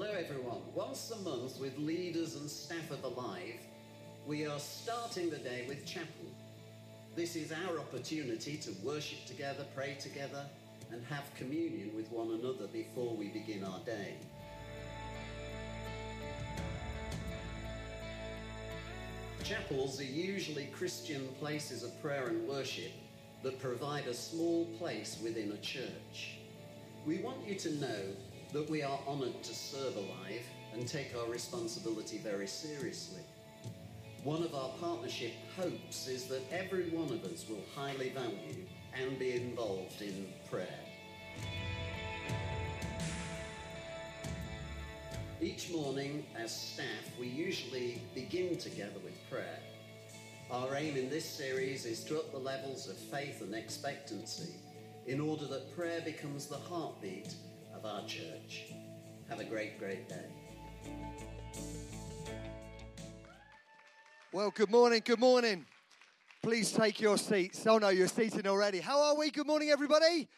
Hello, 0.00 0.12
everyone. 0.12 0.60
Once 0.76 1.10
a 1.10 1.16
month, 1.28 1.58
with 1.58 1.76
leaders 1.76 2.36
and 2.36 2.48
staff 2.48 2.92
of 2.92 3.02
Alive, 3.02 3.58
we 4.28 4.46
are 4.46 4.60
starting 4.60 5.28
the 5.28 5.38
day 5.38 5.64
with 5.66 5.84
chapel. 5.84 6.26
This 7.16 7.34
is 7.34 7.50
our 7.50 7.80
opportunity 7.80 8.56
to 8.58 8.70
worship 8.84 9.26
together, 9.26 9.66
pray 9.74 9.96
together, 9.98 10.44
and 10.92 11.04
have 11.06 11.24
communion 11.34 11.90
with 11.96 12.08
one 12.12 12.30
another 12.30 12.68
before 12.68 13.16
we 13.16 13.26
begin 13.26 13.64
our 13.64 13.80
day. 13.80 14.14
Chapels 19.42 19.98
are 19.98 20.04
usually 20.04 20.66
Christian 20.66 21.26
places 21.40 21.82
of 21.82 22.00
prayer 22.00 22.28
and 22.28 22.46
worship 22.46 22.92
that 23.42 23.58
provide 23.58 24.06
a 24.06 24.14
small 24.14 24.64
place 24.78 25.18
within 25.24 25.50
a 25.50 25.56
church. 25.56 26.38
We 27.04 27.18
want 27.18 27.38
you 27.48 27.56
to 27.56 27.74
know 27.80 28.02
that 28.52 28.68
we 28.70 28.82
are 28.82 28.98
honoured 29.06 29.42
to 29.42 29.54
serve 29.54 29.96
Alive 29.96 30.44
and 30.72 30.86
take 30.86 31.14
our 31.16 31.30
responsibility 31.30 32.18
very 32.18 32.46
seriously. 32.46 33.20
One 34.24 34.42
of 34.42 34.54
our 34.54 34.70
partnership 34.80 35.32
hopes 35.56 36.08
is 36.08 36.26
that 36.26 36.42
every 36.50 36.90
one 36.90 37.12
of 37.12 37.24
us 37.24 37.46
will 37.48 37.62
highly 37.74 38.10
value 38.10 38.64
and 39.00 39.18
be 39.18 39.32
involved 39.32 40.00
in 40.02 40.26
prayer. 40.50 40.66
Each 45.40 45.70
morning, 45.70 46.26
as 46.36 46.52
staff, 46.52 46.86
we 47.20 47.28
usually 47.28 48.02
begin 48.14 48.56
together 48.56 48.98
with 49.04 49.14
prayer. 49.30 49.60
Our 50.50 50.74
aim 50.74 50.96
in 50.96 51.10
this 51.10 51.24
series 51.24 51.84
is 51.84 52.02
to 52.04 52.18
up 52.18 52.32
the 52.32 52.38
levels 52.38 52.88
of 52.88 52.96
faith 52.96 53.40
and 53.42 53.54
expectancy 53.54 54.54
in 55.06 55.20
order 55.20 55.46
that 55.46 55.76
prayer 55.76 56.00
becomes 56.00 56.46
the 56.46 56.56
heartbeat 56.56 57.34
of 57.78 57.84
our 57.84 58.04
church. 58.06 58.72
Have 59.28 59.38
a 59.38 59.44
great, 59.44 59.78
great 59.78 60.08
day. 60.08 60.24
Well, 64.32 64.50
good 64.50 64.70
morning, 64.70 65.02
good 65.04 65.20
morning. 65.20 65.64
Please 66.42 66.72
take 66.72 67.00
your 67.00 67.16
seats. 67.16 67.64
Oh 67.68 67.78
no, 67.78 67.90
you're 67.90 68.08
seated 68.08 68.48
already. 68.48 68.80
How 68.80 69.00
are 69.00 69.16
we? 69.16 69.30
Good 69.30 69.46
morning, 69.46 69.70
everybody. 69.70 70.28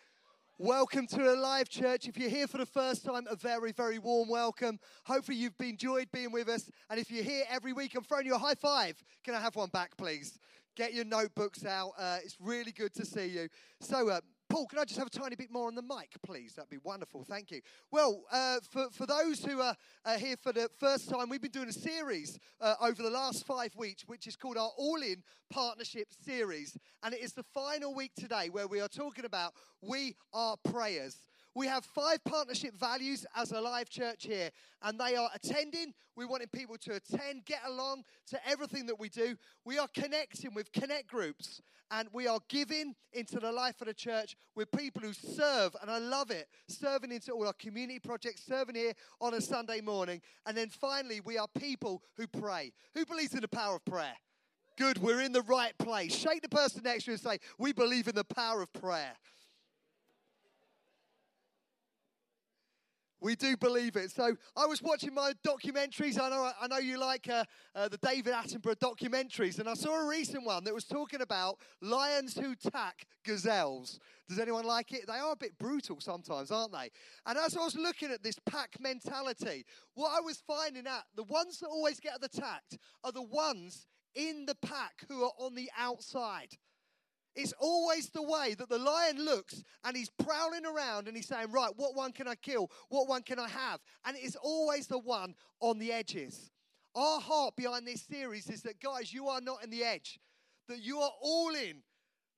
Welcome 0.58 1.06
to 1.06 1.32
Alive 1.32 1.70
Church. 1.70 2.06
If 2.06 2.18
you're 2.18 2.28
here 2.28 2.46
for 2.46 2.58
the 2.58 2.66
first 2.66 3.06
time, 3.06 3.26
a 3.30 3.36
very, 3.36 3.72
very 3.72 3.98
warm 3.98 4.28
welcome. 4.28 4.78
Hopefully, 5.06 5.38
you've 5.38 5.54
enjoyed 5.60 6.08
being 6.12 6.32
with 6.32 6.48
us. 6.50 6.70
And 6.90 7.00
if 7.00 7.10
you're 7.10 7.24
here 7.24 7.44
every 7.48 7.72
week, 7.72 7.94
I'm 7.94 8.04
throwing 8.04 8.26
you 8.26 8.34
a 8.34 8.38
high 8.38 8.54
five. 8.54 9.02
Can 9.24 9.34
I 9.34 9.40
have 9.40 9.56
one 9.56 9.70
back, 9.70 9.96
please? 9.96 10.38
Get 10.76 10.92
your 10.92 11.06
notebooks 11.06 11.64
out. 11.64 11.92
Uh, 11.98 12.18
it's 12.22 12.36
really 12.38 12.72
good 12.72 12.92
to 12.94 13.06
see 13.06 13.28
you. 13.28 13.48
So, 13.80 14.10
uh, 14.10 14.20
Paul, 14.50 14.66
can 14.66 14.80
I 14.80 14.84
just 14.84 14.98
have 14.98 15.06
a 15.06 15.10
tiny 15.10 15.36
bit 15.36 15.52
more 15.52 15.68
on 15.68 15.76
the 15.76 15.82
mic, 15.82 16.10
please? 16.24 16.54
That'd 16.54 16.70
be 16.70 16.78
wonderful. 16.82 17.22
Thank 17.22 17.52
you. 17.52 17.60
Well, 17.92 18.24
uh, 18.32 18.58
for, 18.68 18.88
for 18.90 19.06
those 19.06 19.44
who 19.44 19.60
are 19.60 19.76
here 20.18 20.34
for 20.42 20.52
the 20.52 20.68
first 20.76 21.08
time, 21.08 21.28
we've 21.28 21.40
been 21.40 21.52
doing 21.52 21.68
a 21.68 21.72
series 21.72 22.36
uh, 22.60 22.74
over 22.82 23.00
the 23.00 23.10
last 23.10 23.46
five 23.46 23.72
weeks, 23.76 24.02
which 24.08 24.26
is 24.26 24.34
called 24.34 24.56
our 24.56 24.72
All 24.76 25.00
In 25.02 25.22
Partnership 25.50 26.08
Series. 26.24 26.76
And 27.04 27.14
it 27.14 27.20
is 27.20 27.32
the 27.32 27.44
final 27.54 27.94
week 27.94 28.10
today 28.18 28.48
where 28.50 28.66
we 28.66 28.80
are 28.80 28.88
talking 28.88 29.24
about 29.24 29.52
We 29.82 30.16
Are 30.32 30.56
Prayers. 30.64 31.16
We 31.54 31.66
have 31.66 31.84
five 31.84 32.22
partnership 32.24 32.74
values 32.78 33.26
as 33.34 33.50
Alive 33.50 33.90
church 33.90 34.24
here, 34.24 34.50
and 34.82 34.98
they 35.00 35.16
are 35.16 35.28
attending. 35.34 35.94
We 36.16 36.24
wanting 36.24 36.48
people 36.48 36.76
to 36.78 36.94
attend, 36.94 37.44
get 37.44 37.60
along 37.66 38.04
to 38.28 38.48
everything 38.48 38.86
that 38.86 39.00
we 39.00 39.08
do. 39.08 39.36
We 39.64 39.78
are 39.78 39.88
connecting 39.88 40.54
with 40.54 40.70
connect 40.70 41.08
groups, 41.08 41.60
and 41.90 42.08
we 42.12 42.28
are 42.28 42.38
giving 42.48 42.94
into 43.12 43.40
the 43.40 43.50
life 43.50 43.80
of 43.80 43.88
the 43.88 43.94
church 43.94 44.36
with 44.54 44.70
people 44.70 45.02
who 45.02 45.12
serve, 45.12 45.74
and 45.82 45.90
I 45.90 45.98
love 45.98 46.30
it. 46.30 46.46
Serving 46.68 47.10
into 47.10 47.32
all 47.32 47.46
our 47.46 47.52
community 47.54 47.98
projects, 47.98 48.44
serving 48.46 48.76
here 48.76 48.92
on 49.20 49.34
a 49.34 49.40
Sunday 49.40 49.80
morning. 49.80 50.20
And 50.46 50.56
then 50.56 50.68
finally, 50.68 51.20
we 51.20 51.36
are 51.36 51.48
people 51.58 52.02
who 52.16 52.28
pray. 52.28 52.72
Who 52.94 53.04
believes 53.04 53.34
in 53.34 53.40
the 53.40 53.48
power 53.48 53.76
of 53.76 53.84
prayer? 53.84 54.14
Good, 54.78 54.98
we're 54.98 55.20
in 55.20 55.32
the 55.32 55.42
right 55.42 55.76
place. 55.78 56.14
Shake 56.14 56.42
the 56.42 56.48
person 56.48 56.82
next 56.84 57.04
to 57.04 57.10
you 57.10 57.14
and 57.14 57.20
say, 57.20 57.38
We 57.58 57.72
believe 57.72 58.06
in 58.08 58.14
the 58.14 58.24
power 58.24 58.62
of 58.62 58.72
prayer. 58.72 59.12
We 63.20 63.36
do 63.36 63.56
believe 63.56 63.96
it. 63.96 64.10
So 64.10 64.34
I 64.56 64.66
was 64.66 64.82
watching 64.82 65.12
my 65.12 65.32
documentaries. 65.46 66.18
I 66.18 66.30
know, 66.30 66.50
I 66.60 66.66
know 66.68 66.78
you 66.78 66.98
like 66.98 67.28
uh, 67.28 67.44
uh, 67.74 67.88
the 67.88 67.98
David 67.98 68.32
Attenborough 68.32 68.76
documentaries, 68.76 69.58
and 69.58 69.68
I 69.68 69.74
saw 69.74 70.00
a 70.00 70.08
recent 70.08 70.44
one 70.44 70.64
that 70.64 70.72
was 70.72 70.84
talking 70.84 71.20
about 71.20 71.58
lions 71.82 72.36
who 72.36 72.52
attack 72.52 73.06
gazelles. 73.24 73.98
Does 74.28 74.38
anyone 74.38 74.64
like 74.64 74.92
it? 74.92 75.06
They 75.06 75.18
are 75.18 75.32
a 75.32 75.36
bit 75.36 75.58
brutal 75.58 76.00
sometimes, 76.00 76.50
aren't 76.50 76.72
they? 76.72 76.90
And 77.26 77.36
as 77.36 77.56
I 77.56 77.60
was 77.60 77.76
looking 77.76 78.10
at 78.10 78.22
this 78.22 78.38
pack 78.46 78.76
mentality, 78.80 79.66
what 79.94 80.16
I 80.16 80.20
was 80.20 80.42
finding 80.46 80.86
out, 80.86 81.02
the 81.14 81.24
ones 81.24 81.58
that 81.58 81.68
always 81.68 82.00
get 82.00 82.14
attacked 82.22 82.78
are 83.04 83.12
the 83.12 83.22
ones 83.22 83.86
in 84.14 84.46
the 84.46 84.54
pack 84.54 85.04
who 85.08 85.24
are 85.24 85.32
on 85.38 85.54
the 85.54 85.70
outside. 85.78 86.56
It's 87.40 87.54
always 87.58 88.10
the 88.10 88.22
way 88.22 88.54
that 88.58 88.68
the 88.68 88.78
lion 88.78 89.24
looks 89.24 89.62
and 89.84 89.96
he's 89.96 90.10
prowling 90.10 90.66
around 90.66 91.08
and 91.08 91.16
he's 91.16 91.28
saying, 91.28 91.50
Right, 91.50 91.72
what 91.76 91.94
one 91.94 92.12
can 92.12 92.28
I 92.28 92.34
kill? 92.34 92.70
What 92.88 93.08
one 93.08 93.22
can 93.22 93.38
I 93.38 93.48
have? 93.48 93.80
And 94.04 94.16
it 94.16 94.22
is 94.22 94.36
always 94.36 94.86
the 94.86 94.98
one 94.98 95.34
on 95.60 95.78
the 95.78 95.92
edges. 95.92 96.50
Our 96.94 97.20
heart 97.20 97.56
behind 97.56 97.86
this 97.86 98.02
series 98.02 98.50
is 98.50 98.62
that, 98.62 98.80
guys, 98.80 99.12
you 99.12 99.28
are 99.28 99.40
not 99.40 99.62
in 99.64 99.70
the 99.70 99.84
edge, 99.84 100.18
that 100.68 100.82
you 100.82 100.98
are 100.98 101.12
all 101.22 101.54
in 101.54 101.82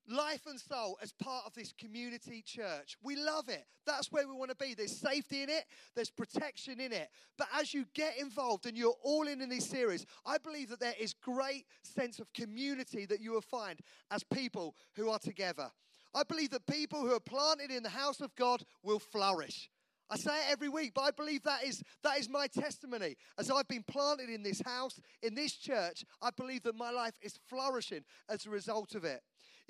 life 0.08 0.42
and 0.46 0.58
soul 0.58 0.98
as 1.02 1.12
part 1.12 1.44
of 1.46 1.54
this 1.54 1.72
community 1.72 2.42
church. 2.44 2.96
We 3.02 3.16
love 3.16 3.48
it. 3.48 3.64
That's 3.86 4.10
where 4.10 4.26
we 4.26 4.34
want 4.34 4.50
to 4.50 4.56
be. 4.56 4.74
There's 4.74 4.96
safety 4.96 5.42
in 5.42 5.48
it, 5.48 5.64
there's 5.94 6.10
protection 6.10 6.80
in 6.80 6.92
it. 6.92 7.08
But 7.38 7.48
as 7.58 7.72
you 7.74 7.86
get 7.94 8.18
involved 8.18 8.66
and 8.66 8.76
you're 8.76 8.94
all 9.02 9.26
in 9.26 9.40
in 9.40 9.48
this 9.48 9.68
series, 9.68 10.06
I 10.26 10.38
believe 10.38 10.68
that 10.70 10.80
there 10.80 10.94
is 10.98 11.14
great 11.14 11.66
sense 11.82 12.18
of 12.18 12.32
community 12.32 13.06
that 13.06 13.20
you 13.20 13.32
will 13.32 13.40
find 13.40 13.80
as 14.10 14.22
people 14.22 14.76
who 14.96 15.10
are 15.10 15.18
together. 15.18 15.70
I 16.14 16.24
believe 16.24 16.50
that 16.50 16.66
people 16.66 17.00
who 17.00 17.14
are 17.14 17.20
planted 17.20 17.70
in 17.70 17.82
the 17.82 17.88
house 17.88 18.20
of 18.20 18.34
God 18.36 18.64
will 18.82 18.98
flourish. 18.98 19.70
I 20.10 20.16
say 20.16 20.36
it 20.36 20.52
every 20.52 20.68
week, 20.68 20.92
but 20.94 21.02
I 21.02 21.10
believe 21.10 21.42
that 21.44 21.64
is, 21.64 21.82
that 22.02 22.18
is 22.18 22.28
my 22.28 22.46
testimony. 22.46 23.16
As 23.38 23.50
I've 23.50 23.66
been 23.66 23.82
planted 23.82 24.28
in 24.28 24.42
this 24.42 24.60
house, 24.60 25.00
in 25.22 25.34
this 25.34 25.54
church, 25.54 26.04
I 26.20 26.28
believe 26.36 26.64
that 26.64 26.76
my 26.76 26.90
life 26.90 27.14
is 27.22 27.38
flourishing 27.48 28.04
as 28.28 28.44
a 28.44 28.50
result 28.50 28.94
of 28.94 29.04
it. 29.04 29.22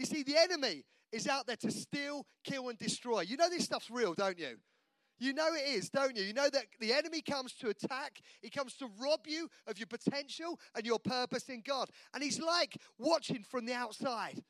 You 0.03 0.07
see, 0.07 0.25
the 0.25 0.37
enemy 0.37 0.83
is 1.13 1.29
out 1.29 1.47
there 1.47 1.55
to 1.55 1.71
steal, 1.71 2.27
kill, 2.43 2.71
and 2.71 2.77
destroy. 2.77 3.21
You 3.21 3.37
know 3.37 3.49
this 3.49 3.63
stuff's 3.63 3.89
real, 3.89 4.15
don't 4.15 4.37
you? 4.37 4.57
You 5.21 5.33
know 5.33 5.55
it 5.55 5.65
is, 5.77 5.91
don't 5.91 6.17
you? 6.17 6.25
You 6.25 6.33
know 6.33 6.49
that 6.51 6.65
the 6.81 6.93
enemy 6.93 7.23
comes 7.23 7.53
to 7.61 7.69
attack, 7.69 8.21
he 8.41 8.51
comes 8.51 8.75
to 8.79 8.91
rob 9.01 9.21
you 9.29 9.49
of 9.69 9.79
your 9.79 9.87
potential 9.87 10.59
and 10.75 10.85
your 10.85 10.99
purpose 10.99 11.49
in 11.49 11.63
God. 11.65 11.89
And 12.13 12.21
he's 12.21 12.41
like 12.41 12.79
watching 12.99 13.45
from 13.49 13.65
the 13.65 13.75
outside. 13.75 14.43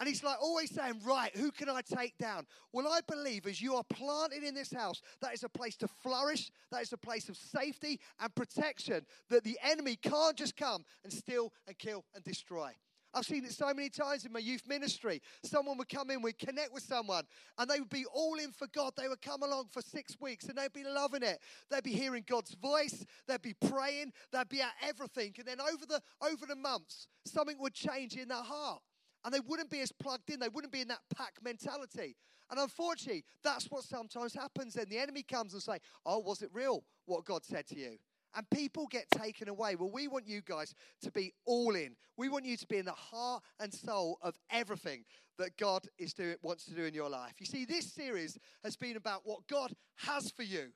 And 0.00 0.08
he's 0.08 0.24
like 0.24 0.42
always 0.42 0.74
saying, 0.74 1.02
Right, 1.06 1.30
who 1.36 1.52
can 1.52 1.68
I 1.68 1.82
take 1.82 2.18
down? 2.18 2.46
Well, 2.72 2.88
I 2.88 2.98
believe 3.06 3.46
as 3.46 3.62
you 3.62 3.76
are 3.76 3.84
planted 3.84 4.42
in 4.42 4.56
this 4.56 4.72
house, 4.72 5.02
that 5.22 5.34
is 5.34 5.44
a 5.44 5.48
place 5.48 5.76
to 5.76 5.88
flourish, 6.02 6.50
that 6.72 6.82
is 6.82 6.92
a 6.92 6.98
place 6.98 7.28
of 7.28 7.36
safety 7.36 8.00
and 8.18 8.34
protection, 8.34 9.06
that 9.28 9.44
the 9.44 9.56
enemy 9.62 9.94
can't 9.94 10.36
just 10.36 10.56
come 10.56 10.84
and 11.04 11.12
steal 11.12 11.52
and 11.68 11.78
kill 11.78 12.04
and 12.12 12.24
destroy. 12.24 12.72
I've 13.12 13.24
seen 13.24 13.44
it 13.44 13.52
so 13.52 13.66
many 13.74 13.88
times 13.88 14.24
in 14.24 14.32
my 14.32 14.38
youth 14.38 14.62
ministry. 14.68 15.20
Someone 15.42 15.78
would 15.78 15.88
come 15.88 16.10
in, 16.10 16.22
we'd 16.22 16.38
connect 16.38 16.72
with 16.72 16.82
someone, 16.82 17.24
and 17.58 17.68
they 17.68 17.80
would 17.80 17.90
be 17.90 18.04
all 18.12 18.36
in 18.36 18.52
for 18.52 18.68
God. 18.68 18.92
They 18.96 19.08
would 19.08 19.22
come 19.22 19.42
along 19.42 19.66
for 19.72 19.82
six 19.82 20.16
weeks 20.20 20.46
and 20.46 20.56
they'd 20.56 20.72
be 20.72 20.84
loving 20.84 21.22
it. 21.22 21.40
They'd 21.70 21.82
be 21.82 21.92
hearing 21.92 22.24
God's 22.26 22.54
voice, 22.54 23.04
they'd 23.26 23.42
be 23.42 23.54
praying, 23.54 24.12
they'd 24.32 24.48
be 24.48 24.60
at 24.60 24.72
everything. 24.86 25.34
And 25.38 25.46
then 25.46 25.60
over 25.60 25.86
the 25.86 26.00
over 26.22 26.46
the 26.46 26.56
months, 26.56 27.08
something 27.26 27.56
would 27.58 27.74
change 27.74 28.16
in 28.16 28.28
their 28.28 28.42
heart. 28.42 28.80
And 29.24 29.34
they 29.34 29.40
wouldn't 29.40 29.70
be 29.70 29.80
as 29.80 29.92
plugged 29.92 30.30
in, 30.30 30.40
they 30.40 30.48
wouldn't 30.48 30.72
be 30.72 30.80
in 30.80 30.88
that 30.88 31.00
pack 31.14 31.34
mentality. 31.42 32.16
And 32.50 32.58
unfortunately, 32.58 33.24
that's 33.44 33.66
what 33.70 33.84
sometimes 33.84 34.34
happens. 34.34 34.74
Then 34.74 34.86
the 34.88 34.98
enemy 34.98 35.22
comes 35.22 35.52
and 35.52 35.62
say, 35.62 35.78
Oh, 36.04 36.18
was 36.18 36.42
it 36.42 36.50
real 36.52 36.84
what 37.06 37.24
God 37.24 37.44
said 37.44 37.66
to 37.68 37.78
you? 37.78 37.98
And 38.34 38.48
people 38.50 38.86
get 38.86 39.10
taken 39.10 39.48
away. 39.48 39.74
Well, 39.74 39.90
we 39.92 40.08
want 40.08 40.26
you 40.26 40.40
guys 40.40 40.74
to 41.02 41.10
be 41.10 41.32
all 41.46 41.74
in. 41.74 41.96
We 42.16 42.28
want 42.28 42.44
you 42.44 42.56
to 42.56 42.66
be 42.66 42.78
in 42.78 42.84
the 42.84 42.92
heart 42.92 43.42
and 43.58 43.72
soul 43.72 44.18
of 44.22 44.38
everything 44.50 45.04
that 45.38 45.56
God 45.56 45.86
is 45.98 46.12
doing, 46.12 46.36
wants 46.42 46.64
to 46.66 46.74
do 46.74 46.84
in 46.84 46.94
your 46.94 47.08
life. 47.08 47.34
You 47.38 47.46
see, 47.46 47.64
this 47.64 47.92
series 47.92 48.38
has 48.62 48.76
been 48.76 48.96
about 48.96 49.22
what 49.24 49.46
God 49.48 49.72
has 49.96 50.30
for 50.30 50.42
you. 50.42 50.68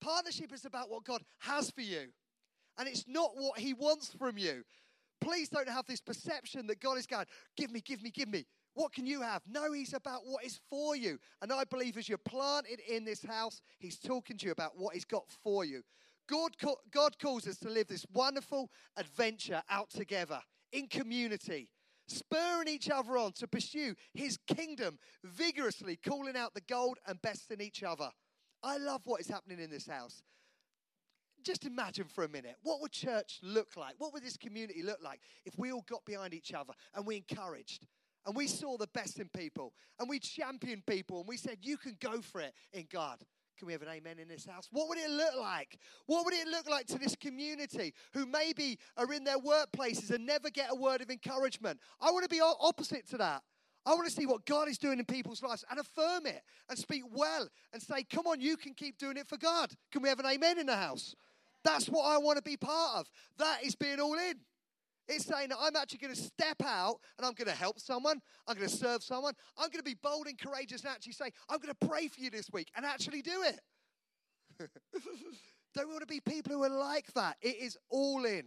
Partnership 0.00 0.52
is 0.52 0.64
about 0.64 0.90
what 0.90 1.04
God 1.04 1.22
has 1.40 1.70
for 1.70 1.80
you, 1.80 2.08
and 2.78 2.88
it's 2.88 3.04
not 3.08 3.30
what 3.34 3.58
He 3.58 3.74
wants 3.74 4.12
from 4.12 4.38
you. 4.38 4.64
Please 5.20 5.48
don't 5.48 5.68
have 5.68 5.86
this 5.86 6.00
perception 6.00 6.66
that 6.68 6.80
God 6.80 6.98
is 6.98 7.06
going, 7.06 7.26
give 7.56 7.72
me, 7.72 7.80
give 7.80 8.02
me, 8.02 8.10
give 8.10 8.28
me. 8.28 8.46
What 8.74 8.92
can 8.92 9.06
you 9.06 9.22
have? 9.22 9.42
No, 9.48 9.72
He's 9.72 9.94
about 9.94 10.20
what 10.24 10.44
is 10.44 10.60
for 10.70 10.94
you. 10.94 11.18
And 11.42 11.52
I 11.52 11.64
believe 11.64 11.96
as 11.96 12.08
you're 12.08 12.18
planted 12.18 12.78
in 12.88 13.04
this 13.04 13.24
house, 13.24 13.60
He's 13.80 13.98
talking 13.98 14.36
to 14.38 14.46
you 14.46 14.52
about 14.52 14.72
what 14.76 14.94
He's 14.94 15.04
got 15.04 15.24
for 15.42 15.64
you. 15.64 15.82
God, 16.28 16.52
God 16.90 17.18
calls 17.18 17.46
us 17.46 17.58
to 17.58 17.70
live 17.70 17.88
this 17.88 18.06
wonderful 18.12 18.70
adventure 18.96 19.62
out 19.70 19.90
together 19.90 20.40
in 20.72 20.86
community, 20.86 21.70
spurring 22.06 22.68
each 22.68 22.90
other 22.90 23.16
on 23.16 23.32
to 23.32 23.48
pursue 23.48 23.94
His 24.14 24.38
kingdom 24.46 24.98
vigorously, 25.24 25.96
calling 25.96 26.36
out 26.36 26.54
the 26.54 26.60
gold 26.60 26.98
and 27.06 27.20
best 27.22 27.50
in 27.50 27.60
each 27.60 27.82
other. 27.82 28.10
I 28.62 28.76
love 28.76 29.02
what 29.04 29.20
is 29.20 29.28
happening 29.28 29.60
in 29.60 29.70
this 29.70 29.86
house. 29.86 30.22
just 31.44 31.64
imagine 31.64 32.06
for 32.06 32.24
a 32.24 32.28
minute 32.28 32.56
what 32.62 32.80
would 32.80 32.92
church 32.92 33.38
look 33.42 33.76
like? 33.76 33.94
What 33.98 34.12
would 34.12 34.24
this 34.24 34.36
community 34.36 34.82
look 34.82 34.98
like 35.02 35.20
if 35.44 35.56
we 35.56 35.72
all 35.72 35.84
got 35.88 36.04
behind 36.04 36.34
each 36.34 36.52
other 36.52 36.74
and 36.94 37.06
we 37.06 37.16
encouraged 37.16 37.86
and 38.26 38.36
we 38.36 38.46
saw 38.46 38.76
the 38.76 38.88
best 38.88 39.18
in 39.20 39.28
people 39.34 39.72
and 39.98 40.08
we 40.08 40.18
championed 40.18 40.84
people 40.84 41.20
and 41.20 41.28
we 41.28 41.36
said, 41.36 41.58
You 41.62 41.76
can 41.76 41.96
go 42.00 42.20
for 42.20 42.40
it 42.40 42.52
in 42.72 42.86
God? 42.92 43.18
Can 43.58 43.66
we 43.66 43.72
have 43.72 43.82
an 43.82 43.88
amen 43.88 44.18
in 44.20 44.28
this 44.28 44.46
house? 44.46 44.68
What 44.70 44.88
would 44.88 44.98
it 44.98 45.10
look 45.10 45.34
like? 45.40 45.78
What 46.06 46.24
would 46.24 46.34
it 46.34 46.46
look 46.46 46.68
like 46.70 46.86
to 46.86 46.98
this 46.98 47.16
community 47.16 47.92
who 48.12 48.24
maybe 48.24 48.78
are 48.96 49.12
in 49.12 49.24
their 49.24 49.38
workplaces 49.38 50.10
and 50.10 50.24
never 50.24 50.48
get 50.48 50.70
a 50.70 50.76
word 50.76 51.00
of 51.00 51.10
encouragement? 51.10 51.80
I 52.00 52.12
want 52.12 52.22
to 52.22 52.28
be 52.28 52.40
opposite 52.40 53.08
to 53.10 53.18
that. 53.18 53.42
I 53.84 53.94
want 53.94 54.06
to 54.06 54.12
see 54.14 54.26
what 54.26 54.44
God 54.44 54.68
is 54.68 54.78
doing 54.78 54.98
in 54.98 55.04
people's 55.06 55.42
lives 55.42 55.64
and 55.70 55.80
affirm 55.80 56.26
it 56.26 56.42
and 56.68 56.78
speak 56.78 57.02
well 57.10 57.48
and 57.72 57.82
say, 57.82 58.04
Come 58.04 58.26
on, 58.26 58.40
you 58.40 58.56
can 58.56 58.74
keep 58.74 58.98
doing 58.98 59.16
it 59.16 59.26
for 59.26 59.38
God. 59.38 59.72
Can 59.90 60.02
we 60.02 60.08
have 60.08 60.20
an 60.20 60.26
amen 60.26 60.58
in 60.58 60.66
the 60.66 60.76
house? 60.76 61.14
That's 61.64 61.86
what 61.86 62.04
I 62.04 62.18
want 62.18 62.36
to 62.36 62.42
be 62.42 62.56
part 62.56 63.00
of. 63.00 63.10
That 63.38 63.64
is 63.64 63.74
being 63.74 63.98
all 63.98 64.14
in. 64.14 64.34
It's 65.08 65.24
saying 65.24 65.48
that 65.48 65.58
I'm 65.60 65.74
actually 65.74 65.98
going 65.98 66.14
to 66.14 66.20
step 66.20 66.62
out 66.64 66.96
and 67.16 67.26
I'm 67.26 67.32
going 67.32 67.48
to 67.48 67.54
help 67.54 67.80
someone. 67.80 68.20
I'm 68.46 68.56
going 68.56 68.68
to 68.68 68.74
serve 68.74 69.02
someone. 69.02 69.34
I'm 69.56 69.70
going 69.70 69.78
to 69.78 69.82
be 69.82 69.96
bold 70.02 70.26
and 70.26 70.38
courageous 70.38 70.82
and 70.82 70.90
actually 70.90 71.12
say, 71.12 71.30
I'm 71.48 71.58
going 71.58 71.74
to 71.74 71.86
pray 71.86 72.08
for 72.08 72.20
you 72.20 72.30
this 72.30 72.50
week 72.52 72.68
and 72.76 72.84
actually 72.84 73.22
do 73.22 73.42
it. 73.42 73.60
Don't 75.74 75.86
we 75.86 75.92
want 75.92 76.00
to 76.00 76.06
be 76.06 76.20
people 76.20 76.52
who 76.52 76.64
are 76.64 76.68
like 76.68 77.12
that? 77.14 77.36
It 77.40 77.56
is 77.60 77.76
all 77.88 78.24
in. 78.24 78.44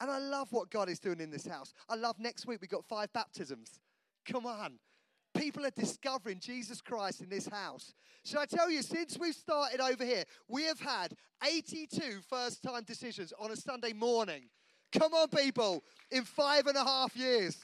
And 0.00 0.10
I 0.10 0.18
love 0.18 0.48
what 0.50 0.70
God 0.70 0.88
is 0.88 1.00
doing 1.00 1.20
in 1.20 1.30
this 1.30 1.46
house. 1.46 1.72
I 1.88 1.94
love 1.94 2.18
next 2.18 2.46
week 2.46 2.60
we've 2.60 2.70
got 2.70 2.84
five 2.84 3.12
baptisms. 3.12 3.80
Come 4.30 4.46
on. 4.46 4.78
People 5.36 5.66
are 5.66 5.70
discovering 5.70 6.38
Jesus 6.38 6.80
Christ 6.80 7.20
in 7.20 7.28
this 7.28 7.48
house. 7.48 7.94
Should 8.24 8.38
I 8.38 8.46
tell 8.46 8.70
you, 8.70 8.82
since 8.82 9.18
we've 9.18 9.34
started 9.34 9.80
over 9.80 10.04
here, 10.04 10.24
we 10.48 10.64
have 10.64 10.80
had 10.80 11.14
82 11.46 12.20
first 12.28 12.62
time 12.62 12.84
decisions 12.84 13.32
on 13.38 13.50
a 13.50 13.56
Sunday 13.56 13.92
morning. 13.92 14.48
Come 14.92 15.14
on, 15.14 15.28
people, 15.28 15.82
in 16.10 16.24
five 16.24 16.66
and 16.66 16.76
a 16.76 16.84
half 16.84 17.16
years. 17.16 17.56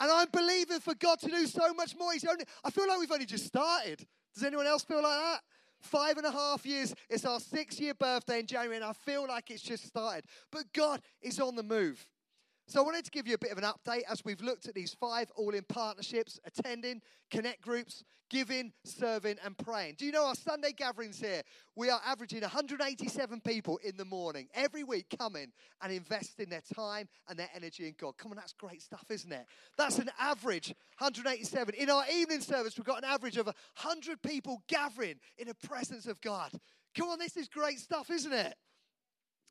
And 0.00 0.10
I'm 0.10 0.28
believing 0.32 0.80
for 0.80 0.94
God 0.94 1.18
to 1.20 1.28
do 1.28 1.46
so 1.46 1.74
much 1.74 1.96
more. 1.96 2.12
He's 2.12 2.24
only, 2.24 2.44
I 2.64 2.70
feel 2.70 2.86
like 2.86 3.00
we've 3.00 3.10
only 3.10 3.26
just 3.26 3.46
started. 3.46 4.06
Does 4.34 4.44
anyone 4.44 4.66
else 4.66 4.84
feel 4.84 5.02
like 5.02 5.18
that? 5.18 5.40
Five 5.80 6.16
and 6.16 6.26
a 6.26 6.30
half 6.30 6.64
years. 6.64 6.94
It's 7.08 7.24
our 7.24 7.40
six 7.40 7.80
year 7.80 7.94
birthday 7.94 8.40
in 8.40 8.46
January, 8.46 8.76
and 8.76 8.84
I 8.84 8.92
feel 8.92 9.26
like 9.26 9.50
it's 9.50 9.62
just 9.62 9.86
started. 9.86 10.24
But 10.52 10.72
God 10.72 11.00
is 11.20 11.40
on 11.40 11.56
the 11.56 11.62
move. 11.62 12.04
So 12.68 12.82
I 12.82 12.84
wanted 12.84 13.06
to 13.06 13.10
give 13.10 13.26
you 13.26 13.32
a 13.32 13.38
bit 13.38 13.50
of 13.50 13.56
an 13.56 13.64
update 13.64 14.02
as 14.10 14.22
we've 14.26 14.42
looked 14.42 14.68
at 14.68 14.74
these 14.74 14.92
five 14.92 15.30
all 15.36 15.54
in 15.54 15.62
partnerships 15.70 16.38
attending, 16.44 17.00
connect 17.30 17.62
groups, 17.62 18.04
giving, 18.28 18.74
serving, 18.84 19.36
and 19.42 19.56
praying. 19.56 19.94
Do 19.96 20.04
you 20.04 20.12
know 20.12 20.26
our 20.26 20.34
Sunday 20.34 20.72
gatherings 20.72 21.18
here? 21.18 21.40
We 21.76 21.88
are 21.88 21.98
averaging 22.04 22.42
187 22.42 23.40
people 23.40 23.78
in 23.82 23.96
the 23.96 24.04
morning 24.04 24.48
every 24.52 24.84
week 24.84 25.06
coming 25.18 25.46
and 25.80 25.90
investing 25.90 26.50
their 26.50 26.60
time 26.74 27.08
and 27.26 27.38
their 27.38 27.48
energy 27.54 27.86
in 27.86 27.94
God. 27.98 28.18
Come 28.18 28.32
on, 28.32 28.36
that's 28.36 28.52
great 28.52 28.82
stuff, 28.82 29.06
isn't 29.08 29.32
it? 29.32 29.46
That's 29.78 29.98
an 29.98 30.10
average 30.20 30.74
187. 30.98 31.74
In 31.74 31.88
our 31.88 32.04
evening 32.12 32.42
service, 32.42 32.76
we've 32.76 32.84
got 32.84 32.98
an 32.98 33.08
average 33.08 33.38
of 33.38 33.46
100 33.46 34.20
people 34.20 34.62
gathering 34.68 35.14
in 35.38 35.48
the 35.48 35.54
presence 35.66 36.06
of 36.06 36.20
God. 36.20 36.50
Come 36.94 37.08
on, 37.08 37.18
this 37.18 37.38
is 37.38 37.48
great 37.48 37.78
stuff, 37.78 38.10
isn't 38.10 38.32
it? 38.34 38.54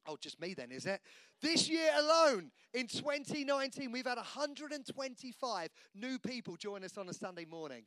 Oh, 0.07 0.17
just 0.19 0.39
me 0.39 0.53
then, 0.53 0.71
is 0.71 0.85
it? 0.85 1.01
This 1.41 1.69
year 1.69 1.89
alone, 1.99 2.51
in 2.73 2.87
2019, 2.87 3.91
we've 3.91 4.05
had 4.05 4.17
125 4.17 5.69
new 5.95 6.19
people 6.19 6.55
join 6.55 6.83
us 6.83 6.97
on 6.97 7.09
a 7.09 7.13
Sunday 7.13 7.45
morning. 7.45 7.83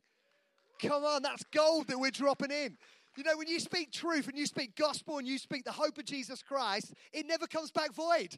Come 0.81 1.03
on, 1.03 1.21
that's 1.21 1.43
gold 1.53 1.87
that 1.87 1.99
we're 1.99 2.11
dropping 2.11 2.51
in. 2.51 2.77
You 3.17 3.23
know, 3.23 3.37
when 3.37 3.47
you 3.47 3.59
speak 3.59 3.91
truth 3.91 4.27
and 4.27 4.37
you 4.37 4.45
speak 4.45 4.75
gospel 4.75 5.17
and 5.17 5.27
you 5.27 5.37
speak 5.37 5.65
the 5.65 5.71
hope 5.71 5.97
of 5.97 6.05
Jesus 6.05 6.41
Christ, 6.41 6.93
it 7.11 7.27
never 7.27 7.45
comes 7.45 7.71
back 7.71 7.93
void. 7.93 8.37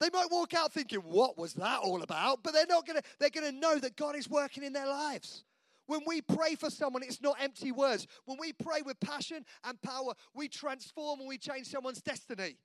They 0.00 0.08
might 0.12 0.30
walk 0.30 0.54
out 0.54 0.72
thinking, 0.72 1.00
what 1.00 1.38
was 1.38 1.52
that 1.54 1.80
all 1.80 2.02
about? 2.02 2.42
But 2.42 2.54
they're 2.54 2.66
not 2.66 2.86
gonna, 2.86 3.02
they're 3.20 3.30
gonna 3.30 3.52
know 3.52 3.78
that 3.78 3.96
God 3.96 4.16
is 4.16 4.28
working 4.28 4.64
in 4.64 4.72
their 4.72 4.88
lives. 4.88 5.44
When 5.86 6.00
we 6.06 6.22
pray 6.22 6.54
for 6.54 6.70
someone, 6.70 7.02
it's 7.02 7.20
not 7.20 7.36
empty 7.40 7.70
words. 7.70 8.06
When 8.24 8.38
we 8.40 8.52
pray 8.52 8.82
with 8.82 8.98
passion 8.98 9.44
and 9.62 9.80
power, 9.82 10.14
we 10.34 10.48
transform 10.48 11.20
and 11.20 11.28
we 11.28 11.38
change 11.38 11.66
someone's 11.66 12.00
destiny. 12.00 12.56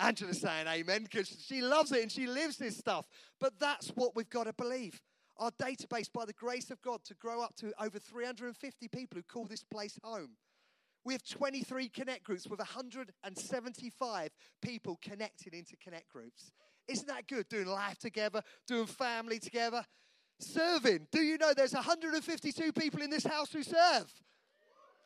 Angela's 0.00 0.40
saying 0.40 0.66
amen 0.66 1.04
because 1.04 1.28
she 1.46 1.60
loves 1.60 1.92
it 1.92 2.02
and 2.02 2.10
she 2.10 2.26
lives 2.26 2.56
this 2.56 2.76
stuff. 2.76 3.06
But 3.40 3.58
that's 3.58 3.88
what 3.90 4.16
we've 4.16 4.30
got 4.30 4.44
to 4.44 4.52
believe. 4.52 5.00
Our 5.38 5.50
database, 5.52 6.12
by 6.12 6.24
the 6.24 6.32
grace 6.32 6.70
of 6.70 6.80
God, 6.82 7.04
to 7.04 7.14
grow 7.14 7.42
up 7.42 7.54
to 7.56 7.72
over 7.80 7.98
350 7.98 8.88
people 8.88 9.16
who 9.16 9.22
call 9.22 9.46
this 9.46 9.64
place 9.64 9.98
home. 10.02 10.36
We 11.04 11.14
have 11.14 11.24
23 11.24 11.88
connect 11.88 12.24
groups 12.24 12.46
with 12.46 12.60
175 12.60 14.30
people 14.60 14.98
connected 15.02 15.52
into 15.52 15.76
connect 15.76 16.08
groups. 16.08 16.52
Isn't 16.86 17.08
that 17.08 17.26
good? 17.26 17.48
Doing 17.48 17.66
life 17.66 17.98
together, 17.98 18.42
doing 18.66 18.86
family 18.86 19.38
together, 19.38 19.84
serving. 20.38 21.08
Do 21.10 21.20
you 21.22 21.38
know 21.38 21.52
there's 21.54 21.74
152 21.74 22.72
people 22.72 23.02
in 23.02 23.10
this 23.10 23.24
house 23.24 23.52
who 23.52 23.62
serve? 23.62 24.12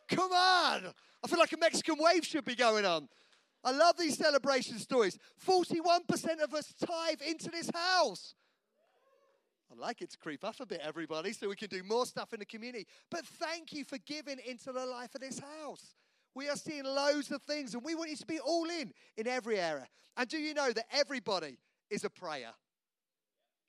Come 0.09 0.33
on! 0.33 0.93
I 1.25 1.29
feel 1.29 1.39
like 1.39 1.53
a 1.53 1.59
Mexican 1.59 1.97
wave 1.99 2.25
should 2.25 2.45
be 2.45 2.55
going 2.55 2.85
on. 2.85 3.09
I 3.67 3.73
love 3.73 3.97
these 3.99 4.17
celebration 4.17 4.79
stories. 4.79 5.19
41% 5.45 6.41
of 6.41 6.55
us 6.55 6.73
tithe 6.81 7.21
into 7.21 7.51
this 7.51 7.69
house. 7.75 8.37
I'd 9.73 9.79
like 9.79 10.03
it 10.03 10.11
to 10.11 10.19
creep 10.19 10.45
up 10.45 10.61
a 10.61 10.67
bit, 10.67 10.81
everybody, 10.85 11.33
so 11.33 11.49
we 11.49 11.57
can 11.57 11.69
do 11.69 11.83
more 11.83 12.07
stuff 12.07 12.33
in 12.33 12.39
the 12.39 12.47
community. 12.47 12.87
But 13.11 13.27
thank 13.27 13.73
you 13.73 13.85
for 13.85 13.99
giving 13.99 14.39
into 14.47 14.71
the 14.71 14.87
life 14.87 15.17
of 15.17 15.21
this 15.21 15.41
house. 15.41 15.97
We 16.37 16.49
are 16.49 16.55
seeing 16.55 16.85
loads 16.85 17.33
of 17.33 17.43
things, 17.43 17.75
and 17.75 17.83
we 17.83 17.97
want 17.97 18.11
you 18.11 18.17
to 18.17 18.27
be 18.27 18.39
all 18.39 18.67
in 18.71 18.93
in 19.17 19.27
every 19.27 19.59
area. 19.59 19.89
And 20.17 20.29
do 20.29 20.39
you 20.39 20.55
know 20.55 20.71
that 20.71 20.85
everybody 20.93 21.59
is 21.91 22.05
a 22.05 22.11
prayer? 22.11 22.53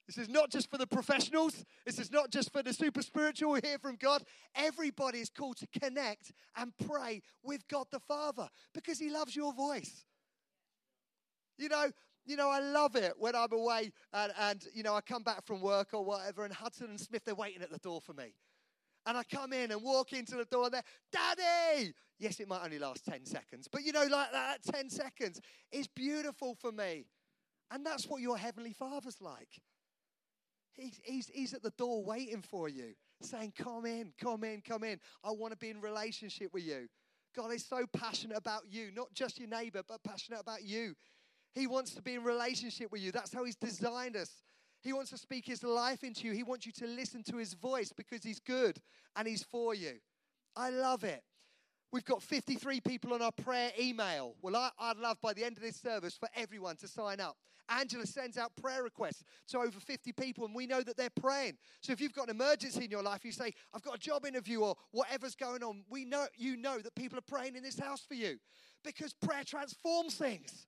This 0.08 0.16
is 0.16 0.30
not 0.30 0.50
just 0.50 0.70
for 0.70 0.78
the 0.78 0.86
professionals. 0.86 1.66
This 1.84 1.98
is 1.98 2.10
not 2.10 2.30
just 2.30 2.50
for 2.50 2.62
the 2.62 2.72
super 2.72 3.02
spiritual 3.02 3.54
who 3.54 3.60
hear 3.62 3.78
from 3.78 3.96
God. 3.96 4.22
Everybody 4.54 5.18
is 5.18 5.28
called 5.28 5.58
to 5.58 5.66
connect 5.78 6.32
and 6.56 6.72
pray 6.88 7.20
with 7.42 7.68
God 7.68 7.88
the 7.92 8.00
Father 8.00 8.48
because 8.72 8.98
He 8.98 9.10
loves 9.10 9.36
your 9.36 9.52
voice. 9.52 10.06
You 11.58 11.68
know, 11.68 11.90
you 12.24 12.36
know, 12.36 12.48
I 12.48 12.60
love 12.60 12.96
it 12.96 13.14
when 13.18 13.36
I'm 13.36 13.52
away 13.52 13.92
and, 14.14 14.32
and, 14.40 14.64
you 14.72 14.82
know, 14.82 14.94
I 14.94 15.02
come 15.02 15.22
back 15.22 15.46
from 15.46 15.60
work 15.60 15.88
or 15.92 16.04
whatever, 16.04 16.44
and 16.44 16.54
Hudson 16.54 16.88
and 16.88 17.00
Smith, 17.00 17.24
they're 17.24 17.34
waiting 17.34 17.62
at 17.62 17.70
the 17.70 17.78
door 17.78 18.00
for 18.00 18.14
me. 18.14 18.34
And 19.06 19.16
I 19.16 19.22
come 19.24 19.52
in 19.52 19.72
and 19.72 19.82
walk 19.82 20.12
into 20.12 20.36
the 20.36 20.44
door 20.46 20.64
and 20.64 20.74
they're, 20.74 20.82
Daddy! 21.12 21.92
Yes, 22.18 22.40
it 22.40 22.48
might 22.48 22.64
only 22.64 22.78
last 22.78 23.04
10 23.04 23.26
seconds, 23.26 23.68
but 23.70 23.82
you 23.84 23.92
know, 23.92 24.04
like 24.10 24.32
that 24.32 24.62
10 24.72 24.88
seconds 24.88 25.40
is 25.70 25.86
beautiful 25.86 26.54
for 26.54 26.72
me. 26.72 27.06
And 27.70 27.84
that's 27.84 28.06
what 28.06 28.22
your 28.22 28.38
Heavenly 28.38 28.72
Father's 28.72 29.20
like. 29.20 29.60
He's, 30.78 31.00
he's, 31.02 31.30
he's 31.34 31.54
at 31.54 31.62
the 31.62 31.72
door 31.76 32.04
waiting 32.04 32.40
for 32.40 32.68
you, 32.68 32.94
saying, 33.20 33.52
Come 33.58 33.84
in, 33.84 34.12
come 34.18 34.44
in, 34.44 34.60
come 34.60 34.84
in. 34.84 35.00
I 35.24 35.32
want 35.32 35.52
to 35.52 35.58
be 35.58 35.70
in 35.70 35.80
relationship 35.80 36.54
with 36.54 36.64
you. 36.64 36.88
God 37.36 37.52
is 37.52 37.66
so 37.66 37.84
passionate 37.92 38.38
about 38.38 38.62
you, 38.70 38.90
not 38.94 39.12
just 39.12 39.38
your 39.38 39.48
neighbor, 39.48 39.82
but 39.86 40.02
passionate 40.04 40.40
about 40.40 40.62
you. 40.62 40.94
He 41.52 41.66
wants 41.66 41.94
to 41.94 42.02
be 42.02 42.14
in 42.14 42.22
relationship 42.22 42.92
with 42.92 43.00
you. 43.00 43.10
That's 43.10 43.34
how 43.34 43.44
He's 43.44 43.56
designed 43.56 44.16
us. 44.16 44.30
He 44.80 44.92
wants 44.92 45.10
to 45.10 45.18
speak 45.18 45.46
His 45.46 45.64
life 45.64 46.04
into 46.04 46.26
you. 46.26 46.32
He 46.32 46.44
wants 46.44 46.64
you 46.64 46.72
to 46.72 46.86
listen 46.86 47.24
to 47.24 47.36
His 47.38 47.54
voice 47.54 47.92
because 47.92 48.22
He's 48.22 48.38
good 48.38 48.78
and 49.16 49.26
He's 49.26 49.42
for 49.42 49.74
you. 49.74 49.94
I 50.54 50.70
love 50.70 51.02
it. 51.02 51.22
We've 51.90 52.04
got 52.04 52.22
53 52.22 52.80
people 52.80 53.14
on 53.14 53.22
our 53.22 53.32
prayer 53.32 53.70
email. 53.80 54.34
Well, 54.42 54.56
I, 54.56 54.88
would 54.88 54.98
love 54.98 55.18
by 55.22 55.32
the 55.32 55.44
end 55.44 55.56
of 55.56 55.62
this 55.62 55.76
service 55.76 56.16
for 56.18 56.28
everyone 56.36 56.76
to 56.76 56.88
sign 56.88 57.18
up. 57.18 57.36
Angela 57.70 58.06
sends 58.06 58.36
out 58.36 58.54
prayer 58.56 58.82
requests 58.82 59.24
to 59.48 59.58
over 59.58 59.80
50 59.80 60.12
people, 60.12 60.44
and 60.44 60.54
we 60.54 60.66
know 60.66 60.82
that 60.82 60.96
they're 60.96 61.10
praying. 61.10 61.56
So 61.80 61.92
if 61.92 62.00
you've 62.00 62.12
got 62.12 62.28
an 62.28 62.36
emergency 62.36 62.84
in 62.84 62.90
your 62.90 63.02
life, 63.02 63.24
you 63.24 63.32
say, 63.32 63.52
I've 63.74 63.82
got 63.82 63.96
a 63.96 63.98
job 63.98 64.26
interview 64.26 64.60
or 64.60 64.74
whatever's 64.90 65.34
going 65.34 65.62
on, 65.62 65.82
we 65.88 66.04
know 66.04 66.26
you 66.36 66.56
know 66.56 66.78
that 66.78 66.94
people 66.94 67.18
are 67.18 67.22
praying 67.22 67.56
in 67.56 67.62
this 67.62 67.78
house 67.78 68.04
for 68.06 68.14
you 68.14 68.38
because 68.84 69.14
prayer 69.14 69.44
transforms 69.44 70.14
things. 70.14 70.66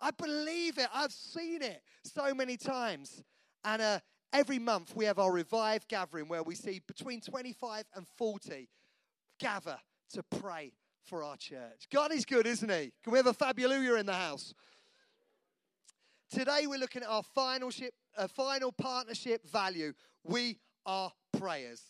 I 0.00 0.10
believe 0.10 0.78
it. 0.78 0.88
I've 0.92 1.12
seen 1.12 1.62
it 1.62 1.82
so 2.04 2.34
many 2.34 2.56
times. 2.56 3.22
And 3.64 3.82
uh, 3.82 3.98
every 4.32 4.58
month 4.58 4.94
we 4.94 5.06
have 5.06 5.18
our 5.18 5.32
Revive 5.32 5.88
gathering 5.88 6.28
where 6.28 6.42
we 6.42 6.54
see 6.54 6.80
between 6.86 7.20
25 7.20 7.84
and 7.94 8.06
40 8.16 8.68
gather 9.38 9.78
to 10.12 10.22
pray 10.22 10.72
for 11.04 11.22
our 11.22 11.36
church. 11.36 11.88
God 11.92 12.12
is 12.12 12.24
good, 12.24 12.46
isn't 12.46 12.70
He? 12.70 12.92
Can 13.02 13.12
we 13.12 13.18
have 13.18 13.26
a 13.26 13.34
fabulous 13.34 13.98
in 13.98 14.06
the 14.06 14.12
house? 14.12 14.54
Today 16.30 16.66
we're 16.66 16.78
looking 16.78 17.02
at 17.02 17.08
our 17.08 17.22
final, 17.22 17.70
ship, 17.70 17.94
uh, 18.16 18.26
final 18.26 18.72
partnership 18.72 19.48
value. 19.48 19.92
We 20.24 20.58
are 20.84 21.12
prayers. 21.38 21.82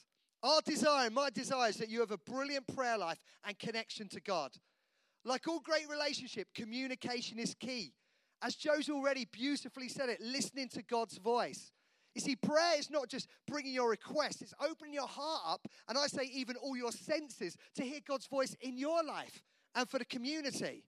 Our 0.42 0.60
desire, 0.60 1.10
my 1.10 1.30
desire, 1.30 1.70
is 1.70 1.76
that 1.78 1.88
you 1.88 2.00
have 2.00 2.10
a 2.10 2.18
brilliant 2.18 2.66
prayer 2.74 2.98
life 2.98 3.18
and 3.44 3.58
connection 3.58 4.08
to 4.10 4.20
God. 4.20 4.52
Like 5.24 5.48
all 5.48 5.60
great 5.60 5.88
relationship, 5.88 6.48
communication 6.54 7.38
is 7.38 7.54
key. 7.54 7.94
As 8.42 8.54
Joe's 8.54 8.90
already 8.90 9.26
beautifully 9.32 9.88
said 9.88 10.10
it, 10.10 10.20
listening 10.20 10.68
to 10.70 10.82
God's 10.82 11.16
voice. 11.16 11.72
You 12.16 12.22
see, 12.22 12.34
prayer 12.34 12.78
is 12.78 12.88
not 12.88 13.10
just 13.10 13.28
bringing 13.46 13.74
your 13.74 13.90
request, 13.90 14.40
it's 14.40 14.54
opening 14.58 14.94
your 14.94 15.06
heart 15.06 15.42
up, 15.46 15.68
and 15.86 15.98
I 15.98 16.06
say 16.06 16.30
even 16.32 16.56
all 16.56 16.74
your 16.74 16.90
senses, 16.90 17.58
to 17.74 17.82
hear 17.82 18.00
God's 18.08 18.26
voice 18.26 18.56
in 18.62 18.78
your 18.78 19.04
life 19.04 19.42
and 19.74 19.86
for 19.86 19.98
the 19.98 20.06
community. 20.06 20.84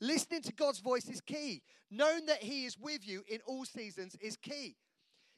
Listening 0.00 0.42
to 0.42 0.52
God's 0.52 0.80
voice 0.80 1.08
is 1.08 1.20
key. 1.20 1.62
Knowing 1.92 2.26
that 2.26 2.42
He 2.42 2.64
is 2.64 2.76
with 2.76 3.06
you 3.06 3.22
in 3.28 3.38
all 3.46 3.64
seasons 3.66 4.16
is 4.20 4.36
key. 4.36 4.74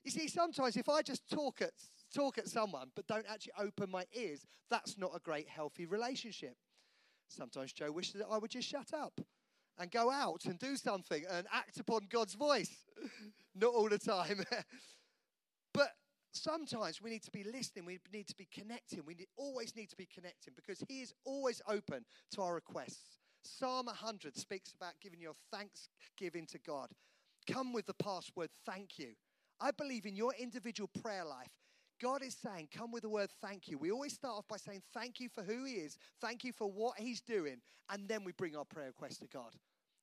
You 0.06 0.10
see, 0.10 0.26
sometimes 0.26 0.78
if 0.78 0.88
I 0.88 1.02
just 1.02 1.28
talk 1.28 1.60
at, 1.60 1.72
talk 2.14 2.38
at 2.38 2.48
someone 2.48 2.90
but 2.96 3.06
don't 3.06 3.26
actually 3.30 3.52
open 3.58 3.90
my 3.90 4.06
ears, 4.14 4.46
that's 4.70 4.96
not 4.96 5.10
a 5.14 5.20
great, 5.20 5.50
healthy 5.50 5.84
relationship. 5.84 6.56
Sometimes 7.28 7.74
Joe 7.74 7.92
wishes 7.92 8.14
that 8.14 8.28
I 8.30 8.38
would 8.38 8.52
just 8.52 8.66
shut 8.70 8.94
up 8.94 9.20
and 9.78 9.90
go 9.90 10.10
out 10.10 10.46
and 10.46 10.58
do 10.58 10.76
something 10.76 11.24
and 11.30 11.46
act 11.52 11.78
upon 11.78 12.06
God's 12.08 12.32
voice. 12.32 12.86
not 13.54 13.74
all 13.74 13.90
the 13.90 13.98
time. 13.98 14.42
sometimes 16.32 17.00
we 17.02 17.10
need 17.10 17.22
to 17.22 17.30
be 17.30 17.44
listening, 17.44 17.84
we 17.84 17.99
need 18.12 18.28
to 18.28 18.37
be 18.37 18.49
connecting, 18.52 19.02
we 19.06 19.14
need, 19.14 19.28
always 19.37 19.75
need 19.76 19.90
to 19.90 19.96
be 19.96 20.08
connecting 20.12 20.54
because 20.54 20.82
He 20.88 21.00
is 21.00 21.12
always 21.25 21.60
open 21.68 22.04
to 22.32 22.42
our 22.42 22.54
requests. 22.54 23.18
Psalm 23.42 23.87
100 23.87 24.37
speaks 24.37 24.72
about 24.72 24.94
giving 25.00 25.20
your 25.20 25.34
thanksgiving 25.52 26.46
to 26.46 26.58
God. 26.58 26.88
Come 27.50 27.72
with 27.72 27.87
the 27.87 27.94
password 27.94 28.50
thank 28.66 28.99
you. 28.99 29.14
I 29.60 29.70
believe 29.70 30.06
in 30.06 30.16
your 30.16 30.32
individual 30.38 30.90
prayer 31.02 31.25
life, 31.25 31.50
God 32.00 32.22
is 32.22 32.34
saying, 32.34 32.68
come 32.75 32.92
with 32.92 33.02
the 33.02 33.10
word 33.10 33.30
thank 33.42 33.68
you. 33.68 33.76
We 33.76 33.90
always 33.90 34.14
start 34.14 34.37
off 34.37 34.49
by 34.49 34.56
saying 34.56 34.82
thank 34.94 35.20
you 35.20 35.28
for 35.28 35.42
who 35.42 35.64
He 35.64 35.75
is, 35.75 35.99
thank 36.20 36.44
you 36.44 36.52
for 36.52 36.70
what 36.70 36.99
He's 36.99 37.20
doing, 37.20 37.60
and 37.90 38.08
then 38.08 38.25
we 38.25 38.32
bring 38.32 38.56
our 38.56 38.64
prayer 38.64 38.87
request 38.87 39.20
to 39.20 39.28
God. 39.28 39.54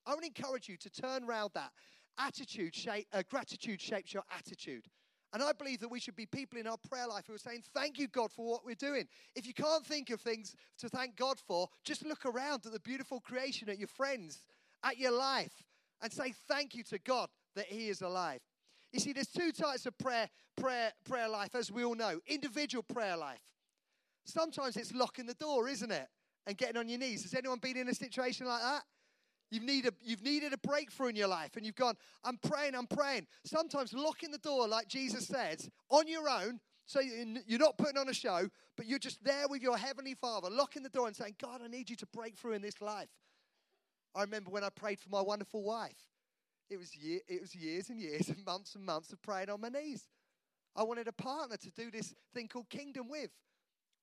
I 0.06 0.14
to 0.14 0.24
encourage 0.24 0.68
you 0.68 0.76
to 0.78 0.90
turn 0.90 1.24
around 1.24 1.50
that. 1.54 1.70
Attitude 2.18 2.74
shape, 2.74 3.06
uh, 3.12 3.22
gratitude 3.28 3.80
shapes 3.80 4.14
your 4.14 4.24
attitude. 4.36 4.86
And 5.32 5.42
I 5.42 5.52
believe 5.52 5.80
that 5.80 5.90
we 5.90 6.00
should 6.00 6.16
be 6.16 6.26
people 6.26 6.58
in 6.58 6.66
our 6.66 6.78
prayer 6.78 7.06
life 7.06 7.24
who 7.26 7.34
are 7.34 7.38
saying, 7.38 7.62
Thank 7.74 7.98
you, 7.98 8.08
God, 8.08 8.32
for 8.32 8.46
what 8.46 8.64
we're 8.64 8.74
doing. 8.74 9.06
If 9.34 9.46
you 9.46 9.52
can't 9.52 9.84
think 9.84 10.10
of 10.10 10.20
things 10.20 10.54
to 10.78 10.88
thank 10.88 11.16
God 11.16 11.38
for, 11.38 11.68
just 11.84 12.04
look 12.04 12.24
around 12.24 12.64
at 12.64 12.72
the 12.72 12.80
beautiful 12.80 13.20
creation, 13.20 13.68
at 13.68 13.78
your 13.78 13.88
friends, 13.88 14.40
at 14.82 14.98
your 14.98 15.12
life, 15.12 15.64
and 16.00 16.12
say 16.12 16.32
thank 16.48 16.74
you 16.74 16.82
to 16.84 16.98
God 16.98 17.28
that 17.56 17.66
He 17.66 17.88
is 17.88 18.00
alive. 18.00 18.40
You 18.92 19.00
see, 19.00 19.12
there's 19.12 19.28
two 19.28 19.52
types 19.52 19.84
of 19.84 19.96
prayer, 19.98 20.30
prayer, 20.56 20.92
prayer 21.04 21.28
life, 21.28 21.54
as 21.54 21.70
we 21.70 21.84
all 21.84 21.94
know. 21.94 22.20
Individual 22.26 22.82
prayer 22.82 23.16
life. 23.16 23.42
Sometimes 24.24 24.76
it's 24.76 24.94
locking 24.94 25.26
the 25.26 25.34
door, 25.34 25.68
isn't 25.68 25.90
it? 25.90 26.08
And 26.46 26.56
getting 26.56 26.78
on 26.78 26.88
your 26.88 26.98
knees. 26.98 27.22
Has 27.24 27.34
anyone 27.34 27.58
been 27.58 27.76
in 27.76 27.88
a 27.88 27.94
situation 27.94 28.46
like 28.46 28.62
that? 28.62 28.82
You've 29.50 29.64
needed, 29.64 29.94
you've 30.02 30.22
needed 30.22 30.52
a 30.52 30.58
breakthrough 30.58 31.08
in 31.08 31.16
your 31.16 31.28
life 31.28 31.56
and 31.56 31.64
you've 31.64 31.74
gone, 31.74 31.94
I'm 32.22 32.36
praying, 32.36 32.74
I'm 32.74 32.86
praying. 32.86 33.26
Sometimes 33.44 33.94
locking 33.94 34.30
the 34.30 34.38
door, 34.38 34.68
like 34.68 34.88
Jesus 34.88 35.26
says, 35.26 35.70
on 35.88 36.06
your 36.06 36.28
own, 36.28 36.60
so 36.84 37.00
you're 37.00 37.58
not 37.58 37.78
putting 37.78 37.98
on 37.98 38.08
a 38.08 38.14
show, 38.14 38.48
but 38.76 38.86
you're 38.86 38.98
just 38.98 39.22
there 39.24 39.46
with 39.48 39.62
your 39.62 39.76
Heavenly 39.76 40.14
Father, 40.14 40.48
locking 40.50 40.82
the 40.82 40.88
door 40.88 41.06
and 41.06 41.16
saying, 41.16 41.36
God, 41.40 41.60
I 41.64 41.68
need 41.68 41.88
you 41.88 41.96
to 41.96 42.06
break 42.06 42.36
through 42.36 42.54
in 42.54 42.62
this 42.62 42.80
life. 42.80 43.08
I 44.14 44.22
remember 44.22 44.50
when 44.50 44.64
I 44.64 44.70
prayed 44.70 45.00
for 45.00 45.10
my 45.10 45.20
wonderful 45.20 45.62
wife. 45.62 45.96
It 46.70 46.78
was, 46.78 46.94
year, 46.94 47.20
it 47.28 47.40
was 47.40 47.54
years 47.54 47.88
and 47.88 48.00
years 48.00 48.28
and 48.28 48.44
months 48.44 48.74
and 48.74 48.84
months 48.84 49.12
of 49.12 49.22
praying 49.22 49.48
on 49.48 49.60
my 49.60 49.68
knees. 49.68 50.08
I 50.76 50.82
wanted 50.82 51.08
a 51.08 51.12
partner 51.12 51.56
to 51.56 51.70
do 51.70 51.90
this 51.90 52.14
thing 52.34 52.48
called 52.48 52.68
kingdom 52.68 53.08
with. 53.08 53.30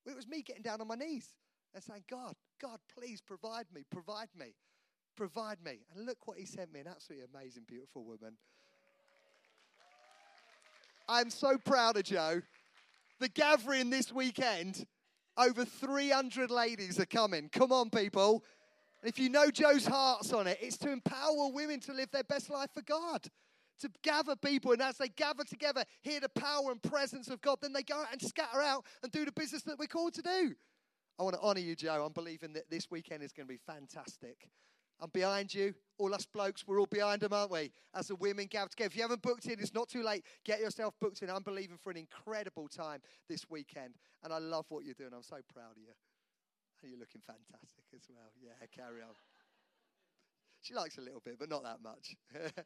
It 0.06 0.16
was 0.16 0.28
me 0.28 0.42
getting 0.42 0.64
down 0.64 0.82
on 0.82 0.88
my 0.88 0.96
knees 0.96 1.28
and 1.74 1.84
saying, 1.84 2.04
God, 2.10 2.36
God, 2.62 2.80
please 2.98 3.22
provide 3.22 3.66
me, 3.74 3.84
provide 3.92 4.30
me 4.38 4.56
provide 5.15 5.57
me. 5.63 5.79
And 5.95 6.05
look 6.05 6.27
what 6.27 6.38
he 6.38 6.45
sent 6.45 6.74
me 6.74 6.79
an 6.79 6.88
absolutely 6.88 7.27
amazing, 7.34 7.63
beautiful 7.67 8.03
woman. 8.03 8.38
I'm 11.07 11.29
so 11.29 11.57
proud 11.57 11.98
of 11.98 12.03
Joe. 12.03 12.41
The 13.19 13.29
gathering 13.29 13.89
this 13.89 14.12
weekend, 14.12 14.86
over 15.38 15.65
300 15.65 16.51
ladies 16.51 17.00
are 17.00 17.05
coming. 17.05 17.50
Come 17.50 17.72
on, 17.72 17.89
people. 17.89 18.43
If 19.03 19.19
you 19.19 19.29
know 19.29 19.51
Joe's 19.51 19.86
heart's 19.86 20.34
on 20.34 20.48
it, 20.48 20.57
it's 20.62 20.77
to 20.79 20.91
empower 20.91 21.51
women 21.51 21.79
to 21.81 21.93
live 21.93 22.10
their 22.12 22.24
best 22.24 22.50
life 22.50 22.72
for 22.74 22.81
God. 22.81 23.27
To 23.81 23.89
gather 24.03 24.36
people, 24.36 24.72
and 24.72 24.81
as 24.81 24.98
they 24.98 25.10
gather 25.10 25.43
together, 25.43 25.84
hear 26.01 26.22
the 26.22 26.29
power 26.29 26.72
and 26.72 26.81
presence 26.81 27.27
of 27.29 27.41
God, 27.41 27.57
then 27.62 27.74
they 27.74 27.84
go 27.84 28.00
out 28.00 28.07
and 28.12 28.22
scatter 28.22 28.62
out 28.62 28.86
and 29.03 29.12
do 29.12 29.25
the 29.25 29.34
business 29.34 29.63
that 29.63 29.77
we're 29.77 29.88
called 29.88 30.13
to 30.13 30.22
do. 30.22 30.55
I 31.19 31.24
want 31.24 31.36
to 31.36 31.41
honor 31.41 31.60
you, 31.60 31.75
Joe. 31.75 32.03
I'm 32.05 32.13
believing 32.13 32.53
that 32.53 32.69
this 32.69 32.89
weekend 32.89 33.22
is 33.22 33.31
going 33.31 33.48
to 33.48 33.53
be 33.53 33.60
fantastic. 33.67 34.50
I'm 35.02 35.10
behind 35.10 35.54
you. 35.54 35.74
All 35.98 36.14
us 36.14 36.25
blokes, 36.25 36.66
we're 36.68 36.80
all 36.80 36.88
behind 36.88 37.22
them, 37.22 37.32
aren't 37.32 37.52
we? 37.52 37.72
As 37.94 38.08
the 38.08 38.16
women 38.16 38.48
gather 38.48 38.70
together. 38.70 38.88
If 38.88 38.96
you 38.96 39.02
haven't 39.02 39.22
booked 39.22 39.46
in, 39.46 39.60
it's 39.60 39.74
not 39.74 39.88
too 39.88 40.04
late. 40.04 40.25
Get 40.44 40.60
yourself 40.60 40.94
booked 41.00 41.22
in. 41.22 41.30
I'm 41.30 41.44
believing 41.44 41.78
for 41.78 41.90
an 41.90 41.98
incredible 41.98 42.68
time 42.68 43.02
this 43.30 43.50
weekend. 43.50 43.96
And 44.24 44.34
I 44.34 44.40
love 44.40 44.66
what 44.70 44.84
you're 44.84 44.94
doing. 44.94 45.12
I'm 45.16 45.24
so 45.24 45.38
proud 45.54 45.72
of 45.72 45.78
you. 45.78 45.94
And 46.84 46.92
you're 46.92 47.00
looking 47.00 47.22
fantastic 47.25 47.86
as 47.96 48.04
well. 48.10 48.30
Yeah, 48.42 48.52
carry 48.75 49.02
on. 49.02 49.16
She 50.62 50.74
likes 50.74 50.98
a 50.98 51.02
little 51.02 51.22
bit, 51.24 51.40
but 51.40 51.50
not 51.50 51.64
that 51.64 51.80
much. 51.82 52.16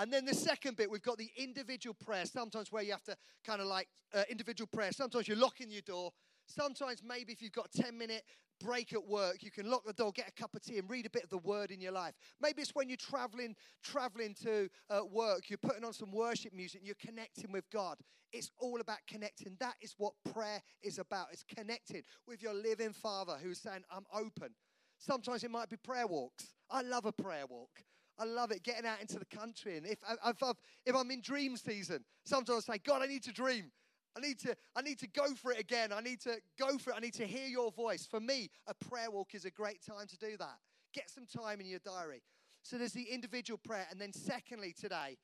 And 0.00 0.10
then 0.10 0.24
the 0.24 0.34
second 0.34 0.78
bit, 0.78 0.90
we've 0.90 1.02
got 1.02 1.18
the 1.18 1.30
individual 1.36 1.94
prayer. 1.94 2.24
Sometimes 2.24 2.72
where 2.72 2.82
you 2.82 2.92
have 2.92 3.02
to 3.02 3.16
kind 3.44 3.60
of 3.60 3.66
like 3.66 3.86
uh, 4.14 4.22
individual 4.30 4.66
prayer. 4.66 4.92
Sometimes 4.92 5.28
you're 5.28 5.36
locking 5.36 5.70
your 5.70 5.82
door. 5.82 6.10
Sometimes 6.46 7.02
maybe 7.06 7.34
if 7.34 7.42
you've 7.42 7.52
got 7.52 7.68
a 7.74 7.82
10 7.82 7.98
minute 7.98 8.22
break 8.60 8.92
at 8.92 9.06
work, 9.06 9.42
you 9.42 9.50
can 9.50 9.70
lock 9.70 9.84
the 9.84 9.92
door, 9.92 10.12
get 10.12 10.28
a 10.28 10.32
cup 10.32 10.54
of 10.54 10.62
tea, 10.62 10.78
and 10.78 10.88
read 10.88 11.06
a 11.06 11.10
bit 11.10 11.24
of 11.24 11.30
the 11.30 11.38
word 11.38 11.70
in 11.70 11.80
your 11.80 11.92
life. 11.92 12.14
Maybe 12.40 12.62
it's 12.62 12.74
when 12.74 12.88
you're 12.88 12.96
traveling, 12.96 13.56
traveling 13.82 14.34
to 14.42 14.68
uh, 14.88 15.00
work, 15.10 15.48
you're 15.48 15.58
putting 15.58 15.84
on 15.84 15.92
some 15.92 16.12
worship 16.12 16.52
music, 16.52 16.80
and 16.80 16.86
you're 16.86 16.96
connecting 17.04 17.52
with 17.52 17.68
God. 17.70 17.98
It's 18.32 18.50
all 18.58 18.80
about 18.80 18.98
connecting. 19.08 19.56
That 19.58 19.74
is 19.80 19.94
what 19.98 20.12
prayer 20.32 20.62
is 20.82 20.98
about. 20.98 21.28
It's 21.32 21.44
connecting 21.44 22.02
with 22.26 22.42
your 22.42 22.54
living 22.54 22.92
Father 22.92 23.36
who's 23.42 23.60
saying, 23.60 23.82
I'm 23.90 24.06
open. 24.14 24.50
Sometimes 24.98 25.42
it 25.42 25.50
might 25.50 25.68
be 25.68 25.76
prayer 25.76 26.06
walks. 26.06 26.54
I 26.70 26.82
love 26.82 27.06
a 27.06 27.12
prayer 27.12 27.46
walk. 27.48 27.82
I 28.18 28.24
love 28.24 28.50
it, 28.50 28.62
getting 28.62 28.84
out 28.84 29.00
into 29.00 29.18
the 29.18 29.24
country. 29.24 29.78
And 29.78 29.86
if, 29.86 29.98
if, 30.26 30.42
if 30.84 30.94
I'm 30.94 31.10
in 31.10 31.22
dream 31.22 31.56
season, 31.56 32.04
sometimes 32.24 32.68
I 32.68 32.74
say, 32.74 32.80
God, 32.84 33.00
I 33.00 33.06
need 33.06 33.22
to 33.24 33.32
dream. 33.32 33.72
I 34.16 34.20
need 34.20 34.38
to, 34.40 34.56
I 34.74 34.82
need 34.82 34.98
to 34.98 35.06
go 35.06 35.34
for 35.34 35.52
it 35.52 35.60
again. 35.60 35.92
I 35.92 36.00
need 36.00 36.20
to 36.22 36.36
go 36.58 36.78
for 36.78 36.90
it. 36.90 36.96
I 36.96 37.00
need 37.00 37.14
to 37.14 37.26
hear 37.26 37.46
your 37.46 37.70
voice. 37.70 38.06
For 38.06 38.20
me, 38.20 38.50
a 38.66 38.74
prayer 38.74 39.10
walk 39.10 39.34
is 39.34 39.44
a 39.44 39.50
great 39.50 39.84
time 39.84 40.06
to 40.08 40.18
do 40.18 40.36
that. 40.38 40.58
Get 40.92 41.10
some 41.10 41.26
time 41.26 41.60
in 41.60 41.66
your 41.66 41.78
diary. 41.78 42.22
So 42.62 42.76
there's 42.76 42.92
the 42.92 43.04
individual 43.04 43.58
prayer. 43.58 43.86
And 43.90 44.00
then 44.00 44.12
secondly, 44.12 44.74
today, 44.78 45.16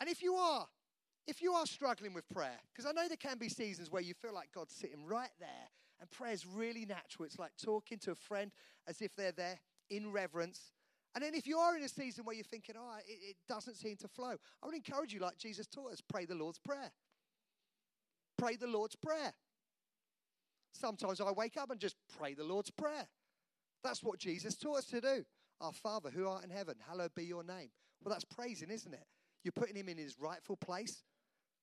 and 0.00 0.08
if 0.08 0.22
you 0.22 0.34
are, 0.34 0.66
if 1.26 1.42
you 1.42 1.52
are 1.52 1.66
struggling 1.66 2.14
with 2.14 2.28
prayer, 2.30 2.58
because 2.72 2.90
I 2.90 2.92
know 2.92 3.06
there 3.06 3.16
can 3.16 3.38
be 3.38 3.48
seasons 3.48 3.90
where 3.90 4.02
you 4.02 4.14
feel 4.14 4.34
like 4.34 4.48
God's 4.54 4.74
sitting 4.74 5.04
right 5.06 5.30
there 5.38 5.70
and 6.00 6.10
prayer 6.10 6.32
is 6.32 6.46
really 6.46 6.84
natural. 6.86 7.26
It's 7.26 7.38
like 7.38 7.52
talking 7.62 7.98
to 8.00 8.12
a 8.12 8.16
friend 8.16 8.50
as 8.88 9.00
if 9.00 9.14
they're 9.14 9.32
there 9.32 9.60
in 9.90 10.10
reverence. 10.10 10.72
And 11.14 11.22
then 11.22 11.34
if 11.34 11.46
you 11.46 11.58
are 11.58 11.76
in 11.76 11.82
a 11.82 11.88
season 11.88 12.24
where 12.24 12.34
you're 12.34 12.42
thinking, 12.42 12.74
oh, 12.78 12.96
it, 13.06 13.18
it 13.30 13.36
doesn't 13.48 13.76
seem 13.76 13.96
to 13.98 14.08
flow, 14.08 14.34
I 14.62 14.66
would 14.66 14.74
encourage 14.74 15.12
you, 15.12 15.20
like 15.20 15.36
Jesus 15.36 15.66
taught 15.66 15.92
us, 15.92 16.00
pray 16.00 16.24
the 16.24 16.34
Lord's 16.34 16.58
Prayer 16.58 16.90
pray 18.42 18.56
the 18.56 18.66
Lord's 18.66 18.96
Prayer. 18.96 19.32
Sometimes 20.72 21.20
I 21.20 21.30
wake 21.30 21.56
up 21.56 21.70
and 21.70 21.78
just 21.78 21.94
pray 22.18 22.34
the 22.34 22.44
Lord's 22.44 22.70
Prayer. 22.70 23.06
That's 23.84 24.02
what 24.02 24.18
Jesus 24.18 24.56
taught 24.56 24.78
us 24.78 24.84
to 24.86 25.00
do. 25.00 25.24
Our 25.60 25.72
Father 25.72 26.10
who 26.10 26.26
art 26.26 26.42
in 26.42 26.50
heaven, 26.50 26.74
hallowed 26.88 27.14
be 27.14 27.24
your 27.24 27.44
name. 27.44 27.70
Well, 28.02 28.12
that's 28.12 28.24
praising, 28.24 28.70
isn't 28.70 28.92
it? 28.92 29.04
You're 29.44 29.52
putting 29.52 29.76
him 29.76 29.88
in 29.88 29.96
his 29.96 30.16
rightful 30.18 30.56
place 30.56 31.04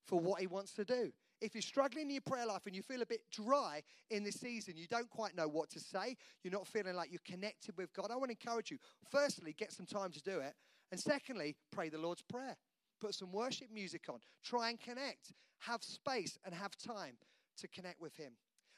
for 0.05 0.19
what 0.21 0.39
he 0.39 0.47
wants 0.47 0.73
to 0.75 0.85
do. 0.85 1.11
If 1.41 1.53
you're 1.53 1.61
struggling 1.61 2.05
in 2.05 2.11
your 2.11 2.21
prayer 2.21 2.45
life 2.45 2.65
and 2.65 2.75
you 2.75 2.81
feel 2.81 3.01
a 3.01 3.05
bit 3.05 3.21
dry 3.31 3.81
in 4.09 4.23
this 4.23 4.35
season, 4.35 4.75
you 4.77 4.87
don't 4.87 5.09
quite 5.09 5.35
know 5.35 5.47
what 5.49 5.69
to 5.71 5.79
say, 5.81 6.15
you're 6.43 6.53
not 6.53 6.67
feeling 6.67 6.95
like 6.95 7.11
you're 7.11 7.19
connected 7.25 7.75
with 7.77 7.91
God, 7.93 8.09
I 8.09 8.15
want 8.15 8.31
to 8.31 8.37
encourage 8.41 8.71
you. 8.71 8.77
Firstly, 9.11 9.53
get 9.57 9.73
some 9.73 9.85
time 9.85 10.11
to 10.11 10.21
do 10.21 10.39
it. 10.39 10.53
And 10.91 10.99
secondly, 10.99 11.57
pray 11.71 11.89
the 11.89 11.97
Lord's 11.97 12.21
Prayer. 12.21 12.55
Put 12.99 13.15
some 13.15 13.31
worship 13.31 13.67
music 13.73 14.03
on. 14.09 14.19
Try 14.43 14.69
and 14.69 14.79
connect. 14.79 15.33
Have 15.59 15.83
space 15.83 16.37
and 16.45 16.53
have 16.53 16.77
time 16.77 17.15
to 17.57 17.67
connect 17.67 18.01
with 18.01 18.15
Him. 18.15 18.33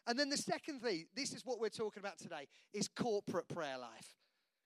And 0.08 0.18
then 0.18 0.30
the 0.30 0.38
second 0.38 0.82
thing, 0.82 1.06
this 1.16 1.34
is 1.34 1.46
what 1.46 1.60
we're 1.60 1.70
talking 1.70 2.02
about 2.02 2.18
today, 2.18 2.48
is 2.74 2.88
corporate 2.88 3.48
prayer 3.48 3.78
life. 3.78 4.16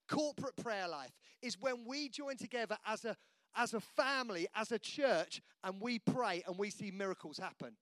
Corporate 0.08 0.56
prayer 0.56 0.88
life 0.88 1.12
is 1.42 1.60
when 1.60 1.86
we 1.86 2.10
join 2.10 2.38
together 2.38 2.78
as 2.86 3.06
a 3.06 3.18
as 3.58 3.74
a 3.74 3.80
family, 3.80 4.48
as 4.54 4.72
a 4.72 4.80
church, 4.80 5.42
and 5.64 5.80
we 5.80 5.98
pray 5.98 6.44
and 6.46 6.58
we 6.58 6.70
see 6.70 6.92
miracles 6.92 7.38
happen. 7.38 7.78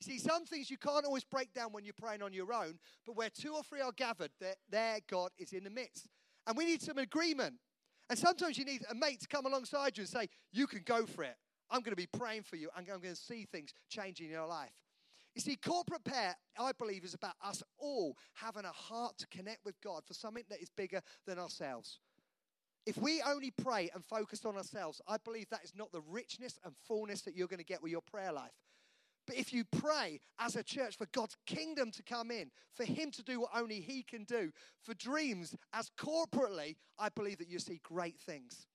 See, 0.00 0.18
some 0.18 0.44
things 0.44 0.68
you 0.68 0.78
can't 0.78 1.04
always 1.04 1.22
break 1.22 1.52
down 1.52 1.72
when 1.72 1.84
you're 1.84 1.94
praying 1.94 2.22
on 2.22 2.32
your 2.32 2.52
own, 2.52 2.78
but 3.06 3.16
where 3.16 3.30
two 3.30 3.54
or 3.54 3.62
three 3.62 3.80
are 3.80 3.92
gathered, 3.92 4.32
there, 4.40 4.56
there 4.68 4.98
God 5.08 5.30
is 5.38 5.52
in 5.52 5.62
the 5.62 5.70
midst. 5.70 6.08
And 6.46 6.56
we 6.56 6.64
need 6.64 6.82
some 6.82 6.98
agreement. 6.98 7.54
And 8.12 8.18
sometimes 8.18 8.58
you 8.58 8.66
need 8.66 8.84
a 8.90 8.94
mate 8.94 9.22
to 9.22 9.26
come 9.26 9.46
alongside 9.46 9.96
you 9.96 10.02
and 10.02 10.08
say, 10.08 10.28
You 10.52 10.66
can 10.66 10.82
go 10.84 11.06
for 11.06 11.24
it. 11.24 11.34
I'm 11.70 11.80
going 11.80 11.96
to 11.96 11.96
be 11.96 12.08
praying 12.12 12.42
for 12.42 12.56
you. 12.56 12.68
I'm 12.76 12.84
going 12.84 13.00
to 13.00 13.16
see 13.16 13.46
things 13.50 13.72
changing 13.88 14.26
in 14.26 14.32
your 14.32 14.46
life. 14.46 14.74
You 15.34 15.40
see, 15.40 15.56
corporate 15.56 16.04
prayer, 16.04 16.36
I 16.58 16.72
believe, 16.72 17.04
is 17.04 17.14
about 17.14 17.36
us 17.42 17.62
all 17.78 18.18
having 18.34 18.66
a 18.66 18.70
heart 18.70 19.16
to 19.16 19.26
connect 19.28 19.64
with 19.64 19.80
God 19.80 20.02
for 20.06 20.12
something 20.12 20.44
that 20.50 20.60
is 20.60 20.68
bigger 20.76 21.00
than 21.26 21.38
ourselves. 21.38 22.00
If 22.84 22.98
we 22.98 23.22
only 23.22 23.50
pray 23.50 23.88
and 23.94 24.04
focus 24.04 24.44
on 24.44 24.58
ourselves, 24.58 25.00
I 25.08 25.16
believe 25.16 25.48
that 25.48 25.64
is 25.64 25.72
not 25.74 25.90
the 25.90 26.02
richness 26.02 26.60
and 26.66 26.74
fullness 26.86 27.22
that 27.22 27.34
you're 27.34 27.48
going 27.48 27.60
to 27.60 27.64
get 27.64 27.82
with 27.82 27.92
your 27.92 28.02
prayer 28.02 28.30
life. 28.30 28.52
But 29.26 29.36
if 29.36 29.52
you 29.52 29.64
pray 29.64 30.20
as 30.38 30.56
a 30.56 30.62
church 30.62 30.96
for 30.96 31.06
God's 31.12 31.36
kingdom 31.46 31.90
to 31.92 32.02
come 32.02 32.30
in, 32.30 32.50
for 32.74 32.84
Him 32.84 33.10
to 33.12 33.22
do 33.22 33.40
what 33.40 33.50
only 33.54 33.80
He 33.80 34.02
can 34.02 34.24
do, 34.24 34.50
for 34.82 34.94
dreams 34.94 35.54
as 35.72 35.90
corporately, 35.98 36.76
I 36.98 37.08
believe 37.08 37.38
that 37.38 37.48
you 37.48 37.58
see 37.58 37.80
great 37.84 38.18
things. 38.18 38.66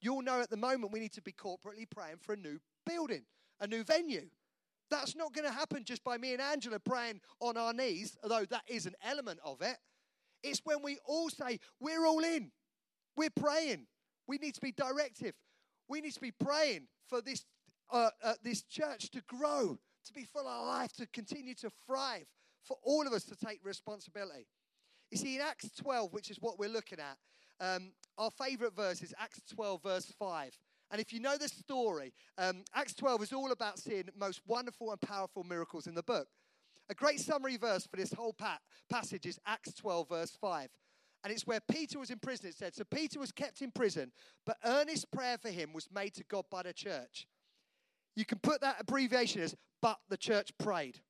You'll 0.00 0.22
know 0.22 0.40
at 0.40 0.50
the 0.50 0.56
moment 0.56 0.92
we 0.92 1.00
need 1.00 1.12
to 1.12 1.22
be 1.22 1.32
corporately 1.32 1.88
praying 1.90 2.18
for 2.20 2.32
a 2.34 2.36
new 2.36 2.58
building, 2.86 3.22
a 3.60 3.66
new 3.66 3.84
venue. 3.84 4.28
That's 4.90 5.16
not 5.16 5.32
going 5.32 5.46
to 5.46 5.54
happen 5.54 5.84
just 5.84 6.04
by 6.04 6.18
me 6.18 6.32
and 6.32 6.42
Angela 6.42 6.78
praying 6.78 7.20
on 7.40 7.56
our 7.56 7.72
knees, 7.72 8.16
although 8.22 8.44
that 8.50 8.64
is 8.66 8.86
an 8.86 8.94
element 9.04 9.40
of 9.44 9.62
it. 9.62 9.76
It's 10.42 10.60
when 10.64 10.82
we 10.82 10.98
all 11.06 11.30
say, 11.30 11.60
We're 11.80 12.04
all 12.04 12.22
in, 12.22 12.50
we're 13.16 13.30
praying. 13.30 13.86
We 14.26 14.38
need 14.38 14.54
to 14.54 14.60
be 14.60 14.72
directive. 14.72 15.34
We 15.88 16.00
need 16.00 16.14
to 16.14 16.20
be 16.20 16.30
praying 16.30 16.88
for 17.08 17.20
this 17.20 17.44
uh, 17.92 18.10
uh, 18.22 18.34
this 18.42 18.62
church 18.62 19.10
to 19.10 19.22
grow, 19.28 19.78
to 20.06 20.12
be 20.12 20.24
full 20.24 20.48
of 20.48 20.66
life, 20.66 20.92
to 20.94 21.06
continue 21.06 21.54
to 21.54 21.70
thrive, 21.86 22.26
for 22.64 22.76
all 22.82 23.06
of 23.06 23.12
us 23.12 23.24
to 23.24 23.36
take 23.36 23.60
responsibility. 23.64 24.46
You 25.10 25.18
see, 25.18 25.36
in 25.36 25.42
Acts 25.42 25.70
12, 25.76 26.12
which 26.12 26.30
is 26.30 26.38
what 26.40 26.58
we're 26.58 26.70
looking 26.70 26.98
at, 26.98 27.18
um, 27.60 27.92
our 28.18 28.30
favorite 28.30 28.74
verse 28.74 29.02
is 29.02 29.14
Acts 29.18 29.42
12, 29.54 29.82
verse 29.82 30.12
5. 30.18 30.58
And 30.90 31.00
if 31.00 31.12
you 31.12 31.20
know 31.20 31.36
the 31.38 31.48
story, 31.48 32.12
um, 32.38 32.64
Acts 32.74 32.94
12 32.94 33.22
is 33.22 33.32
all 33.32 33.52
about 33.52 33.78
seeing 33.78 34.04
most 34.18 34.40
wonderful 34.46 34.90
and 34.90 35.00
powerful 35.00 35.44
miracles 35.44 35.86
in 35.86 35.94
the 35.94 36.02
book. 36.02 36.28
A 36.90 36.94
great 36.94 37.20
summary 37.20 37.56
verse 37.56 37.86
for 37.86 37.96
this 37.96 38.12
whole 38.12 38.32
pa- 38.32 38.58
passage 38.90 39.26
is 39.26 39.38
Acts 39.46 39.72
12, 39.74 40.08
verse 40.08 40.36
5. 40.40 40.68
And 41.24 41.32
it's 41.32 41.46
where 41.46 41.60
Peter 41.60 41.98
was 41.98 42.10
in 42.10 42.18
prison, 42.18 42.48
it 42.48 42.56
said. 42.56 42.74
So 42.74 42.84
Peter 42.84 43.20
was 43.20 43.32
kept 43.32 43.62
in 43.62 43.70
prison, 43.70 44.12
but 44.44 44.56
earnest 44.64 45.10
prayer 45.10 45.38
for 45.38 45.50
him 45.50 45.72
was 45.72 45.88
made 45.94 46.14
to 46.14 46.24
God 46.24 46.44
by 46.50 46.64
the 46.64 46.72
church. 46.72 47.26
You 48.16 48.24
can 48.24 48.38
put 48.38 48.60
that 48.60 48.76
abbreviation 48.80 49.42
as, 49.42 49.54
but 49.80 49.98
the 50.08 50.16
church 50.16 50.50
prayed. 50.58 51.00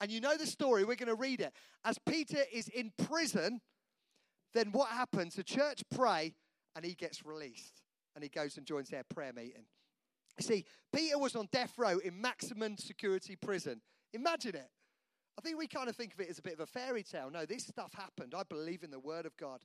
And 0.00 0.10
you 0.10 0.20
know 0.20 0.36
the 0.36 0.46
story, 0.46 0.84
we're 0.84 0.96
going 0.96 1.08
to 1.08 1.14
read 1.14 1.40
it. 1.40 1.52
As 1.84 1.98
Peter 2.06 2.38
is 2.52 2.68
in 2.68 2.92
prison, 3.06 3.60
then 4.54 4.70
what 4.72 4.90
happens? 4.90 5.34
The 5.34 5.44
church 5.44 5.82
pray 5.94 6.34
and 6.76 6.84
he 6.84 6.94
gets 6.94 7.24
released. 7.24 7.82
And 8.14 8.22
he 8.22 8.28
goes 8.28 8.56
and 8.56 8.66
joins 8.66 8.88
their 8.88 9.04
prayer 9.04 9.32
meeting. 9.32 9.64
See, 10.40 10.64
Peter 10.92 11.18
was 11.18 11.36
on 11.36 11.48
death 11.52 11.74
row 11.78 11.98
in 11.98 12.20
maximum 12.20 12.76
security 12.78 13.36
prison. 13.36 13.80
Imagine 14.12 14.56
it. 14.56 14.70
I 15.36 15.40
think 15.40 15.58
we 15.58 15.68
kind 15.68 15.88
of 15.88 15.96
think 15.96 16.14
of 16.14 16.20
it 16.20 16.28
as 16.28 16.38
a 16.38 16.42
bit 16.42 16.54
of 16.54 16.60
a 16.60 16.66
fairy 16.66 17.04
tale. 17.04 17.30
No, 17.30 17.44
this 17.44 17.66
stuff 17.66 17.92
happened. 17.94 18.34
I 18.36 18.42
believe 18.48 18.82
in 18.82 18.90
the 18.90 18.98
word 18.98 19.26
of 19.26 19.36
God. 19.36 19.60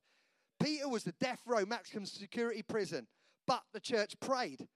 Peter 0.61 0.87
was 0.87 1.03
the 1.03 1.13
death 1.19 1.41
row 1.47 1.65
maximum 1.65 2.05
security 2.05 2.61
prison, 2.61 3.07
but 3.47 3.63
the 3.73 3.79
church 3.79 4.13
prayed. 4.19 4.67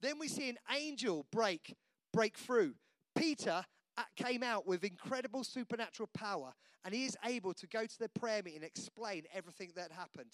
Then 0.00 0.18
we 0.18 0.28
see 0.28 0.48
an 0.48 0.58
angel 0.74 1.26
break 1.32 1.74
break 2.12 2.36
through. 2.38 2.74
Peter 3.14 3.64
uh, 3.98 4.02
came 4.16 4.42
out 4.42 4.66
with 4.66 4.84
incredible 4.84 5.44
supernatural 5.44 6.08
power, 6.14 6.52
and 6.84 6.94
he 6.94 7.04
is 7.04 7.16
able 7.24 7.54
to 7.54 7.66
go 7.66 7.84
to 7.84 7.98
the 7.98 8.08
prayer 8.08 8.42
meeting 8.42 8.62
and 8.62 8.64
explain 8.64 9.24
everything 9.34 9.72
that 9.76 9.92
happened. 9.92 10.30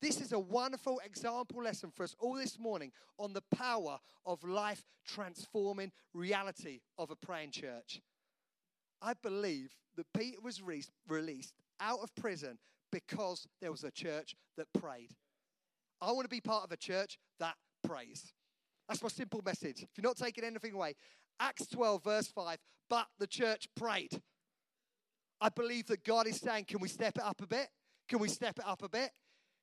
This 0.00 0.20
is 0.20 0.32
a 0.32 0.38
wonderful 0.38 1.00
example 1.04 1.62
lesson 1.62 1.90
for 1.90 2.02
us 2.02 2.14
all 2.18 2.34
this 2.34 2.58
morning 2.58 2.92
on 3.18 3.32
the 3.32 3.42
power 3.56 3.98
of 4.26 4.44
life 4.44 4.84
transforming 5.06 5.92
reality 6.12 6.80
of 6.98 7.10
a 7.10 7.16
praying 7.16 7.52
church. 7.52 8.00
I 9.00 9.14
believe 9.22 9.76
that 9.96 10.06
Peter 10.16 10.40
was 10.42 10.60
re- 10.60 10.84
released 11.08 11.54
out 11.80 12.00
of 12.00 12.14
prison 12.14 12.58
because 12.92 13.46
there 13.60 13.70
was 13.70 13.84
a 13.84 13.90
church 13.90 14.34
that 14.56 14.66
prayed. 14.72 15.10
I 16.00 16.12
want 16.12 16.24
to 16.24 16.28
be 16.28 16.40
part 16.40 16.64
of 16.64 16.72
a 16.72 16.76
church 16.76 17.18
that 17.40 17.54
prays. 17.82 18.32
That's 18.88 19.02
my 19.02 19.08
simple 19.08 19.40
message. 19.44 19.82
If 19.82 19.88
you're 19.96 20.08
not 20.08 20.16
taking 20.16 20.44
anything 20.44 20.74
away, 20.74 20.94
Acts 21.40 21.66
12, 21.66 22.04
verse 22.04 22.28
5, 22.28 22.58
but 22.88 23.06
the 23.18 23.26
church 23.26 23.68
prayed. 23.74 24.20
I 25.40 25.48
believe 25.48 25.86
that 25.86 26.04
God 26.04 26.26
is 26.26 26.38
saying, 26.38 26.66
can 26.66 26.80
we 26.80 26.88
step 26.88 27.16
it 27.16 27.22
up 27.24 27.42
a 27.42 27.46
bit? 27.46 27.68
Can 28.08 28.18
we 28.18 28.28
step 28.28 28.58
it 28.58 28.66
up 28.66 28.82
a 28.82 28.88
bit? 28.88 29.10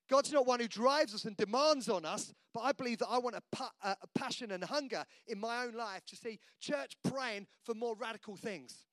God's 0.10 0.34
not 0.34 0.46
one 0.46 0.60
who 0.60 0.68
drives 0.68 1.16
us 1.16 1.26
and 1.26 1.38
demands 1.38 1.88
on 1.88 2.04
us, 2.04 2.34
but 2.54 2.62
I 2.62 2.74
believe 2.74 2.98
that 2.98 3.08
I 3.08 3.18
want 3.18 3.36
a, 3.36 3.42
pa- 3.52 3.72
a 3.82 3.96
passion 4.14 4.52
and 4.52 4.64
hunger 4.64 5.06
in 5.28 5.40
my 5.40 5.64
own 5.64 5.74
life 5.74 6.06
to 6.08 6.16
see 6.16 6.40
church 6.60 6.98
praying 7.10 7.48
for 7.64 7.74
more 7.74 7.96
radical 7.96 8.36
things. 8.36 8.86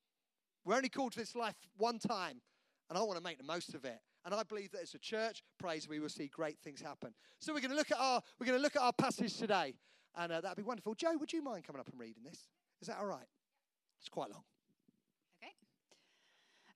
We're 0.65 0.77
only 0.77 0.89
called 0.89 1.13
to 1.13 1.19
this 1.19 1.35
life 1.35 1.55
one 1.77 1.99
time, 1.99 2.41
and 2.89 2.97
I 2.99 3.03
want 3.03 3.17
to 3.17 3.25
make 3.25 3.39
the 3.39 3.45
most 3.45 3.75
of 3.75 3.85
it. 3.85 3.99
And 4.25 4.35
I 4.35 4.43
believe 4.43 4.71
that 4.73 4.83
as 4.83 4.95
a 4.95 4.99
church, 4.99 5.43
praise, 5.59 5.89
we 5.89 5.99
will 5.99 6.09
see 6.09 6.29
great 6.29 6.59
things 6.61 6.81
happen. 6.81 7.15
So 7.41 7.53
we're 7.53 7.61
going 7.61 7.71
to 7.71 7.77
look 7.77 7.91
at 7.91 7.99
our 7.99 8.21
we're 8.39 8.47
going 8.47 8.59
to 8.59 8.63
look 8.63 8.77
at 8.77 8.83
our 8.83 8.93
passage 8.93 9.37
today, 9.37 9.75
and 10.17 10.33
uh, 10.33 10.41
that'd 10.41 10.57
be 10.57 10.63
wonderful. 10.63 10.95
Joe, 10.95 11.17
would 11.19 11.33
you 11.33 11.43
mind 11.43 11.65
coming 11.65 11.81
up 11.81 11.89
and 11.89 12.01
reading 12.01 12.23
this? 12.25 12.49
Is 12.81 12.89
that 12.89 12.99
all 12.99 13.07
right? 13.07 13.27
It's 14.01 14.09
quite 14.09 14.31
long. 14.31 14.45
Okay. 15.43 15.55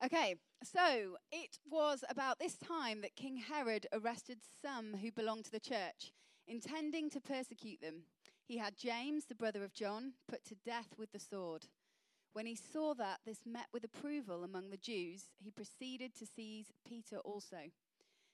Okay, 0.04 0.34
so 0.64 1.16
it 1.30 1.58
was 1.70 2.04
about 2.08 2.38
this 2.38 2.56
time 2.56 3.00
that 3.02 3.16
King 3.16 3.36
Herod 3.36 3.86
arrested 3.92 4.38
some 4.60 4.94
who 4.94 5.12
belonged 5.12 5.44
to 5.46 5.52
the 5.52 5.60
church, 5.60 6.12
intending 6.46 7.08
to 7.10 7.20
persecute 7.20 7.80
them. 7.80 8.02
He 8.44 8.58
had 8.58 8.76
James, 8.76 9.26
the 9.26 9.34
brother 9.34 9.62
of 9.64 9.72
John, 9.72 10.14
put 10.28 10.44
to 10.46 10.56
death 10.64 10.94
with 10.98 11.12
the 11.12 11.20
sword. 11.20 11.66
When 12.32 12.46
he 12.46 12.56
saw 12.56 12.94
that 12.94 13.20
this 13.24 13.40
met 13.46 13.66
with 13.72 13.84
approval 13.84 14.42
among 14.42 14.70
the 14.70 14.76
Jews, 14.76 15.24
he 15.38 15.50
proceeded 15.50 16.14
to 16.16 16.26
seize 16.26 16.72
Peter 16.86 17.18
also. 17.18 17.70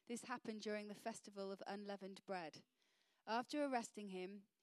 This 0.09 0.25
happened 0.25 0.63
during 0.63 0.89
the 0.89 0.95
festival 0.95 1.53
of 1.53 1.63
unleavened 1.67 2.21
bread. 2.27 2.59
After 3.27 3.65
arresting 3.65 4.09
him, 4.09 4.43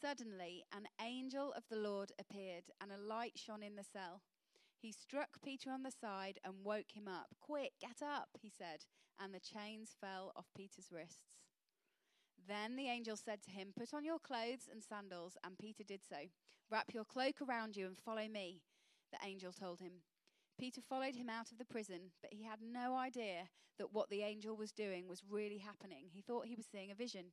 Suddenly, 0.00 0.64
an 0.72 0.86
angel 1.00 1.52
of 1.52 1.64
the 1.68 1.76
Lord 1.76 2.12
appeared, 2.18 2.64
and 2.80 2.90
a 2.92 2.98
light 2.98 3.32
shone 3.36 3.62
in 3.62 3.76
the 3.76 3.84
cell. 3.84 4.22
He 4.78 4.92
struck 4.92 5.40
Peter 5.42 5.70
on 5.70 5.82
the 5.82 5.90
side 5.90 6.38
and 6.44 6.64
woke 6.64 6.92
him 6.92 7.08
up. 7.08 7.34
Quick, 7.40 7.72
get 7.80 8.02
up, 8.02 8.28
he 8.40 8.50
said, 8.50 8.84
and 9.18 9.32
the 9.32 9.40
chains 9.40 9.94
fell 10.00 10.32
off 10.36 10.52
Peter's 10.56 10.92
wrists. 10.92 11.38
Then 12.46 12.76
the 12.76 12.88
angel 12.88 13.16
said 13.16 13.42
to 13.42 13.50
him, 13.50 13.72
Put 13.74 13.94
on 13.94 14.04
your 14.04 14.18
clothes 14.18 14.68
and 14.70 14.82
sandals, 14.82 15.36
and 15.42 15.58
Peter 15.58 15.82
did 15.82 16.02
so. 16.06 16.28
Wrap 16.70 16.92
your 16.92 17.04
cloak 17.04 17.40
around 17.40 17.76
you 17.76 17.86
and 17.86 17.98
follow 17.98 18.28
me, 18.28 18.60
the 19.10 19.26
angel 19.26 19.52
told 19.52 19.80
him. 19.80 20.02
Peter 20.58 20.80
followed 20.80 21.16
him 21.16 21.30
out 21.30 21.50
of 21.50 21.58
the 21.58 21.64
prison, 21.64 22.12
but 22.20 22.32
he 22.32 22.44
had 22.44 22.60
no 22.60 22.94
idea 22.94 23.48
that 23.78 23.92
what 23.92 24.10
the 24.10 24.22
angel 24.22 24.56
was 24.56 24.70
doing 24.70 25.08
was 25.08 25.22
really 25.28 25.58
happening. 25.58 26.06
He 26.12 26.20
thought 26.20 26.46
he 26.46 26.54
was 26.54 26.66
seeing 26.70 26.90
a 26.90 26.94
vision. 26.94 27.32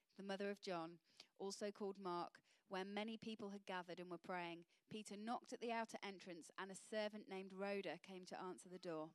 the 0.17 0.23
mother 0.23 0.49
of 0.49 0.61
John, 0.61 0.91
also 1.39 1.71
called 1.71 1.97
Mark, 2.01 2.31
where 2.69 2.85
many 2.85 3.17
people 3.17 3.49
had 3.49 3.65
gathered 3.65 3.99
and 3.99 4.09
were 4.09 4.17
praying. 4.17 4.59
Peter 4.91 5.15
knocked 5.17 5.53
at 5.53 5.61
the 5.61 5.71
outer 5.71 5.97
entrance, 6.05 6.49
and 6.59 6.71
a 6.71 6.75
servant 6.89 7.25
named 7.29 7.51
Rhoda 7.53 7.99
came 8.07 8.25
to 8.27 8.41
answer 8.41 8.69
the 8.69 8.79
door. 8.79 9.09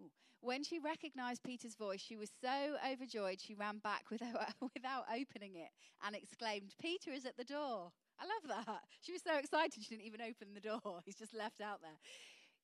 Ooh. 0.00 0.10
When 0.40 0.62
she 0.62 0.78
recognized 0.78 1.42
Peter's 1.42 1.74
voice, 1.74 2.00
she 2.00 2.16
was 2.16 2.30
so 2.40 2.76
overjoyed 2.88 3.40
she 3.40 3.54
ran 3.54 3.78
back 3.78 4.04
without, 4.10 4.54
without 4.74 5.04
opening 5.12 5.56
it 5.56 5.70
and 6.04 6.14
exclaimed, 6.14 6.74
Peter 6.80 7.10
is 7.10 7.24
at 7.24 7.36
the 7.36 7.44
door. 7.44 7.92
I 8.20 8.24
love 8.24 8.64
that. 8.66 8.82
She 9.00 9.12
was 9.12 9.22
so 9.22 9.36
excited 9.36 9.82
she 9.82 9.94
didn't 9.94 10.06
even 10.06 10.20
open 10.20 10.54
the 10.54 10.60
door. 10.60 11.00
He's 11.04 11.18
just 11.18 11.34
left 11.34 11.60
out 11.60 11.80
there. 11.82 11.98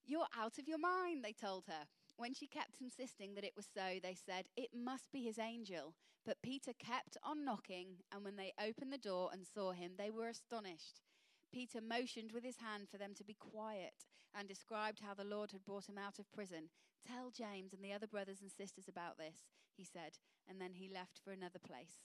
You're 0.05 0.27
out 0.39 0.59
of 0.59 0.69
your 0.69 0.79
mind, 0.79 1.25
they 1.25 1.33
told 1.33 1.65
her. 1.67 1.87
When 2.17 2.35
she 2.35 2.47
kept 2.47 2.81
insisting 2.81 3.35
that 3.35 3.45
it 3.45 3.55
was 3.57 3.67
so, 3.75 3.99
they 4.03 4.15
said, 4.15 4.47
It 4.57 4.71
must 4.75 5.11
be 5.13 5.23
his 5.23 5.39
angel. 5.39 5.95
But 6.25 6.43
Peter 6.43 6.73
kept 6.73 7.17
on 7.23 7.45
knocking, 7.45 7.99
and 8.11 8.25
when 8.25 8.37
they 8.37 8.55
opened 8.59 8.93
the 8.93 8.99
door 8.99 9.31
and 9.33 9.47
saw 9.47 9.73
him, 9.73 9.93
they 9.97 10.11
were 10.11 10.29
astonished. 10.29 11.01
Peter 11.53 11.81
motioned 11.81 12.33
with 12.33 12.45
his 12.45 12.57
hand 12.57 12.89
for 12.89 12.99
them 12.99 13.15
to 13.15 13.25
be 13.25 13.35
quiet 13.35 14.07
and 14.35 14.49
described 14.49 15.01
how 15.01 15.15
the 15.15 15.25
Lord 15.25 15.53
had 15.53 15.65
brought 15.65 15.89
him 15.89 15.99
out 15.99 16.19
of 16.19 16.33
prison. 16.33 16.71
Tell 17.07 17.31
James 17.31 17.73
and 17.73 17.85
the 17.85 17.93
other 17.93 18.07
brothers 18.07 18.41
and 18.41 18.51
sisters 18.51 18.89
about 18.89 19.19
this, 19.19 19.45
he 19.77 19.85
said, 19.85 20.19
and 20.49 20.61
then 20.61 20.73
he 20.73 20.89
left 20.89 21.21
for 21.23 21.31
another 21.31 21.59
place. 21.59 22.01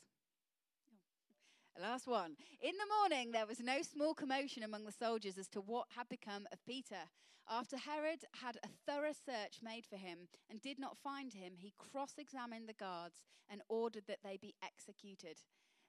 Last 1.81 2.07
one. 2.07 2.35
In 2.61 2.73
the 2.73 2.93
morning, 2.99 3.31
there 3.31 3.47
was 3.47 3.61
no 3.61 3.81
small 3.81 4.13
commotion 4.13 4.63
among 4.63 4.83
the 4.83 4.91
soldiers 4.91 5.37
as 5.37 5.47
to 5.49 5.61
what 5.61 5.87
had 5.95 6.09
become 6.09 6.45
of 6.51 6.65
Peter. 6.65 7.07
After 7.49 7.77
Herod 7.77 8.25
had 8.33 8.57
a 8.57 8.67
thorough 8.85 9.13
search 9.13 9.59
made 9.63 9.85
for 9.85 9.95
him 9.95 10.27
and 10.49 10.61
did 10.61 10.77
not 10.77 10.97
find 11.01 11.33
him, 11.33 11.53
he 11.55 11.73
cross 11.77 12.15
examined 12.17 12.67
the 12.67 12.73
guards 12.73 13.23
and 13.49 13.61
ordered 13.69 14.03
that 14.07 14.19
they 14.25 14.35
be 14.35 14.55
executed. 14.61 15.37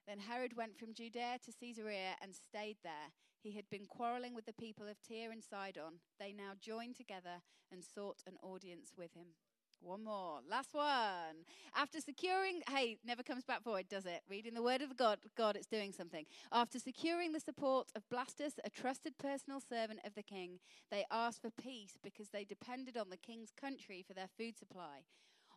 Then 0.07 0.19
Herod 0.19 0.55
went 0.55 0.77
from 0.77 0.93
Judea 0.93 1.39
to 1.43 1.51
Caesarea 1.51 2.15
and 2.21 2.33
stayed 2.33 2.77
there. 2.83 3.11
He 3.41 3.51
had 3.51 3.69
been 3.69 3.85
quarreling 3.85 4.33
with 4.33 4.45
the 4.45 4.53
people 4.53 4.87
of 4.87 4.95
Tyre 5.05 5.31
and 5.31 5.43
Sidon. 5.43 5.99
They 6.21 6.31
now 6.31 6.53
joined 6.61 6.95
together 6.95 7.43
and 7.69 7.83
sought 7.83 8.23
an 8.25 8.37
audience 8.41 8.93
with 8.97 9.13
him. 9.13 9.35
One 9.81 10.03
more. 10.03 10.39
Last 10.47 10.73
one. 10.73 11.43
After 11.75 11.99
securing, 11.99 12.61
hey, 12.69 12.97
never 13.03 13.23
comes 13.23 13.43
back 13.43 13.63
void, 13.63 13.87
does 13.89 14.05
it? 14.05 14.21
Reading 14.29 14.53
the 14.53 14.61
word 14.61 14.81
of 14.83 14.95
God, 14.95 15.17
God, 15.35 15.55
it's 15.55 15.65
doing 15.65 15.91
something. 15.91 16.25
After 16.51 16.77
securing 16.77 17.31
the 17.31 17.39
support 17.39 17.91
of 17.95 18.07
Blastus, 18.09 18.53
a 18.63 18.69
trusted 18.69 19.17
personal 19.17 19.59
servant 19.59 20.01
of 20.05 20.13
the 20.13 20.21
king, 20.21 20.59
they 20.91 21.03
asked 21.09 21.41
for 21.41 21.49
peace 21.49 21.97
because 22.03 22.29
they 22.29 22.43
depended 22.43 22.95
on 22.95 23.09
the 23.09 23.17
king's 23.17 23.51
country 23.59 24.05
for 24.07 24.13
their 24.13 24.29
food 24.37 24.55
supply. 24.55 25.01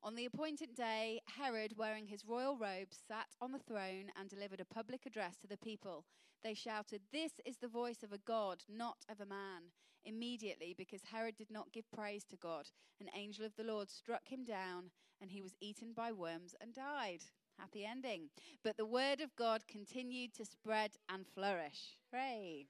On 0.02 0.14
the 0.14 0.26
appointed 0.26 0.74
day, 0.74 1.20
Herod, 1.38 1.76
wearing 1.76 2.06
his 2.06 2.24
royal 2.26 2.56
robes, 2.56 2.98
sat 3.06 3.28
on 3.42 3.52
the 3.52 3.58
throne 3.58 4.10
and 4.18 4.28
delivered 4.28 4.60
a 4.60 4.74
public 4.74 5.04
address 5.06 5.36
to 5.38 5.46
the 5.46 5.58
people. 5.58 6.04
They 6.42 6.54
shouted, 6.54 7.02
This 7.12 7.32
is 7.44 7.58
the 7.58 7.68
voice 7.68 8.02
of 8.02 8.12
a 8.12 8.18
God, 8.18 8.64
not 8.68 9.04
of 9.10 9.20
a 9.20 9.26
man. 9.26 9.72
Immediately, 10.06 10.74
because 10.76 11.00
Herod 11.10 11.36
did 11.36 11.50
not 11.50 11.72
give 11.72 11.90
praise 11.90 12.24
to 12.30 12.36
God, 12.36 12.66
an 13.00 13.08
angel 13.16 13.44
of 13.44 13.56
the 13.56 13.64
Lord 13.64 13.90
struck 13.90 14.28
him 14.28 14.44
down, 14.44 14.90
and 15.20 15.30
he 15.30 15.40
was 15.40 15.56
eaten 15.60 15.92
by 15.96 16.12
worms 16.12 16.54
and 16.60 16.74
died. 16.74 17.20
Happy 17.58 17.84
ending. 17.84 18.28
But 18.62 18.76
the 18.76 18.84
word 18.86 19.20
of 19.20 19.34
God 19.36 19.62
continued 19.68 20.34
to 20.34 20.44
spread 20.44 20.90
and 21.08 21.24
flourish. 21.26 21.96
Hooray. 22.12 22.66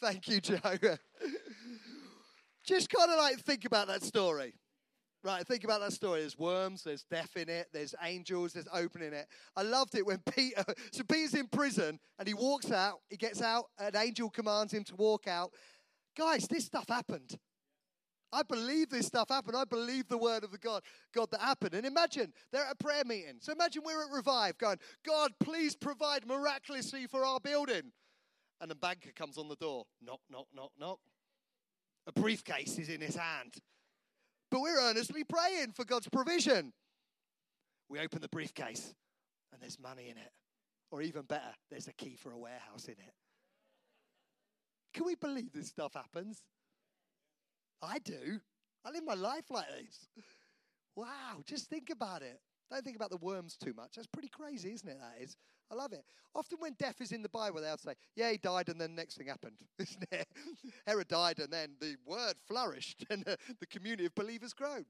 Thank 0.00 0.28
you, 0.28 0.40
Joe. 0.40 0.58
Just 2.64 2.90
kind 2.90 3.10
of 3.10 3.18
like 3.18 3.38
think 3.40 3.64
about 3.64 3.88
that 3.88 4.02
story. 4.02 4.54
Right, 5.24 5.44
think 5.44 5.64
about 5.64 5.80
that 5.80 5.92
story. 5.92 6.20
There's 6.20 6.38
worms, 6.38 6.84
there's 6.84 7.02
death 7.02 7.36
in 7.36 7.48
it, 7.48 7.68
there's 7.72 7.94
angels, 8.04 8.52
there's 8.52 8.68
opening 8.72 9.12
it. 9.12 9.26
I 9.56 9.62
loved 9.62 9.96
it 9.96 10.06
when 10.06 10.18
Peter, 10.32 10.64
so 10.92 11.02
Peter's 11.04 11.34
in 11.34 11.48
prison 11.48 11.98
and 12.18 12.28
he 12.28 12.34
walks 12.34 12.70
out, 12.70 13.00
he 13.10 13.16
gets 13.16 13.42
out, 13.42 13.64
an 13.78 13.96
angel 13.96 14.30
commands 14.30 14.72
him 14.72 14.84
to 14.84 14.96
walk 14.96 15.26
out. 15.26 15.50
Guys, 16.16 16.46
this 16.46 16.66
stuff 16.66 16.88
happened. 16.88 17.36
I 18.32 18.42
believe 18.42 18.90
this 18.90 19.06
stuff 19.06 19.30
happened. 19.30 19.56
I 19.56 19.64
believe 19.64 20.08
the 20.08 20.18
word 20.18 20.44
of 20.44 20.52
the 20.52 20.58
God, 20.58 20.82
God 21.14 21.28
that 21.32 21.40
happened. 21.40 21.74
And 21.74 21.86
imagine 21.86 22.32
they're 22.52 22.64
at 22.64 22.72
a 22.72 22.76
prayer 22.76 23.04
meeting. 23.04 23.38
So 23.40 23.52
imagine 23.52 23.82
we're 23.84 24.04
at 24.04 24.12
Revive 24.12 24.58
going, 24.58 24.76
God, 25.04 25.32
please 25.40 25.74
provide 25.74 26.26
miraculously 26.26 27.06
for 27.06 27.24
our 27.24 27.40
building. 27.40 27.92
And 28.60 28.70
a 28.70 28.74
banker 28.74 29.10
comes 29.16 29.38
on 29.38 29.48
the 29.48 29.56
door. 29.56 29.84
Knock, 30.02 30.20
knock, 30.30 30.46
knock, 30.54 30.72
knock. 30.78 30.98
A 32.06 32.12
briefcase 32.12 32.78
is 32.78 32.88
in 32.88 33.00
his 33.00 33.16
hand. 33.16 33.54
But 34.50 34.60
we're 34.60 34.80
earnestly 34.80 35.24
praying 35.24 35.72
for 35.72 35.84
God's 35.84 36.08
provision. 36.08 36.72
We 37.88 37.98
open 38.00 38.20
the 38.20 38.28
briefcase 38.28 38.94
and 39.52 39.60
there's 39.60 39.78
money 39.78 40.08
in 40.10 40.16
it. 40.16 40.32
Or 40.90 41.02
even 41.02 41.22
better, 41.22 41.54
there's 41.70 41.88
a 41.88 41.92
key 41.92 42.16
for 42.16 42.32
a 42.32 42.38
warehouse 42.38 42.86
in 42.86 42.92
it. 42.92 43.12
Can 44.94 45.04
we 45.04 45.14
believe 45.14 45.52
this 45.52 45.68
stuff 45.68 45.94
happens? 45.94 46.42
I 47.82 47.98
do. 47.98 48.40
I 48.84 48.90
live 48.90 49.04
my 49.04 49.14
life 49.14 49.50
like 49.50 49.66
this. 49.68 50.08
Wow, 50.96 51.42
just 51.46 51.68
think 51.68 51.90
about 51.90 52.22
it. 52.22 52.40
Don't 52.70 52.84
think 52.84 52.96
about 52.96 53.10
the 53.10 53.18
worms 53.18 53.56
too 53.56 53.72
much. 53.76 53.92
That's 53.96 54.08
pretty 54.08 54.28
crazy, 54.28 54.72
isn't 54.72 54.88
it? 54.88 54.98
That 54.98 55.22
is. 55.22 55.36
I 55.70 55.74
love 55.74 55.92
it. 55.92 56.04
Often 56.34 56.58
when 56.60 56.74
death 56.78 57.00
is 57.00 57.12
in 57.12 57.22
the 57.22 57.28
Bible, 57.28 57.60
they'll 57.60 57.76
say, 57.76 57.94
yeah, 58.16 58.30
he 58.30 58.38
died 58.38 58.68
and 58.68 58.80
then 58.80 58.94
the 58.94 59.00
next 59.00 59.16
thing 59.16 59.26
happened, 59.26 59.56
isn't 59.78 60.04
it? 60.10 60.26
Herod 60.86 61.08
died 61.08 61.38
and 61.38 61.52
then 61.52 61.70
the 61.80 61.96
word 62.06 62.34
flourished 62.46 63.04
and 63.10 63.26
uh, 63.28 63.36
the 63.60 63.66
community 63.66 64.06
of 64.06 64.14
believers 64.14 64.52
grown. 64.52 64.84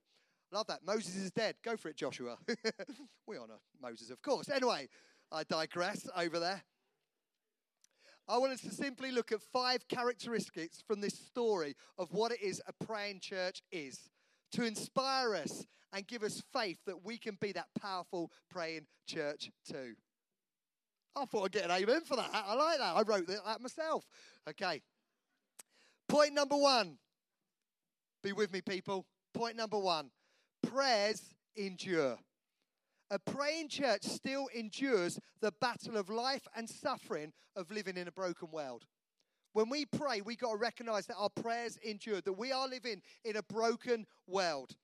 Love 0.52 0.66
that. 0.68 0.80
Moses 0.84 1.16
is 1.16 1.30
dead. 1.30 1.56
Go 1.62 1.76
for 1.76 1.88
it, 1.88 1.96
Joshua. 1.96 2.36
we 3.26 3.36
honor 3.36 3.58
Moses, 3.80 4.10
of 4.10 4.22
course. 4.22 4.48
Anyway, 4.48 4.88
I 5.30 5.44
digress 5.44 6.08
over 6.16 6.38
there. 6.38 6.62
I 8.28 8.38
want 8.38 8.52
us 8.52 8.60
to 8.62 8.70
simply 8.70 9.10
look 9.10 9.32
at 9.32 9.40
five 9.40 9.88
characteristics 9.88 10.82
from 10.86 11.00
this 11.00 11.18
story 11.18 11.74
of 11.96 12.12
what 12.12 12.30
it 12.30 12.42
is 12.42 12.60
a 12.66 12.84
praying 12.84 13.20
church 13.20 13.62
is 13.72 14.10
to 14.52 14.64
inspire 14.64 15.34
us 15.34 15.64
and 15.92 16.06
give 16.06 16.22
us 16.22 16.42
faith 16.52 16.78
that 16.86 17.04
we 17.04 17.16
can 17.16 17.38
be 17.40 17.52
that 17.52 17.68
powerful 17.80 18.30
praying 18.50 18.86
church 19.06 19.50
too. 19.66 19.94
I 21.20 21.24
thought 21.24 21.44
I'd 21.44 21.52
get 21.52 21.64
an 21.64 21.70
amen 21.70 22.02
for 22.04 22.16
that. 22.16 22.31
I 22.33 22.54
like 22.54 22.78
that. 22.78 22.96
I 22.96 23.02
wrote 23.02 23.26
that 23.26 23.61
myself. 23.61 24.07
Okay. 24.48 24.81
Point 26.09 26.35
number 26.35 26.57
one. 26.57 26.98
Be 28.22 28.33
with 28.33 28.52
me, 28.52 28.61
people. 28.61 29.07
Point 29.35 29.57
number 29.57 29.78
one 29.78 30.11
prayers 30.62 31.35
endure. 31.57 32.18
A 33.11 33.18
praying 33.18 33.68
church 33.68 34.02
still 34.02 34.48
endures 34.54 35.18
the 35.40 35.52
battle 35.61 35.96
of 35.96 36.11
life 36.11 36.46
and 36.54 36.68
suffering 36.68 37.33
of 37.57 37.70
living 37.70 37.96
in 37.96 38.07
a 38.07 38.12
broken 38.12 38.48
world. 38.50 38.85
When 39.54 39.70
we 39.70 39.87
pray, 39.87 40.20
we 40.20 40.37
got 40.37 40.52
to 40.52 40.59
recognize 40.59 41.07
that 41.07 41.16
our 41.16 41.31
prayers 41.31 41.78
endure, 41.83 42.20
that 42.20 42.35
we 42.35 42.52
are 42.52 42.68
living 42.68 43.00
in 43.24 43.37
a 43.37 43.42
broken 43.42 44.07
world. 44.26 44.76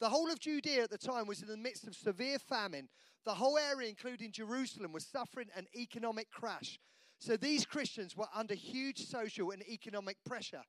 The 0.00 0.08
whole 0.08 0.30
of 0.30 0.40
Judea 0.40 0.82
at 0.82 0.90
the 0.90 0.98
time 0.98 1.26
was 1.26 1.42
in 1.42 1.48
the 1.48 1.56
midst 1.56 1.86
of 1.86 1.94
severe 1.94 2.38
famine. 2.38 2.88
The 3.24 3.34
whole 3.34 3.58
area, 3.58 3.88
including 3.88 4.32
Jerusalem, 4.32 4.92
was 4.92 5.06
suffering 5.06 5.48
an 5.56 5.66
economic 5.74 6.30
crash. 6.30 6.78
So 7.20 7.36
these 7.36 7.64
Christians 7.64 8.16
were 8.16 8.28
under 8.34 8.54
huge 8.54 9.06
social 9.06 9.50
and 9.50 9.62
economic 9.68 10.18
pressure. 10.26 10.62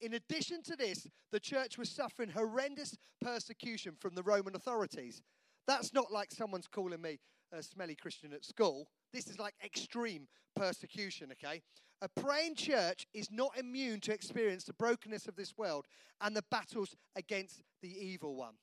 In 0.00 0.14
addition 0.14 0.62
to 0.64 0.74
this, 0.74 1.06
the 1.30 1.38
church 1.38 1.78
was 1.78 1.88
suffering 1.88 2.30
horrendous 2.30 2.96
persecution 3.20 3.94
from 4.00 4.16
the 4.16 4.22
Roman 4.22 4.56
authorities. 4.56 5.22
That's 5.66 5.92
not 5.92 6.10
like 6.12 6.30
someone's 6.30 6.66
calling 6.66 7.00
me 7.00 7.18
a 7.52 7.62
smelly 7.62 7.94
Christian 7.94 8.32
at 8.32 8.44
school. 8.44 8.88
This 9.12 9.28
is 9.28 9.38
like 9.38 9.54
extreme 9.64 10.26
persecution, 10.56 11.32
okay? 11.32 11.62
A 12.00 12.08
praying 12.08 12.56
church 12.56 13.06
is 13.14 13.30
not 13.30 13.56
immune 13.56 14.00
to 14.00 14.12
experience 14.12 14.64
the 14.64 14.72
brokenness 14.72 15.28
of 15.28 15.36
this 15.36 15.56
world 15.56 15.86
and 16.20 16.34
the 16.34 16.44
battles 16.50 16.96
against 17.14 17.62
the 17.80 17.88
evil 17.88 18.34
one. 18.34 18.54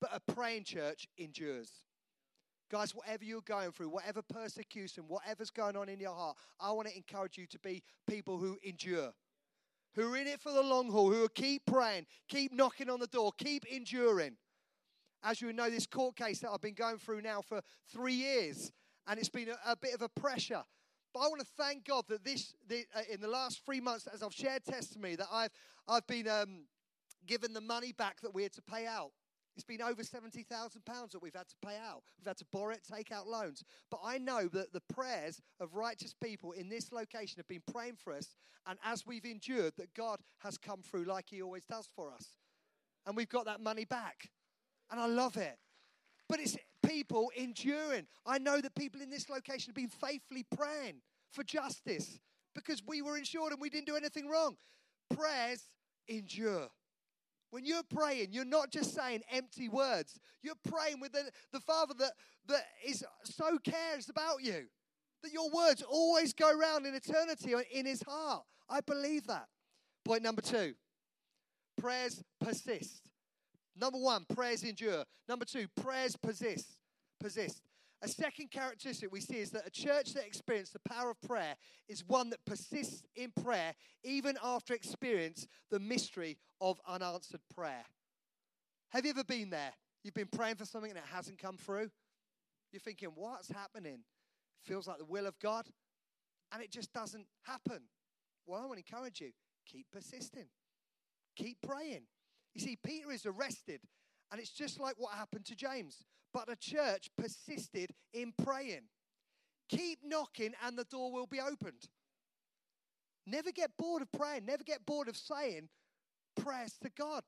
But 0.00 0.10
a 0.12 0.32
praying 0.32 0.64
church 0.64 1.08
endures. 1.18 1.70
Guys, 2.70 2.94
whatever 2.94 3.24
you're 3.24 3.40
going 3.40 3.72
through, 3.72 3.88
whatever 3.88 4.22
persecution, 4.22 5.04
whatever's 5.08 5.50
going 5.50 5.76
on 5.76 5.88
in 5.88 6.00
your 6.00 6.14
heart, 6.14 6.36
I 6.60 6.72
want 6.72 6.88
to 6.88 6.96
encourage 6.96 7.36
you 7.36 7.46
to 7.46 7.58
be 7.58 7.82
people 8.06 8.38
who 8.38 8.58
endure, 8.62 9.12
who 9.94 10.12
are 10.12 10.16
in 10.16 10.26
it 10.26 10.40
for 10.40 10.52
the 10.52 10.62
long 10.62 10.90
haul, 10.90 11.10
who 11.10 11.20
will 11.20 11.28
keep 11.28 11.66
praying, 11.66 12.06
keep 12.28 12.52
knocking 12.52 12.90
on 12.90 13.00
the 13.00 13.06
door, 13.06 13.32
keep 13.38 13.64
enduring. 13.66 14.36
As 15.24 15.40
you 15.40 15.52
know, 15.52 15.70
this 15.70 15.86
court 15.86 16.16
case 16.16 16.40
that 16.40 16.50
I've 16.50 16.60
been 16.60 16.74
going 16.74 16.98
through 16.98 17.22
now 17.22 17.40
for 17.40 17.60
three 17.90 18.14
years, 18.14 18.70
and 19.06 19.18
it's 19.18 19.28
been 19.28 19.48
a, 19.48 19.72
a 19.72 19.76
bit 19.76 19.94
of 19.94 20.02
a 20.02 20.08
pressure. 20.08 20.62
But 21.12 21.20
I 21.20 21.28
want 21.28 21.40
to 21.40 21.46
thank 21.56 21.86
God 21.86 22.04
that 22.08 22.24
this, 22.24 22.54
the, 22.68 22.84
uh, 22.94 23.00
in 23.10 23.20
the 23.20 23.28
last 23.28 23.64
three 23.64 23.80
months, 23.80 24.06
as 24.12 24.22
I've 24.22 24.34
shared 24.34 24.64
testimony, 24.64 25.16
that 25.16 25.28
I've, 25.32 25.50
I've 25.88 26.06
been 26.06 26.28
um, 26.28 26.64
given 27.26 27.52
the 27.52 27.60
money 27.60 27.92
back 27.92 28.20
that 28.20 28.34
we 28.34 28.42
had 28.42 28.52
to 28.54 28.62
pay 28.62 28.86
out. 28.86 29.12
It's 29.54 29.64
been 29.64 29.82
over 29.82 30.02
£70,000 30.02 31.12
that 31.12 31.22
we've 31.22 31.34
had 31.34 31.48
to 31.48 31.54
pay 31.64 31.76
out. 31.76 32.02
We've 32.18 32.26
had 32.26 32.38
to 32.38 32.44
borrow 32.52 32.74
it, 32.74 32.80
take 32.92 33.12
out 33.12 33.28
loans. 33.28 33.62
But 33.90 34.00
I 34.04 34.18
know 34.18 34.48
that 34.48 34.72
the 34.72 34.82
prayers 34.92 35.40
of 35.60 35.74
righteous 35.74 36.12
people 36.12 36.52
in 36.52 36.68
this 36.68 36.90
location 36.90 37.36
have 37.36 37.46
been 37.46 37.62
praying 37.72 37.96
for 38.02 38.12
us. 38.12 38.34
And 38.66 38.78
as 38.84 39.06
we've 39.06 39.24
endured, 39.24 39.74
that 39.76 39.94
God 39.94 40.18
has 40.38 40.58
come 40.58 40.82
through 40.82 41.04
like 41.04 41.26
He 41.28 41.40
always 41.40 41.64
does 41.64 41.88
for 41.94 42.12
us. 42.12 42.30
And 43.06 43.16
we've 43.16 43.28
got 43.28 43.44
that 43.44 43.60
money 43.60 43.84
back. 43.84 44.30
And 44.94 45.02
I 45.02 45.06
love 45.06 45.36
it. 45.36 45.58
But 46.28 46.38
it's 46.38 46.56
people 46.86 47.32
enduring. 47.36 48.06
I 48.24 48.38
know 48.38 48.60
that 48.60 48.76
people 48.76 49.02
in 49.02 49.10
this 49.10 49.28
location 49.28 49.70
have 49.70 49.74
been 49.74 49.88
faithfully 49.88 50.46
praying 50.56 51.00
for 51.32 51.42
justice 51.42 52.20
because 52.54 52.80
we 52.86 53.02
were 53.02 53.16
insured 53.16 53.50
and 53.50 53.60
we 53.60 53.70
didn't 53.70 53.88
do 53.88 53.96
anything 53.96 54.28
wrong. 54.28 54.56
Prayers 55.12 55.68
endure. 56.06 56.68
When 57.50 57.66
you're 57.66 57.82
praying, 57.92 58.28
you're 58.30 58.44
not 58.44 58.70
just 58.70 58.94
saying 58.94 59.22
empty 59.32 59.68
words. 59.68 60.20
You're 60.44 60.54
praying 60.70 61.00
with 61.00 61.10
the, 61.10 61.24
the 61.52 61.58
Father 61.58 61.94
that, 61.98 62.12
that 62.46 62.62
is 62.86 63.04
so 63.24 63.58
cares 63.64 64.08
about 64.08 64.44
you. 64.44 64.66
That 65.24 65.32
your 65.32 65.50
words 65.50 65.82
always 65.82 66.32
go 66.32 66.56
around 66.56 66.86
in 66.86 66.94
eternity 66.94 67.52
in 67.72 67.84
his 67.84 68.04
heart. 68.06 68.44
I 68.70 68.80
believe 68.80 69.26
that. 69.26 69.48
Point 70.04 70.22
number 70.22 70.42
two 70.42 70.74
prayers 71.80 72.22
persist. 72.40 73.03
Number 73.76 73.98
one, 73.98 74.24
prayers 74.34 74.62
endure. 74.62 75.04
Number 75.28 75.44
two, 75.44 75.66
prayers 75.80 76.16
persist. 76.16 76.76
Persist. 77.20 77.62
A 78.02 78.08
second 78.08 78.50
characteristic 78.50 79.10
we 79.10 79.20
see 79.20 79.38
is 79.38 79.50
that 79.52 79.66
a 79.66 79.70
church 79.70 80.12
that 80.12 80.26
experiences 80.26 80.72
the 80.74 80.88
power 80.88 81.10
of 81.10 81.20
prayer 81.22 81.54
is 81.88 82.04
one 82.06 82.28
that 82.30 82.44
persists 82.44 83.02
in 83.16 83.32
prayer 83.42 83.74
even 84.02 84.36
after 84.44 84.74
experience 84.74 85.46
the 85.70 85.80
mystery 85.80 86.36
of 86.60 86.78
unanswered 86.86 87.40
prayer. 87.54 87.84
Have 88.90 89.04
you 89.04 89.10
ever 89.10 89.24
been 89.24 89.48
there? 89.48 89.72
You've 90.02 90.14
been 90.14 90.28
praying 90.30 90.56
for 90.56 90.66
something 90.66 90.90
and 90.90 90.98
it 90.98 91.04
hasn't 91.10 91.38
come 91.38 91.56
through. 91.56 91.90
You're 92.72 92.80
thinking, 92.80 93.08
what's 93.14 93.50
happening? 93.50 94.00
Feels 94.64 94.86
like 94.86 94.98
the 94.98 95.04
will 95.04 95.26
of 95.26 95.38
God, 95.38 95.66
and 96.52 96.62
it 96.62 96.70
just 96.70 96.92
doesn't 96.92 97.26
happen. 97.42 97.80
Well, 98.46 98.60
I 98.60 98.66
want 98.66 98.84
to 98.84 98.84
encourage 98.86 99.20
you 99.20 99.30
keep 99.66 99.86
persisting, 99.92 100.46
keep 101.36 101.58
praying. 101.66 102.02
You 102.54 102.60
see, 102.60 102.76
Peter 102.76 103.10
is 103.10 103.26
arrested, 103.26 103.80
and 104.30 104.40
it's 104.40 104.50
just 104.50 104.80
like 104.80 104.94
what 104.96 105.12
happened 105.14 105.44
to 105.46 105.56
James. 105.56 106.04
But 106.32 106.46
the 106.46 106.56
church 106.56 107.08
persisted 107.16 107.90
in 108.12 108.32
praying. 108.42 108.82
Keep 109.68 110.00
knocking, 110.04 110.52
and 110.64 110.76
the 110.78 110.84
door 110.84 111.12
will 111.12 111.26
be 111.26 111.40
opened. 111.40 111.88
Never 113.26 113.52
get 113.52 113.70
bored 113.78 114.02
of 114.02 114.12
praying, 114.12 114.44
never 114.44 114.62
get 114.62 114.84
bored 114.84 115.08
of 115.08 115.16
saying 115.16 115.68
prayers 116.36 116.76
to 116.82 116.90
God 116.90 117.22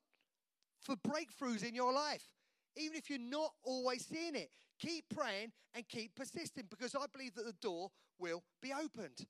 for 0.80 0.96
breakthroughs 0.96 1.64
in 1.66 1.74
your 1.74 1.92
life 1.92 2.28
even 2.76 2.96
if 2.96 3.08
you're 3.08 3.18
not 3.18 3.52
always 3.64 4.06
seeing 4.06 4.34
it. 4.34 4.50
Keep 4.78 5.06
praying 5.14 5.52
and 5.74 5.88
keep 5.88 6.14
persisting 6.14 6.64
because 6.68 6.94
I 6.94 7.06
believe 7.12 7.34
that 7.34 7.46
the 7.46 7.54
door 7.54 7.90
will 8.18 8.42
be 8.62 8.72
opened. 8.72 9.26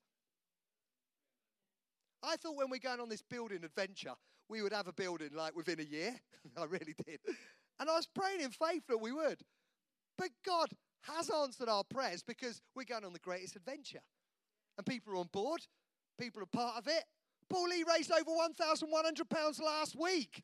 I 2.22 2.36
thought 2.36 2.56
when 2.56 2.70
we're 2.70 2.78
going 2.78 3.00
on 3.00 3.08
this 3.08 3.22
building 3.22 3.62
adventure, 3.64 4.14
we 4.48 4.62
would 4.62 4.72
have 4.72 4.88
a 4.88 4.92
building 4.92 5.30
like 5.34 5.56
within 5.56 5.80
a 5.80 5.84
year. 5.84 6.14
I 6.56 6.64
really 6.64 6.94
did. 7.06 7.20
And 7.78 7.90
I 7.90 7.94
was 7.94 8.06
praying 8.06 8.40
in 8.40 8.50
faith 8.50 8.82
that 8.88 8.98
we 8.98 9.12
would. 9.12 9.40
But 10.16 10.30
God 10.44 10.68
has 11.02 11.30
answered 11.30 11.68
our 11.68 11.84
prayers 11.84 12.22
because 12.22 12.62
we're 12.74 12.84
going 12.84 13.04
on 13.04 13.12
the 13.12 13.18
greatest 13.18 13.56
adventure. 13.56 14.00
And 14.76 14.86
people 14.86 15.14
are 15.14 15.18
on 15.18 15.28
board, 15.32 15.60
people 16.18 16.42
are 16.42 16.46
part 16.46 16.76
of 16.78 16.88
it. 16.88 17.04
Paul 17.48 17.68
Lee 17.68 17.84
raised 17.88 18.10
over 18.10 18.30
£1,100 18.30 19.62
last 19.62 19.96
week. 19.98 20.42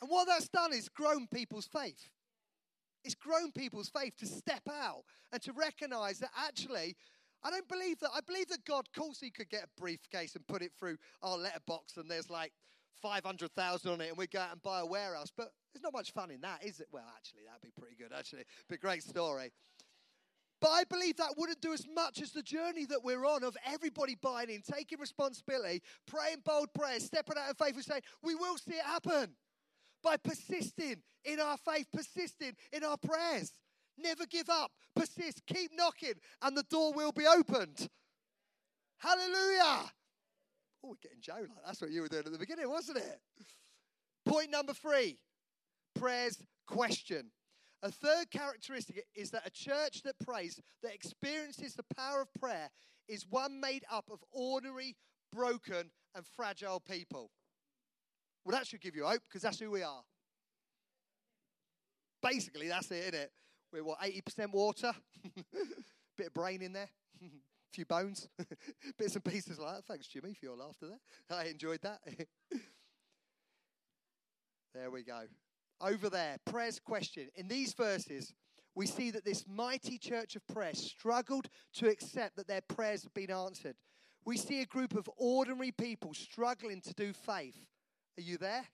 And 0.00 0.10
what 0.10 0.26
that's 0.26 0.48
done 0.48 0.72
is 0.72 0.88
grown 0.88 1.26
people's 1.26 1.66
faith. 1.66 2.08
It's 3.04 3.14
grown 3.14 3.52
people's 3.52 3.90
faith 3.90 4.14
to 4.18 4.26
step 4.26 4.62
out 4.70 5.02
and 5.32 5.42
to 5.42 5.52
recognize 5.52 6.18
that 6.20 6.30
actually, 6.36 6.96
I 7.44 7.50
don't 7.50 7.68
believe 7.68 8.00
that. 8.00 8.10
I 8.14 8.20
believe 8.26 8.48
that 8.48 8.64
God, 8.64 8.86
of 8.86 8.92
course, 9.00 9.20
He 9.20 9.30
could 9.30 9.50
get 9.50 9.64
a 9.64 9.80
briefcase 9.80 10.34
and 10.34 10.46
put 10.46 10.62
it 10.62 10.72
through 10.78 10.96
our 11.22 11.36
letterbox 11.36 11.96
and 11.96 12.10
there's 12.10 12.30
like 12.30 12.52
500,000 13.02 13.90
on 13.90 14.00
it 14.00 14.08
and 14.08 14.16
we 14.16 14.26
go 14.26 14.40
out 14.40 14.52
and 14.52 14.62
buy 14.62 14.80
a 14.80 14.86
warehouse. 14.86 15.30
But 15.36 15.50
there's 15.72 15.82
not 15.82 15.92
much 15.92 16.12
fun 16.12 16.30
in 16.30 16.40
that, 16.40 16.64
is 16.64 16.80
it? 16.80 16.88
Well, 16.90 17.04
actually, 17.14 17.42
that'd 17.46 17.62
be 17.62 17.72
pretty 17.78 17.96
good, 17.96 18.12
actually. 18.16 18.44
Be 18.68 18.76
a 18.76 18.78
great 18.78 19.02
story. 19.02 19.52
But 20.60 20.70
I 20.70 20.84
believe 20.84 21.18
that 21.18 21.34
wouldn't 21.36 21.60
do 21.60 21.74
as 21.74 21.86
much 21.94 22.22
as 22.22 22.30
the 22.30 22.42
journey 22.42 22.86
that 22.86 23.04
we're 23.04 23.26
on 23.26 23.44
of 23.44 23.54
everybody 23.66 24.14
buying 24.14 24.48
in, 24.48 24.62
taking 24.62 24.98
responsibility, 24.98 25.82
praying 26.06 26.38
bold 26.42 26.72
prayers, 26.72 27.04
stepping 27.04 27.36
out 27.36 27.50
in 27.50 27.54
faith 27.54 27.74
and 27.74 27.84
saying, 27.84 28.02
we 28.22 28.34
will 28.34 28.56
see 28.56 28.76
it 28.76 28.84
happen 28.84 29.34
by 30.02 30.16
persisting 30.16 31.02
in 31.24 31.40
our 31.40 31.58
faith, 31.58 31.86
persisting 31.92 32.52
in 32.72 32.84
our 32.84 32.96
prayers. 32.96 33.52
Never 33.96 34.26
give 34.26 34.48
up, 34.48 34.72
persist, 34.94 35.42
keep 35.46 35.70
knocking, 35.74 36.14
and 36.42 36.56
the 36.56 36.64
door 36.64 36.92
will 36.92 37.12
be 37.12 37.26
opened. 37.26 37.88
Hallelujah. 38.98 39.90
Oh, 40.82 40.88
we're 40.88 40.94
getting 41.02 41.20
Joe 41.20 41.40
like 41.40 41.64
that's 41.66 41.80
what 41.80 41.90
you 41.90 42.02
were 42.02 42.08
doing 42.08 42.24
at 42.26 42.32
the 42.32 42.38
beginning, 42.38 42.68
wasn't 42.68 42.98
it? 42.98 43.20
Point 44.26 44.50
number 44.50 44.72
three 44.72 45.18
prayers 45.94 46.38
question. 46.66 47.30
A 47.82 47.90
third 47.90 48.30
characteristic 48.30 49.04
is 49.14 49.30
that 49.30 49.46
a 49.46 49.50
church 49.50 50.02
that 50.04 50.18
prays, 50.18 50.58
that 50.82 50.94
experiences 50.94 51.74
the 51.74 51.84
power 51.94 52.22
of 52.22 52.32
prayer, 52.40 52.70
is 53.08 53.26
one 53.28 53.60
made 53.60 53.84
up 53.90 54.06
of 54.10 54.24
ordinary, 54.32 54.96
broken, 55.30 55.90
and 56.14 56.24
fragile 56.34 56.80
people. 56.80 57.30
Well, 58.44 58.56
that 58.56 58.66
should 58.66 58.80
give 58.80 58.96
you 58.96 59.04
hope 59.04 59.22
because 59.28 59.42
that's 59.42 59.60
who 59.60 59.70
we 59.70 59.82
are. 59.82 60.02
Basically, 62.22 62.68
that's 62.68 62.90
it, 62.90 63.02
isn't 63.02 63.14
it? 63.14 63.32
We're 63.74 63.82
what, 63.82 63.98
80% 63.98 64.52
water? 64.52 64.92
Bit 66.16 66.28
of 66.28 66.32
brain 66.32 66.62
in 66.62 66.72
there, 66.72 66.88
a 67.20 67.24
few 67.72 67.84
bones, 67.84 68.28
bits 68.98 69.16
and 69.16 69.24
pieces 69.24 69.58
like 69.58 69.74
that. 69.74 69.84
Thanks, 69.86 70.06
Jimmy, 70.06 70.32
for 70.32 70.46
your 70.46 70.56
laughter 70.56 70.86
there. 70.86 71.36
I 71.36 71.46
enjoyed 71.46 71.80
that. 71.82 71.98
there 74.72 74.92
we 74.92 75.02
go. 75.02 75.22
Over 75.80 76.08
there, 76.08 76.36
prayer's 76.44 76.78
question. 76.78 77.30
In 77.34 77.48
these 77.48 77.74
verses, 77.74 78.32
we 78.76 78.86
see 78.86 79.10
that 79.10 79.24
this 79.24 79.44
mighty 79.48 79.98
church 79.98 80.36
of 80.36 80.46
prayer 80.46 80.74
struggled 80.74 81.48
to 81.74 81.88
accept 81.88 82.36
that 82.36 82.46
their 82.46 82.60
prayers 82.60 83.02
have 83.02 83.14
been 83.14 83.32
answered. 83.32 83.74
We 84.24 84.36
see 84.36 84.60
a 84.60 84.66
group 84.66 84.94
of 84.94 85.10
ordinary 85.16 85.72
people 85.72 86.14
struggling 86.14 86.80
to 86.82 86.94
do 86.94 87.12
faith. 87.12 87.58
Are 88.16 88.22
you 88.22 88.38
there? 88.38 88.66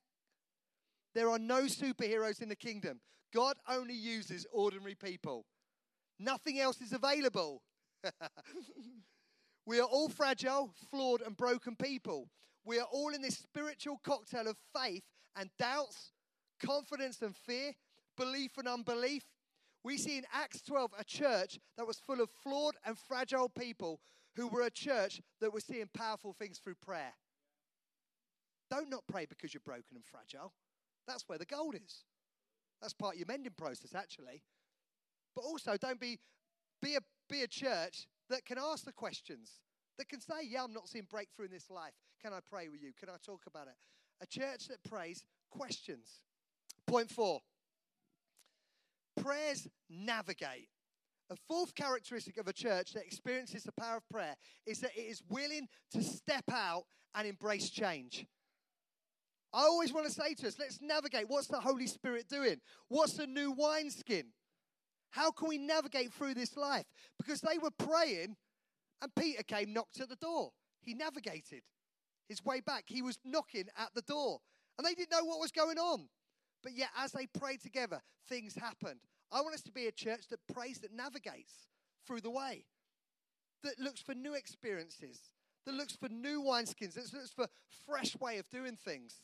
There 1.15 1.31
are 1.31 1.39
no 1.39 1.63
superheroes 1.63 2.43
in 2.43 2.51
the 2.51 2.55
kingdom. 2.55 3.01
God 3.33 3.57
only 3.69 3.95
uses 3.95 4.47
ordinary 4.53 4.95
people. 4.95 5.47
Nothing 6.19 6.59
else 6.59 6.81
is 6.81 6.93
available. 6.93 7.63
we 9.67 9.81
are 9.81 9.87
all 9.87 10.09
fragile, 10.09 10.71
flawed, 10.91 11.23
and 11.23 11.37
broken 11.37 11.77
people. 11.77 12.29
We 12.65 12.79
are 12.79 12.87
all 12.91 13.15
in 13.15 13.23
this 13.23 13.39
spiritual 13.39 14.01
cocktail 14.05 14.49
of 14.49 14.57
faith 14.77 15.03
and 15.37 15.51
doubts, 15.59 16.13
confidence 16.65 17.23
and 17.23 17.35
fear, 17.35 17.73
belief 18.17 18.59
and 18.59 18.69
unbelief. 18.69 19.23
We 19.83 19.97
see 19.97 20.19
in 20.19 20.25
Acts 20.33 20.61
12 20.63 20.91
a 20.99 21.05
church 21.05 21.59
that 21.79 21.87
was 21.87 21.99
full 21.99 22.21
of 22.21 22.31
flawed 22.43 22.75
and 22.85 22.99
fragile 22.99 23.49
people 23.49 24.01
who 24.37 24.49
were 24.49 24.63
a 24.63 24.71
church 24.71 25.23
that 25.41 25.53
was 25.53 25.65
seeing 25.65 25.89
powerful 25.95 26.35
things 26.35 26.59
through 26.59 26.75
prayer. 26.75 27.13
Don't 28.71 28.91
not 28.91 29.05
pray 29.11 29.27
because 29.27 29.55
you're 29.55 29.63
broken 29.65 29.97
and 29.97 30.05
fragile. 30.05 30.53
That's 31.09 31.25
where 31.27 31.39
the 31.39 31.47
gold 31.47 31.75
is. 31.75 32.05
That's 32.81 32.95
part 32.95 33.15
of 33.15 33.19
your 33.19 33.27
mending 33.27 33.53
process, 33.57 33.95
actually. 33.95 34.43
But 35.35 35.43
also, 35.43 35.77
don't 35.77 36.01
be, 36.01 36.19
be, 36.81 36.97
a, 36.97 37.01
be 37.29 37.43
a 37.43 37.49
church 37.49 38.07
that 38.29 38.45
can 38.45 38.59
ask 38.59 38.85
the 38.85 38.93
questions, 38.93 39.61
that 39.99 40.09
can 40.09 40.21
say, 40.21 40.47
Yeah, 40.49 40.65
I'm 40.65 40.73
not 40.73 40.89
seeing 40.89 41.07
breakthrough 41.11 41.47
in 41.47 41.53
this 41.53 41.71
life. 41.71 41.95
Can 42.23 42.33
I 42.33 42.39
pray 42.51 42.69
with 42.69 42.83
you? 42.83 42.93
Can 42.99 43.09
I 43.09 43.17
talk 43.25 43.43
about 43.47 43.67
it? 43.67 43.75
A 44.23 44.27
church 44.27 44.69
that 44.69 44.83
prays 44.89 45.25
questions. 45.51 46.23
Point 46.87 47.11
four 47.11 47.41
prayers 49.21 49.69
navigate. 49.89 50.69
A 51.31 51.37
fourth 51.49 51.75
characteristic 51.75 52.39
of 52.39 52.49
a 52.49 52.53
church 52.53 52.93
that 52.93 53.05
experiences 53.05 53.63
the 53.63 53.73
power 53.73 53.99
of 53.99 54.09
prayer 54.09 54.35
is 54.67 54.81
that 54.81 54.91
it 54.97 55.03
is 55.03 55.23
willing 55.29 55.69
to 55.93 56.03
step 56.03 56.45
out 56.51 56.85
and 57.15 57.27
embrace 57.27 57.71
change. 57.71 58.27
I 59.53 59.63
always 59.63 59.93
want 59.93 60.07
to 60.07 60.13
say 60.13 60.35
to 60.35 60.47
us, 60.47 60.57
let's 60.59 60.81
navigate. 60.81 61.25
What's 61.29 61.49
the 61.49 61.61
Holy 61.61 61.87
Spirit 61.87 62.29
doing? 62.29 62.61
What's 62.89 63.15
the 63.15 63.27
new 63.27 63.51
wineskin? 63.51 64.27
How 65.11 65.33
can 65.33 65.49
we 65.49 65.59
navigate 65.59 66.13
through 66.13 66.35
this 66.35 66.57
life? 66.57 66.87
Because 67.19 67.41
they 67.41 67.59
were 67.59 67.73
praying, 67.73 68.37
and 69.03 69.15
Peter 69.17 69.43
came, 69.43 69.73
knocked 69.73 70.01
at 70.01 70.09
the 70.09 70.17
door. 70.17 70.53
He 70.83 70.95
navigated 70.95 71.63
his 72.29 72.45
way 72.45 72.61
back. 72.61 72.85
He 72.87 73.03
was 73.03 73.19
knocking 73.25 73.67
at 73.77 73.93
the 73.95 74.03
door, 74.03 74.39
and 74.79 74.87
they 74.87 74.95
didn't 74.95 75.11
know 75.11 75.25
what 75.25 75.41
was 75.41 75.51
going 75.51 75.79
on. 75.79 76.09
But 76.63 76.77
yet, 76.77 76.91
as 76.97 77.11
they 77.13 77.27
prayed 77.27 77.61
together, 77.61 78.03
things 78.29 78.55
happened. 78.55 79.01
I 79.33 79.41
want 79.41 79.55
us 79.55 79.63
to 79.63 79.73
be 79.73 79.87
a 79.87 79.93
church 79.93 80.29
that 80.31 80.47
prays, 80.53 80.79
that 80.79 80.93
navigates 80.93 81.67
through 82.07 82.21
the 82.21 82.31
way, 82.31 82.67
that 83.65 83.81
looks 83.81 84.01
for 84.01 84.15
new 84.15 84.35
experiences, 84.35 85.31
that 85.67 85.75
looks 85.75 85.97
for 85.97 86.09
new 86.09 86.43
wineskins, 86.43 86.95
that 86.95 87.13
looks 87.13 87.31
for 87.31 87.47
fresh 87.87 88.17
way 88.21 88.39
of 88.39 88.49
doing 88.49 88.77
things. 88.77 89.23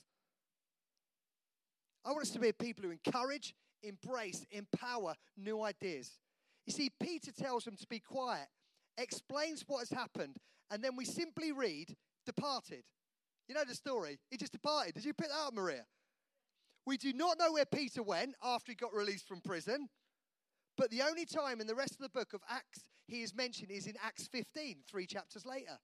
I 2.07 2.11
want 2.11 2.23
us 2.23 2.31
to 2.31 2.39
be 2.39 2.53
people 2.53 2.85
who 2.85 2.93
encourage, 2.93 3.53
embrace, 3.83 4.47
empower 4.53 5.15
new 5.37 5.63
ideas. 5.63 6.13
You 6.65 6.73
see, 6.73 6.91
Peter 7.01 7.33
tells 7.33 7.65
them 7.65 7.77
to 7.77 7.87
be 7.89 7.99
quiet, 7.99 8.47
explains 8.97 9.65
what 9.67 9.81
has 9.81 9.91
happened, 9.91 10.37
and 10.71 10.83
then 10.83 10.95
we 10.95 11.05
simply 11.05 11.51
read, 11.51 11.97
departed. 12.25 12.85
You 13.49 13.57
know 13.57 13.65
the 13.67 13.75
story? 13.75 14.19
He 14.31 14.37
just 14.37 14.53
departed. 14.53 14.95
Did 14.95 15.05
you 15.05 15.15
pick 15.15 15.29
that 15.29 15.47
up, 15.47 15.55
Maria? 15.55 15.85
We 16.87 16.97
do 16.97 17.13
not 17.13 17.39
know 17.39 17.53
where 17.53 17.65
Peter 17.65 18.03
went 18.03 18.37
after 18.43 18.71
he 18.71 18.77
got 18.77 18.95
released 18.95 19.27
from 19.27 19.41
prison, 19.41 19.89
but 20.77 20.91
the 20.91 21.03
only 21.03 21.25
time 21.25 21.61
in 21.61 21.67
the 21.67 21.75
rest 21.75 21.93
of 21.93 21.99
the 21.99 22.09
book 22.09 22.33
of 22.33 22.41
Acts 22.49 22.85
he 23.09 23.23
is 23.23 23.35
mentioned 23.35 23.73
is 23.73 23.87
in 23.87 23.95
Acts 24.05 24.29
15, 24.29 24.77
three 24.89 25.07
chapters 25.07 25.45
later. 25.45 25.79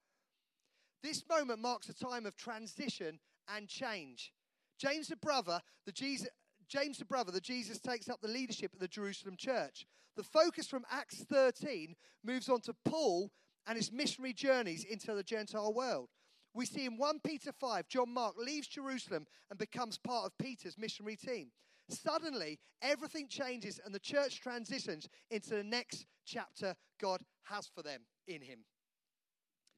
This 1.02 1.24
moment 1.28 1.60
marks 1.60 1.88
a 1.88 1.94
time 1.94 2.26
of 2.26 2.36
transition 2.36 3.18
and 3.52 3.68
change. 3.68 4.32
James 4.78 5.08
the 5.08 5.16
brother, 5.16 5.60
the 5.86 5.92
Jesus, 5.92 6.28
James 6.68 6.98
the 6.98 7.04
brother, 7.04 7.32
the 7.32 7.40
Jesus 7.40 7.78
takes 7.78 8.08
up 8.08 8.20
the 8.20 8.28
leadership 8.28 8.72
of 8.72 8.80
the 8.80 8.88
Jerusalem 8.88 9.36
church. 9.36 9.86
The 10.16 10.22
focus 10.22 10.66
from 10.66 10.84
Acts 10.90 11.24
13 11.24 11.94
moves 12.24 12.48
on 12.48 12.60
to 12.62 12.74
Paul 12.84 13.30
and 13.66 13.76
his 13.76 13.92
missionary 13.92 14.32
journeys 14.32 14.84
into 14.84 15.14
the 15.14 15.22
Gentile 15.22 15.72
world. 15.72 16.08
We 16.54 16.66
see 16.66 16.84
in 16.84 16.98
1 16.98 17.20
Peter 17.24 17.52
5, 17.52 17.88
John 17.88 18.12
Mark 18.12 18.34
leaves 18.36 18.68
Jerusalem 18.68 19.26
and 19.50 19.58
becomes 19.58 19.98
part 19.98 20.26
of 20.26 20.38
Peter's 20.38 20.76
missionary 20.76 21.16
team. 21.16 21.50
suddenly 21.88 22.58
everything 22.80 23.28
changes 23.28 23.80
and 23.84 23.94
the 23.94 23.98
church 23.98 24.40
transitions 24.40 25.08
into 25.30 25.50
the 25.50 25.64
next 25.64 26.06
chapter 26.24 26.74
God 27.00 27.20
has 27.44 27.66
for 27.74 27.82
them 27.82 28.02
in 28.26 28.42
Him. 28.42 28.60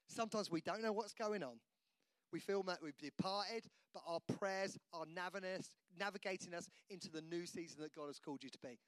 Sometimes 0.09 0.51
we 0.51 0.61
don't 0.61 0.83
know 0.83 0.93
what's 0.93 1.15
going 1.15 1.43
on. 1.43 1.61
We 2.35 2.41
feel 2.41 2.65
that 2.65 2.83
we've 2.83 2.99
departed, 2.99 3.69
but 3.95 4.03
our 4.09 4.19
prayers 4.19 4.77
are 4.93 5.05
navigating 5.97 6.53
us 6.53 6.69
into 6.91 7.09
the 7.09 7.23
new 7.23 7.47
season 7.47 7.81
that 7.83 7.95
God 7.95 8.09
has 8.09 8.19
called 8.19 8.43
you 8.43 8.51
to 8.51 8.59
be. 8.59 8.81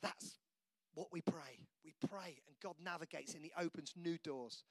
That's 0.00 0.38
what 0.94 1.08
we 1.10 1.22
pray. 1.22 1.66
We 1.84 1.92
pray, 2.08 2.38
and 2.46 2.54
God 2.62 2.76
navigates 2.80 3.34
and 3.34 3.42
He 3.42 3.50
opens 3.58 3.94
new 3.96 4.16
doors. 4.22 4.62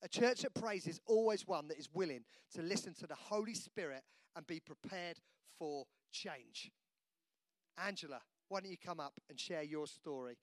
A 0.00 0.08
church 0.08 0.42
that 0.42 0.54
prays 0.54 0.86
is 0.86 1.00
always 1.06 1.44
one 1.44 1.66
that 1.66 1.78
is 1.80 1.88
willing 1.92 2.22
to 2.54 2.62
listen 2.62 2.94
to 2.94 3.08
the 3.08 3.16
Holy 3.16 3.54
Spirit 3.54 4.04
and 4.36 4.46
be 4.46 4.60
prepared 4.60 5.18
for 5.58 5.86
change. 6.12 6.70
Angela, 7.84 8.20
why 8.48 8.60
don't 8.60 8.70
you 8.70 8.76
come 8.78 9.00
up 9.00 9.14
and 9.28 9.40
share 9.40 9.64
your 9.64 9.88
story 9.88 10.38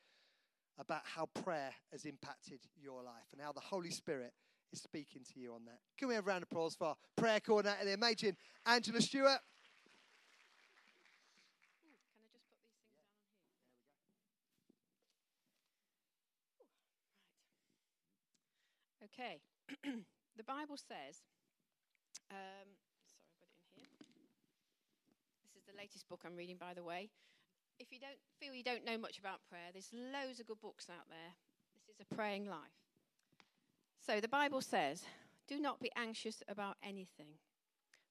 about 0.78 1.04
how 1.06 1.28
prayer 1.42 1.72
has 1.94 2.04
impacted 2.04 2.60
your 2.76 3.02
life 3.02 3.28
and 3.32 3.42
how 3.42 3.54
the 3.54 3.62
Holy 3.62 3.92
Spirit 3.92 4.34
is 4.72 4.82
speaking 4.82 5.22
to 5.34 5.40
you 5.40 5.54
on 5.54 5.66
that? 5.66 5.80
Can 5.98 6.08
we 6.08 6.16
have 6.16 6.26
a 6.26 6.28
round 6.28 6.44
of 6.44 6.50
applause 6.52 6.76
for 6.76 6.88
our 6.88 6.96
prayer 7.16 7.40
coordinator, 7.40 7.86
the 7.86 7.94
amazing 7.94 8.36
Angela 8.66 9.02
Stewart? 9.02 9.40
Okay, 19.16 19.40
the 20.36 20.44
Bible 20.44 20.76
says, 20.76 21.24
um, 22.32 22.68
sorry, 23.08 23.24
I've 23.24 23.40
got 23.40 23.48
it 23.48 23.80
in 23.80 24.12
here. 24.12 24.28
This 25.42 25.56
is 25.56 25.66
the 25.66 25.78
latest 25.78 26.10
book 26.10 26.22
I'm 26.26 26.36
reading, 26.36 26.58
by 26.60 26.74
the 26.74 26.84
way. 26.84 27.10
If 27.80 27.92
you 27.92 28.00
don't 28.00 28.20
feel 28.40 28.54
you 28.54 28.64
don't 28.64 28.86
know 28.86 28.98
much 28.98 29.18
about 29.18 29.40
prayer, 29.50 29.72
there's 29.72 29.90
loads 29.94 30.40
of 30.40 30.48
good 30.48 30.60
books 30.62 30.90
out 30.90 31.08
there. 31.10 31.32
This 31.76 31.96
is 31.96 32.02
a 32.02 32.16
praying 32.16 32.46
life. 32.46 32.85
So 34.06 34.20
the 34.20 34.28
Bible 34.28 34.62
says, 34.62 35.04
Do 35.48 35.60
not 35.60 35.80
be 35.80 35.92
anxious 35.96 36.44
about 36.48 36.78
anything, 36.84 37.40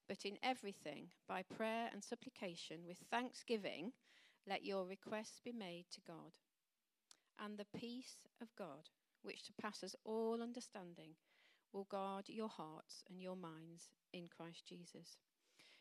but 0.08 0.24
in 0.24 0.38
everything, 0.42 1.08
by 1.28 1.42
prayer 1.42 1.88
and 1.92 2.02
supplication, 2.02 2.80
with 2.86 2.98
thanksgiving, 3.10 3.92
let 4.48 4.64
your 4.64 4.86
requests 4.86 5.40
be 5.44 5.52
made 5.52 5.84
to 5.92 6.00
God. 6.06 6.32
And 7.38 7.58
the 7.58 7.78
peace 7.78 8.16
of 8.40 8.48
God 8.56 8.88
which 9.24 9.42
surpasses 9.42 9.96
all 10.04 10.40
understanding, 10.42 11.16
will 11.72 11.88
guard 11.90 12.28
your 12.28 12.48
hearts 12.48 13.02
and 13.08 13.20
your 13.20 13.36
minds 13.36 13.88
in 14.12 14.28
Christ 14.28 14.66
Jesus. 14.68 15.18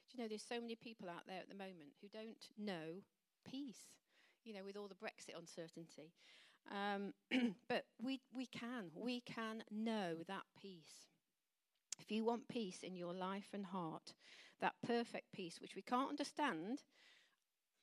Do 0.10 0.18
you 0.18 0.24
know, 0.24 0.28
there's 0.28 0.48
so 0.48 0.60
many 0.60 0.76
people 0.76 1.10
out 1.10 1.28
there 1.28 1.40
at 1.40 1.50
the 1.50 1.56
moment 1.56 2.00
who 2.02 2.08
don't 2.08 2.48
know 2.58 3.04
peace, 3.48 3.92
you 4.44 4.54
know, 4.54 4.64
with 4.66 4.78
all 4.78 4.88
the 4.88 4.96
Brexit 4.96 5.38
uncertainty. 5.38 6.14
Um, 6.72 7.14
but 7.68 7.86
we, 8.02 8.22
we 8.36 8.46
can, 8.48 8.92
we 8.96 9.22
can 9.22 9.64
know 9.72 10.16
that 10.28 10.44
peace. 10.60 11.10
If 12.00 12.12
you 12.12 12.26
want 12.26 12.48
peace 12.48 12.80
in 12.84 12.96
your 12.96 13.14
life 13.14 13.50
and 13.54 13.66
heart, 13.66 14.14
that 14.62 14.74
perfect 14.86 15.32
peace, 15.34 15.60
which 15.62 15.76
we 15.76 15.82
can't 15.82 16.10
understand, 16.10 16.80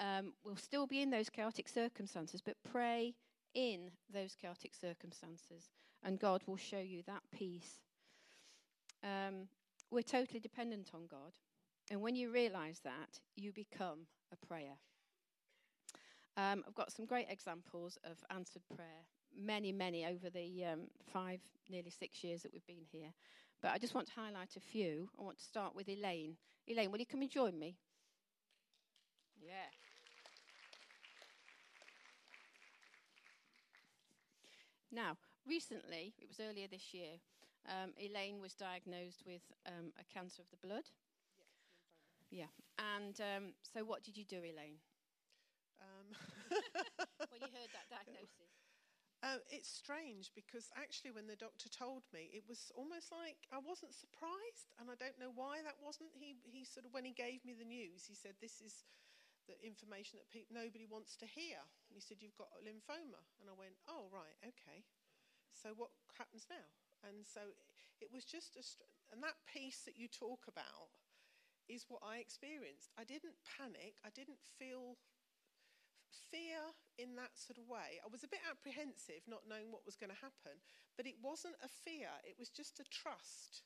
um, 0.01 0.33
will 0.45 0.57
still 0.57 0.87
be 0.87 1.03
in 1.03 1.11
those 1.11 1.29
chaotic 1.29 1.69
circumstances, 1.69 2.40
but 2.40 2.57
pray 2.71 3.14
in 3.55 3.90
those 4.12 4.35
chaotic 4.35 4.75
circumstances, 4.75 5.71
and 6.03 6.19
God 6.19 6.43
will 6.47 6.57
show 6.57 6.79
you 6.79 7.03
that 7.07 7.23
peace. 7.33 7.81
Um, 9.03 9.49
we're 9.90 10.03
totally 10.03 10.40
dependent 10.40 10.90
on 10.95 11.07
God, 11.07 11.33
and 11.90 12.01
when 12.01 12.16
you 12.16 12.31
realize 12.31 12.81
that, 12.85 13.21
you 13.37 13.53
become 13.53 14.07
a 14.33 14.47
prayer. 14.47 14.79
Um, 16.37 16.64
I've 16.66 16.75
got 16.75 16.93
some 16.93 17.07
great 17.07 17.27
examples 17.29 17.99
of 18.05 18.16
answered 18.31 18.62
prayer, 18.75 19.05
many, 19.37 19.73
many 19.73 20.07
over 20.07 20.31
the 20.31 20.64
um, 20.64 20.81
five, 21.12 21.40
nearly 21.69 21.90
six 21.90 22.25
years 22.25 22.43
that 22.43 22.53
we've 22.53 22.66
been 22.66 22.87
here. 22.90 23.12
But 23.62 23.73
I 23.73 23.79
just 23.79 23.95
want 23.95 24.07
to 24.09 24.14
highlight 24.14 24.57
a 24.57 24.61
few. 24.61 25.11
I 25.19 25.23
want 25.23 25.38
to 25.38 25.45
start 25.45 25.75
with 25.77 25.88
Elaine. 25.88 26.37
Elaine, 26.66 26.90
will 26.90 26.99
you 27.01 27.07
come 27.07 27.23
and 27.23 27.31
join 27.31 27.59
me? 27.59 27.77
Yeah. 29.40 29.71
Now, 34.93 35.16
recently, 35.47 36.14
it 36.19 36.29
was 36.29 36.40
earlier 36.40 36.66
this 36.69 36.93
year, 36.95 37.19
um, 37.69 37.93
Elaine 37.99 38.40
was 38.40 38.55
diagnosed 38.55 39.23
with 39.27 39.43
um, 39.66 39.93
a 39.99 40.05
cancer 40.12 40.43
of 40.43 40.51
the 40.51 40.66
blood. 40.66 40.85
Yes, 42.31 42.51
yeah. 42.79 42.85
And 42.97 43.21
um, 43.21 43.53
so, 43.62 43.85
what 43.85 44.03
did 44.03 44.16
you 44.16 44.25
do, 44.25 44.37
Elaine? 44.38 44.79
When 47.31 47.41
you 47.41 47.53
heard 47.55 47.73
that 47.73 47.89
diagnosis? 47.91 48.51
Uh, 49.21 49.37
it's 49.53 49.69
strange 49.69 50.33
because 50.33 50.73
actually, 50.81 51.13
when 51.13 51.29
the 51.29 51.37
doctor 51.37 51.69
told 51.69 52.09
me, 52.09 52.33
it 52.33 52.43
was 52.49 52.73
almost 52.73 53.13
like 53.13 53.37
I 53.53 53.61
wasn't 53.61 53.93
surprised, 53.93 54.73
and 54.81 54.89
I 54.89 54.97
don't 54.97 55.21
know 55.21 55.29
why 55.37 55.61
that 55.61 55.77
wasn't. 55.77 56.09
He 56.17 56.41
he 56.49 56.65
sort 56.65 56.89
of 56.89 56.97
when 56.97 57.05
he 57.05 57.13
gave 57.13 57.45
me 57.45 57.53
the 57.53 57.69
news, 57.69 58.09
he 58.09 58.17
said, 58.17 58.41
"This 58.41 58.65
is 58.65 58.89
the 59.51 59.59
information 59.67 60.23
that 60.23 60.31
pe- 60.31 60.47
nobody 60.47 60.87
wants 60.87 61.19
to 61.19 61.27
hear. 61.27 61.59
And 61.91 61.99
he 61.99 62.03
said, 62.03 62.23
You've 62.23 62.39
got 62.39 62.55
lymphoma. 62.63 63.19
And 63.43 63.51
I 63.51 63.57
went, 63.59 63.75
Oh, 63.91 64.07
right, 64.15 64.39
okay. 64.47 64.87
So 65.51 65.75
what 65.75 65.91
happens 66.15 66.47
now? 66.47 66.71
And 67.03 67.27
so 67.27 67.41
it 68.01 68.13
was 68.13 68.25
just 68.25 68.55
a, 68.55 68.63
str- 68.63 68.89
and 69.11 69.23
that 69.27 69.43
piece 69.51 69.83
that 69.85 69.99
you 69.99 70.07
talk 70.07 70.47
about 70.47 70.95
is 71.69 71.87
what 71.91 72.03
I 72.07 72.19
experienced. 72.19 72.91
I 72.99 73.05
didn't 73.05 73.39
panic, 73.47 73.99
I 74.07 74.11
didn't 74.15 74.43
feel 74.59 74.99
fear 76.31 76.61
in 76.99 77.16
that 77.16 77.38
sort 77.38 77.59
of 77.59 77.70
way. 77.70 78.03
I 78.03 78.09
was 78.11 78.23
a 78.23 78.31
bit 78.31 78.42
apprehensive, 78.44 79.25
not 79.27 79.49
knowing 79.49 79.70
what 79.70 79.87
was 79.87 79.96
going 79.96 80.12
to 80.12 80.25
happen, 80.25 80.59
but 80.96 81.07
it 81.07 81.16
wasn't 81.23 81.57
a 81.64 81.70
fear, 81.70 82.11
it 82.27 82.37
was 82.38 82.51
just 82.51 82.81
a 82.81 82.90
trust 82.90 83.62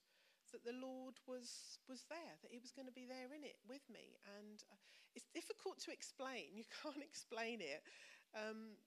that 0.54 0.62
the 0.62 0.78
Lord 0.78 1.18
was 1.26 1.82
was 1.90 2.06
there, 2.06 2.38
that 2.46 2.54
He 2.54 2.62
was 2.62 2.70
going 2.70 2.86
to 2.86 2.94
be 2.94 3.10
there 3.10 3.34
in 3.34 3.42
it 3.42 3.58
with 3.66 3.82
me. 3.90 4.14
And 4.38 4.62
uh, 4.70 4.78
it's 5.18 5.26
difficult 5.34 5.82
to 5.82 5.90
explain. 5.90 6.54
You 6.60 6.70
can't 6.70 7.02
explain 7.02 7.58
it 7.58 7.82
um, 8.38 8.78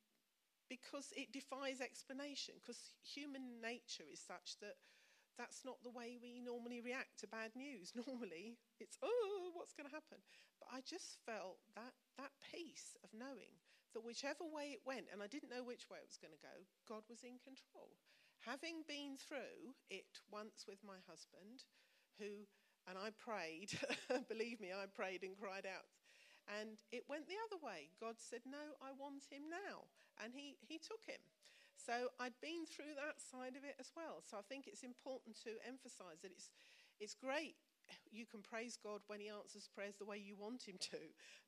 because 0.71 1.11
it 1.11 1.35
defies 1.35 1.83
explanation. 1.83 2.55
Because 2.63 2.95
human 3.03 3.59
nature 3.59 4.07
is 4.07 4.23
such 4.23 4.55
that 4.63 4.79
that's 5.35 5.67
not 5.67 5.83
the 5.83 5.91
way 5.91 6.15
we 6.17 6.39
normally 6.39 6.79
react 6.79 7.19
to 7.19 7.27
bad 7.27 7.51
news. 7.53 7.93
Normally, 8.07 8.57
it's 8.79 8.97
oh, 9.03 9.51
what's 9.53 9.75
going 9.75 9.91
to 9.91 9.93
happen? 9.93 10.23
But 10.57 10.71
I 10.71 10.79
just 10.87 11.19
felt 11.27 11.59
that 11.75 11.93
that 12.17 12.33
peace 12.53 12.97
of 13.03 13.13
knowing 13.13 13.55
that 13.93 14.05
whichever 14.05 14.45
way 14.45 14.75
it 14.75 14.85
went, 14.85 15.07
and 15.13 15.23
I 15.23 15.27
didn't 15.27 15.49
know 15.49 15.63
which 15.63 15.89
way 15.89 16.01
it 16.01 16.09
was 16.11 16.21
going 16.21 16.35
to 16.35 16.43
go, 16.43 16.55
God 16.85 17.07
was 17.09 17.23
in 17.23 17.39
control 17.41 17.95
having 18.45 18.87
been 18.87 19.17
through 19.17 19.75
it 19.89 20.23
once 20.31 20.63
with 20.67 20.79
my 20.85 20.99
husband, 21.03 21.67
who, 22.19 22.47
and 22.87 22.95
I 22.95 23.11
prayed, 23.17 23.75
believe 24.31 24.63
me, 24.63 24.71
I 24.71 24.85
prayed 24.87 25.23
and 25.23 25.35
cried 25.35 25.67
out. 25.67 25.91
And 26.47 26.79
it 26.95 27.03
went 27.11 27.27
the 27.27 27.39
other 27.43 27.59
way. 27.59 27.91
God 27.99 28.15
said, 28.23 28.47
No, 28.47 28.79
I 28.79 28.95
want 28.95 29.27
him 29.27 29.51
now. 29.51 29.91
And 30.23 30.31
he, 30.31 30.55
he 30.63 30.79
took 30.79 31.03
him. 31.03 31.19
So 31.75 32.07
I'd 32.23 32.39
been 32.39 32.63
through 32.63 32.95
that 32.95 33.19
side 33.19 33.59
of 33.59 33.67
it 33.67 33.75
as 33.83 33.91
well. 33.91 34.23
So 34.23 34.39
I 34.39 34.47
think 34.47 34.65
it's 34.65 34.87
important 34.87 35.35
to 35.43 35.59
emphasize 35.67 36.23
that 36.23 36.31
it's, 36.31 36.49
it's 37.03 37.19
great. 37.19 37.59
You 38.11 38.25
can 38.25 38.41
praise 38.41 38.77
God 38.81 39.01
when 39.07 39.19
He 39.19 39.29
answers 39.29 39.69
prayers 39.73 39.95
the 39.99 40.05
way 40.05 40.17
you 40.17 40.35
want 40.35 40.63
Him 40.63 40.75
to, 40.91 41.01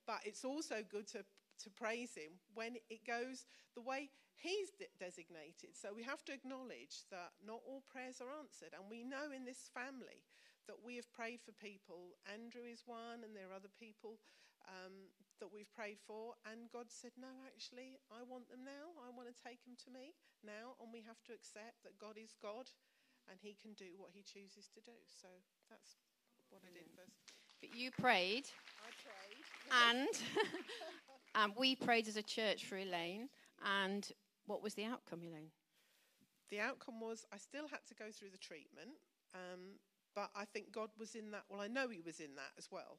but 0.06 0.20
it's 0.24 0.46
also 0.46 0.84
good 0.88 1.08
to 1.10 1.26
to 1.64 1.70
praise 1.70 2.16
Him 2.16 2.40
when 2.56 2.80
it 2.90 3.04
goes 3.06 3.46
the 3.76 3.82
way 3.82 4.10
He's 4.40 4.72
de- 4.72 4.88
designated. 4.96 5.76
So 5.76 5.92
we 5.92 6.08
have 6.08 6.24
to 6.24 6.34
acknowledge 6.34 7.04
that 7.12 7.36
not 7.44 7.60
all 7.68 7.84
prayers 7.92 8.24
are 8.24 8.32
answered. 8.40 8.72
And 8.72 8.88
we 8.88 9.04
know 9.04 9.36
in 9.36 9.44
this 9.44 9.68
family 9.76 10.24
that 10.72 10.80
we 10.80 10.96
have 10.96 11.12
prayed 11.12 11.44
for 11.44 11.52
people. 11.52 12.16
Andrew 12.24 12.64
is 12.64 12.88
one, 12.88 13.28
and 13.28 13.36
there 13.36 13.52
are 13.52 13.60
other 13.60 13.74
people 13.76 14.16
um, 14.64 15.12
that 15.44 15.52
we've 15.52 15.68
prayed 15.76 16.00
for. 16.00 16.40
And 16.48 16.72
God 16.72 16.88
said, 16.88 17.20
No, 17.20 17.44
actually, 17.52 18.00
I 18.08 18.24
want 18.24 18.48
them 18.48 18.64
now. 18.64 18.96
I 19.04 19.12
want 19.12 19.28
to 19.28 19.36
take 19.36 19.60
them 19.68 19.76
to 19.84 19.92
me 19.92 20.16
now. 20.40 20.80
And 20.80 20.88
we 20.96 21.04
have 21.04 21.20
to 21.28 21.36
accept 21.36 21.84
that 21.84 22.00
God 22.00 22.16
is 22.16 22.32
God 22.40 22.72
and 23.28 23.38
He 23.44 23.60
can 23.60 23.76
do 23.78 24.00
what 24.00 24.16
He 24.16 24.24
chooses 24.24 24.72
to 24.72 24.82
do. 24.82 24.96
So 25.06 25.28
that's 25.68 26.00
what 26.50 26.62
I 26.66 26.72
did 26.74 26.88
first. 26.96 27.16
But 27.62 27.76
you 27.76 27.92
prayed. 27.92 28.46
I 28.82 28.90
prayed. 29.02 29.44
And 29.90 30.10
Um, 31.36 31.54
we 31.58 31.76
prayed 31.76 32.08
as 32.08 32.18
a 32.18 32.24
church 32.24 32.66
for 32.66 32.78
Elaine, 32.78 33.30
and 33.64 34.12
what 34.48 34.64
was 34.64 34.74
the 34.74 34.86
outcome, 34.86 35.22
Elaine? 35.22 35.52
The 36.50 36.60
outcome 36.60 37.00
was 37.00 37.26
I 37.32 37.38
still 37.38 37.68
had 37.68 37.86
to 37.88 37.94
go 37.94 38.06
through 38.12 38.32
the 38.32 38.38
treatment, 38.40 38.98
um, 39.36 39.78
but 40.16 40.32
I 40.36 40.46
think 40.46 40.72
God 40.72 40.90
was 40.98 41.14
in 41.14 41.32
that. 41.32 41.44
Well, 41.50 41.62
I 41.62 41.68
know 41.68 41.88
He 41.90 42.02
was 42.02 42.20
in 42.20 42.36
that 42.36 42.58
as 42.58 42.70
well. 42.72 42.98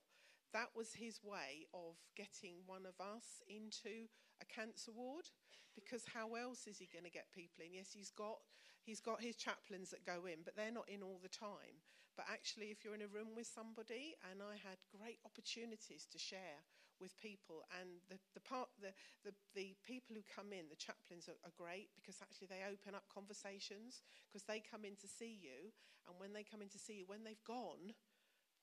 That 0.52 0.68
was 0.76 0.94
His 0.94 1.20
way 1.24 1.66
of 1.74 1.96
getting 2.16 2.62
one 2.66 2.86
of 2.86 2.94
us 3.04 3.42
into 3.48 4.06
a 4.40 4.46
cancer 4.46 4.92
ward, 4.94 5.26
because 5.74 6.04
how 6.14 6.34
else 6.34 6.66
is 6.68 6.78
He 6.78 6.88
going 6.92 7.04
to 7.04 7.10
get 7.10 7.32
people 7.34 7.64
in? 7.64 7.74
Yes, 7.74 7.90
He's 7.92 8.10
got 8.10 8.38
He's 8.84 9.00
got 9.00 9.20
His 9.20 9.34
chaplains 9.34 9.90
that 9.90 10.06
go 10.06 10.26
in, 10.26 10.44
but 10.44 10.54
they're 10.54 10.70
not 10.70 10.88
in 10.88 11.02
all 11.02 11.18
the 11.20 11.28
time. 11.28 11.82
But 12.16 12.26
actually, 12.28 12.74
if 12.74 12.84
you're 12.84 12.94
in 12.98 13.06
a 13.06 13.10
room 13.10 13.32
with 13.34 13.46
somebody, 13.46 14.18
and 14.28 14.42
I 14.42 14.58
had 14.60 14.78
great 14.90 15.18
opportunities 15.24 16.06
to 16.10 16.18
share 16.18 16.62
with 17.00 17.16
people, 17.16 17.64
and 17.80 18.04
the, 18.12 18.20
the 18.36 18.44
part 18.44 18.68
the, 18.76 18.92
the, 19.24 19.32
the 19.56 19.72
people 19.86 20.12
who 20.12 20.24
come 20.28 20.52
in, 20.52 20.68
the 20.68 20.76
chaplains 20.76 21.30
are, 21.32 21.38
are 21.48 21.56
great 21.56 21.88
because 21.96 22.20
actually 22.20 22.52
they 22.52 22.66
open 22.66 22.92
up 22.92 23.08
conversations 23.08 24.04
because 24.28 24.44
they 24.44 24.60
come 24.60 24.84
in 24.84 25.00
to 25.00 25.08
see 25.08 25.32
you, 25.40 25.72
and 26.04 26.18
when 26.20 26.36
they 26.36 26.44
come 26.44 26.60
in 26.60 26.68
to 26.68 26.80
see 26.80 27.00
you, 27.00 27.06
when 27.08 27.24
they've 27.24 27.46
gone, 27.48 27.96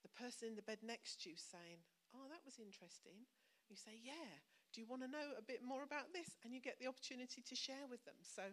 the 0.06 0.14
person 0.14 0.54
in 0.54 0.56
the 0.60 0.66
bed 0.66 0.86
next 0.86 1.24
to 1.24 1.34
you 1.34 1.38
saying, 1.40 1.82
"Oh, 2.14 2.30
that 2.30 2.46
was 2.46 2.62
interesting." 2.62 3.26
You 3.72 3.76
say, 3.76 3.98
"Yeah." 3.98 4.44
Do 4.76 4.82
you 4.84 4.88
want 4.88 5.02
to 5.02 5.08
know 5.08 5.32
a 5.40 5.42
bit 5.42 5.64
more 5.64 5.82
about 5.82 6.12
this? 6.14 6.36
And 6.44 6.54
you 6.54 6.60
get 6.60 6.78
the 6.78 6.92
opportunity 6.92 7.42
to 7.42 7.56
share 7.56 7.88
with 7.90 8.04
them. 8.04 8.20
So 8.22 8.44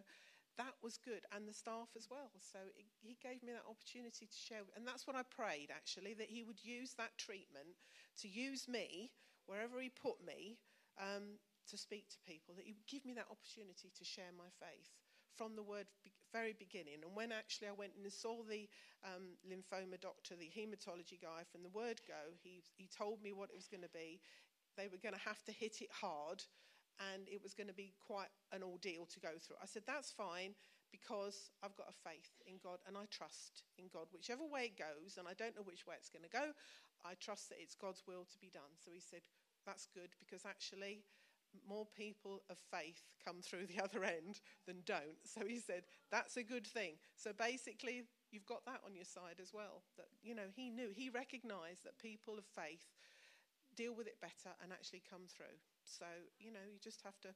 that 0.57 0.75
was 0.83 0.97
good, 0.97 1.23
and 1.35 1.47
the 1.47 1.53
staff 1.53 1.89
as 1.95 2.07
well. 2.09 2.31
So 2.39 2.59
it, 2.77 2.85
he 3.01 3.17
gave 3.21 3.43
me 3.43 3.51
that 3.53 3.67
opportunity 3.69 4.25
to 4.27 4.37
share, 4.37 4.63
and 4.75 4.87
that's 4.87 5.07
what 5.07 5.15
I 5.15 5.23
prayed 5.23 5.69
actually 5.71 6.13
that 6.15 6.29
he 6.29 6.43
would 6.43 6.63
use 6.63 6.93
that 6.97 7.17
treatment 7.17 7.75
to 8.21 8.27
use 8.27 8.67
me 8.67 9.11
wherever 9.45 9.79
he 9.81 9.89
put 9.89 10.19
me 10.25 10.57
um, 10.99 11.37
to 11.69 11.77
speak 11.77 12.07
to 12.09 12.19
people. 12.25 12.55
That 12.55 12.65
he 12.65 12.73
would 12.73 12.87
give 12.87 13.05
me 13.05 13.13
that 13.15 13.31
opportunity 13.31 13.91
to 13.91 14.05
share 14.05 14.31
my 14.37 14.49
faith 14.59 14.89
from 15.35 15.55
the 15.55 15.63
word 15.63 15.87
be- 16.03 16.11
very 16.31 16.55
beginning. 16.57 17.03
And 17.03 17.15
when 17.15 17.31
actually 17.31 17.67
I 17.67 17.75
went 17.77 17.91
and 18.01 18.11
saw 18.11 18.43
the 18.43 18.67
um, 19.03 19.35
lymphoma 19.43 19.99
doctor, 19.99 20.35
the 20.35 20.51
hematology 20.51 21.19
guy 21.21 21.43
from 21.51 21.63
the 21.63 21.73
word 21.75 21.99
go, 22.07 22.31
he 22.43 22.63
he 22.77 22.87
told 22.87 23.21
me 23.21 23.33
what 23.33 23.49
it 23.51 23.55
was 23.55 23.67
going 23.67 23.83
to 23.83 23.91
be. 23.93 24.21
They 24.77 24.87
were 24.87 24.99
going 25.01 25.15
to 25.15 25.27
have 25.27 25.43
to 25.45 25.51
hit 25.51 25.81
it 25.81 25.91
hard 25.91 26.43
and 26.99 27.27
it 27.27 27.41
was 27.43 27.53
going 27.53 27.67
to 27.67 27.73
be 27.73 27.93
quite 27.99 28.31
an 28.51 28.63
ordeal 28.63 29.05
to 29.05 29.19
go 29.19 29.35
through. 29.39 29.57
I 29.61 29.67
said, 29.67 29.83
That's 29.85 30.11
fine 30.11 30.55
because 30.91 31.51
I've 31.63 31.75
got 31.75 31.91
a 31.91 32.01
faith 32.07 32.39
in 32.47 32.55
God 32.63 32.79
and 32.87 32.95
I 32.95 33.03
trust 33.11 33.63
in 33.77 33.91
God. 33.91 34.07
Whichever 34.13 34.45
way 34.47 34.71
it 34.71 34.79
goes, 34.79 35.17
and 35.17 35.27
I 35.27 35.33
don't 35.33 35.55
know 35.55 35.65
which 35.67 35.85
way 35.85 35.95
it's 35.97 36.09
going 36.09 36.23
to 36.23 36.31
go, 36.31 36.55
I 37.03 37.19
trust 37.19 37.49
that 37.49 37.59
it's 37.59 37.75
God's 37.75 38.03
will 38.07 38.23
to 38.31 38.39
be 38.39 38.49
done. 38.49 38.71
So 38.79 38.91
he 38.93 39.01
said, 39.01 39.27
That's 39.65 39.87
good 39.93 40.15
because 40.19 40.45
actually 40.45 41.03
more 41.63 41.87
people 41.95 42.43
of 42.49 42.57
faith 42.71 43.03
come 43.23 43.39
through 43.41 43.67
the 43.67 43.83
other 43.83 44.03
end 44.03 44.39
than 44.67 44.83
don't. 44.85 45.19
So 45.23 45.45
he 45.45 45.59
said, 45.59 45.83
That's 46.11 46.37
a 46.37 46.43
good 46.43 46.65
thing. 46.65 46.95
So 47.15 47.31
basically, 47.33 48.03
you've 48.31 48.45
got 48.45 48.65
that 48.65 48.81
on 48.85 48.95
your 48.95 49.05
side 49.05 49.39
as 49.41 49.53
well. 49.53 49.83
That, 49.97 50.07
you 50.23 50.35
know, 50.35 50.49
he 50.55 50.69
knew, 50.69 50.89
he 50.95 51.09
recognized 51.09 51.83
that 51.83 51.99
people 51.99 52.37
of 52.37 52.45
faith 52.55 52.87
deal 53.75 53.93
with 53.93 54.07
it 54.07 54.21
better 54.21 54.55
and 54.63 54.71
actually 54.71 55.03
come 55.09 55.27
through. 55.27 55.59
So, 55.85 56.05
you 56.39 56.51
know, 56.51 56.59
you 56.65 56.79
just 56.83 57.01
have 57.03 57.19
to, 57.21 57.29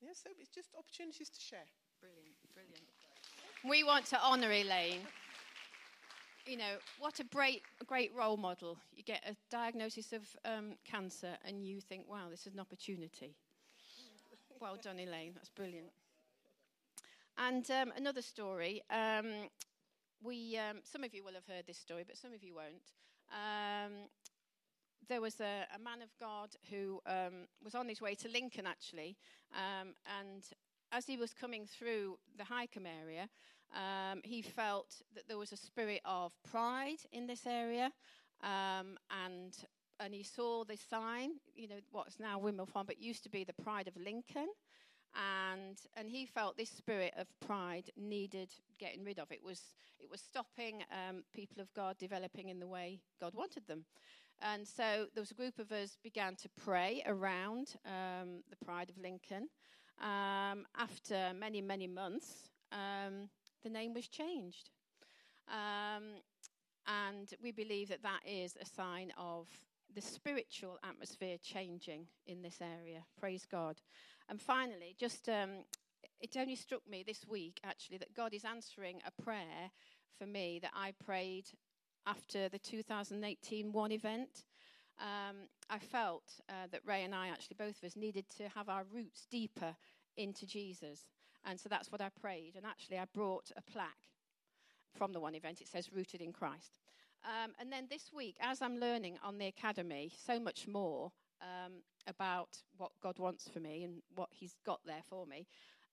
yeah, 0.00 0.10
so 0.12 0.30
it's 0.38 0.50
just 0.50 0.68
opportunities 0.78 1.30
to 1.30 1.40
share. 1.40 1.66
Brilliant, 2.00 2.36
brilliant. 2.52 2.84
We 3.68 3.82
want 3.82 4.04
to 4.06 4.22
honour 4.22 4.52
Elaine. 4.52 5.00
You 6.46 6.58
know, 6.58 6.76
what 6.98 7.18
a 7.20 7.24
great, 7.24 7.62
great 7.86 8.12
role 8.14 8.36
model. 8.36 8.76
You 8.94 9.02
get 9.02 9.22
a 9.26 9.34
diagnosis 9.50 10.12
of 10.12 10.22
um, 10.44 10.74
cancer 10.84 11.38
and 11.46 11.64
you 11.64 11.80
think, 11.80 12.04
wow, 12.08 12.28
this 12.30 12.46
is 12.46 12.52
an 12.52 12.60
opportunity. 12.60 13.34
Well 14.60 14.76
done, 14.82 14.98
Elaine. 14.98 15.32
That's 15.34 15.48
brilliant. 15.48 15.88
And 17.38 17.68
um, 17.70 17.92
another 17.96 18.22
story. 18.22 18.82
Um, 18.90 19.48
we, 20.22 20.58
um, 20.58 20.78
some 20.84 21.02
of 21.04 21.14
you 21.14 21.24
will 21.24 21.34
have 21.34 21.46
heard 21.46 21.66
this 21.66 21.78
story, 21.78 22.04
but 22.06 22.18
some 22.18 22.32
of 22.34 22.42
you 22.42 22.54
won't. 22.54 22.92
There 25.08 25.20
was 25.20 25.40
a, 25.40 25.66
a, 25.74 25.78
man 25.78 26.02
of 26.02 26.08
God 26.18 26.50
who 26.70 27.00
um, 27.06 27.46
was 27.62 27.74
on 27.74 27.88
his 27.88 28.00
way 28.00 28.14
to 28.16 28.28
Lincoln, 28.28 28.66
actually, 28.66 29.16
um, 29.52 29.94
and 30.20 30.42
as 30.92 31.06
he 31.06 31.16
was 31.16 31.34
coming 31.34 31.66
through 31.66 32.18
the 32.38 32.44
Hykeham 32.44 32.86
area, 33.02 33.28
um, 33.74 34.20
he 34.24 34.40
felt 34.40 35.02
that 35.14 35.26
there 35.28 35.38
was 35.38 35.52
a 35.52 35.56
spirit 35.56 36.00
of 36.04 36.32
pride 36.48 37.00
in 37.12 37.26
this 37.26 37.46
area, 37.46 37.92
um, 38.42 38.96
and 39.24 39.56
and 40.00 40.12
he 40.12 40.22
saw 40.22 40.64
the 40.64 40.76
sign, 40.76 41.32
you 41.54 41.68
know, 41.68 41.78
what's 41.92 42.18
now 42.18 42.38
Windmill 42.38 42.66
Farm, 42.66 42.86
but 42.86 43.00
used 43.00 43.22
to 43.24 43.30
be 43.30 43.44
the 43.44 43.52
Pride 43.52 43.88
of 43.88 43.96
Lincoln, 43.96 44.48
and 45.14 45.78
and 45.96 46.08
he 46.08 46.26
felt 46.26 46.56
this 46.56 46.70
spirit 46.70 47.14
of 47.16 47.28
pride 47.40 47.90
needed 47.96 48.50
getting 48.78 49.04
rid 49.04 49.18
of. 49.18 49.30
It 49.30 49.42
was 49.42 49.60
it 50.00 50.10
was 50.10 50.20
stopping 50.20 50.82
um, 50.90 51.24
people 51.32 51.60
of 51.60 51.72
God 51.74 51.96
developing 51.98 52.48
in 52.48 52.60
the 52.60 52.66
way 52.66 53.00
God 53.20 53.34
wanted 53.34 53.66
them. 53.66 53.84
And 54.46 54.68
so 54.68 55.06
there 55.14 55.22
was 55.22 55.30
a 55.30 55.34
group 55.34 55.58
of 55.58 55.72
us 55.72 55.96
began 56.02 56.36
to 56.36 56.50
pray 56.62 57.02
around 57.06 57.76
um, 57.86 58.42
the 58.50 58.62
Pride 58.62 58.90
of 58.90 58.98
Lincoln. 58.98 59.48
Um, 60.02 60.66
after 60.76 61.32
many, 61.34 61.62
many 61.62 61.86
months, 61.86 62.50
um, 62.70 63.30
the 63.62 63.70
name 63.70 63.94
was 63.94 64.06
changed. 64.06 64.68
Um, 65.48 66.20
and 66.86 67.32
we 67.42 67.52
believe 67.52 67.88
that 67.88 68.02
that 68.02 68.20
is 68.26 68.58
a 68.60 68.66
sign 68.66 69.14
of 69.16 69.48
the 69.94 70.02
spiritual 70.02 70.78
atmosphere 70.86 71.38
changing 71.42 72.06
in 72.26 72.42
this 72.42 72.58
area. 72.60 73.02
Praise 73.18 73.46
God. 73.50 73.80
And 74.28 74.38
finally, 74.38 74.94
just 75.00 75.26
um, 75.30 75.64
it 76.20 76.36
only 76.36 76.56
struck 76.56 76.82
me 76.86 77.02
this 77.06 77.26
week 77.26 77.60
actually 77.64 77.96
that 77.96 78.14
God 78.14 78.34
is 78.34 78.44
answering 78.44 79.00
a 79.06 79.22
prayer 79.22 79.70
for 80.18 80.26
me 80.26 80.58
that 80.60 80.72
I 80.74 80.92
prayed 81.02 81.46
after 82.06 82.48
the 82.48 82.58
2018 82.58 83.72
One 83.72 83.92
event. 83.92 84.44
Um, 85.00 85.48
I 85.68 85.78
felt 85.78 86.22
uh, 86.48 86.68
that 86.70 86.80
Ray 86.86 87.02
and 87.02 87.14
I, 87.14 87.28
actually, 87.28 87.56
both 87.58 87.78
of 87.78 87.84
us, 87.84 87.96
needed 87.96 88.26
to 88.36 88.48
have 88.54 88.68
our 88.68 88.84
roots 88.92 89.26
deeper 89.30 89.74
into 90.16 90.46
Jesus. 90.46 91.06
And 91.44 91.58
so 91.58 91.68
that's 91.68 91.90
what 91.90 92.00
I 92.00 92.08
prayed. 92.20 92.54
And 92.56 92.64
actually, 92.64 92.98
I 92.98 93.06
brought 93.12 93.50
a 93.56 93.62
plaque 93.62 94.10
from 94.96 95.12
the 95.12 95.20
one 95.20 95.34
event. 95.34 95.60
It 95.60 95.68
says, 95.68 95.92
Rooted 95.92 96.20
in 96.20 96.32
Christ. 96.32 96.78
Um, 97.24 97.52
and 97.58 97.72
then 97.72 97.86
this 97.90 98.10
week, 98.14 98.36
as 98.40 98.62
I'm 98.62 98.78
learning 98.78 99.18
on 99.24 99.38
the 99.38 99.46
academy 99.46 100.12
so 100.26 100.38
much 100.38 100.68
more 100.68 101.10
um, 101.40 101.72
about 102.06 102.58
what 102.76 102.92
God 103.02 103.18
wants 103.18 103.48
for 103.48 103.60
me 103.60 103.84
and 103.84 104.02
what 104.14 104.28
He's 104.30 104.56
got 104.64 104.80
there 104.86 105.02
for 105.08 105.26
me, 105.26 105.46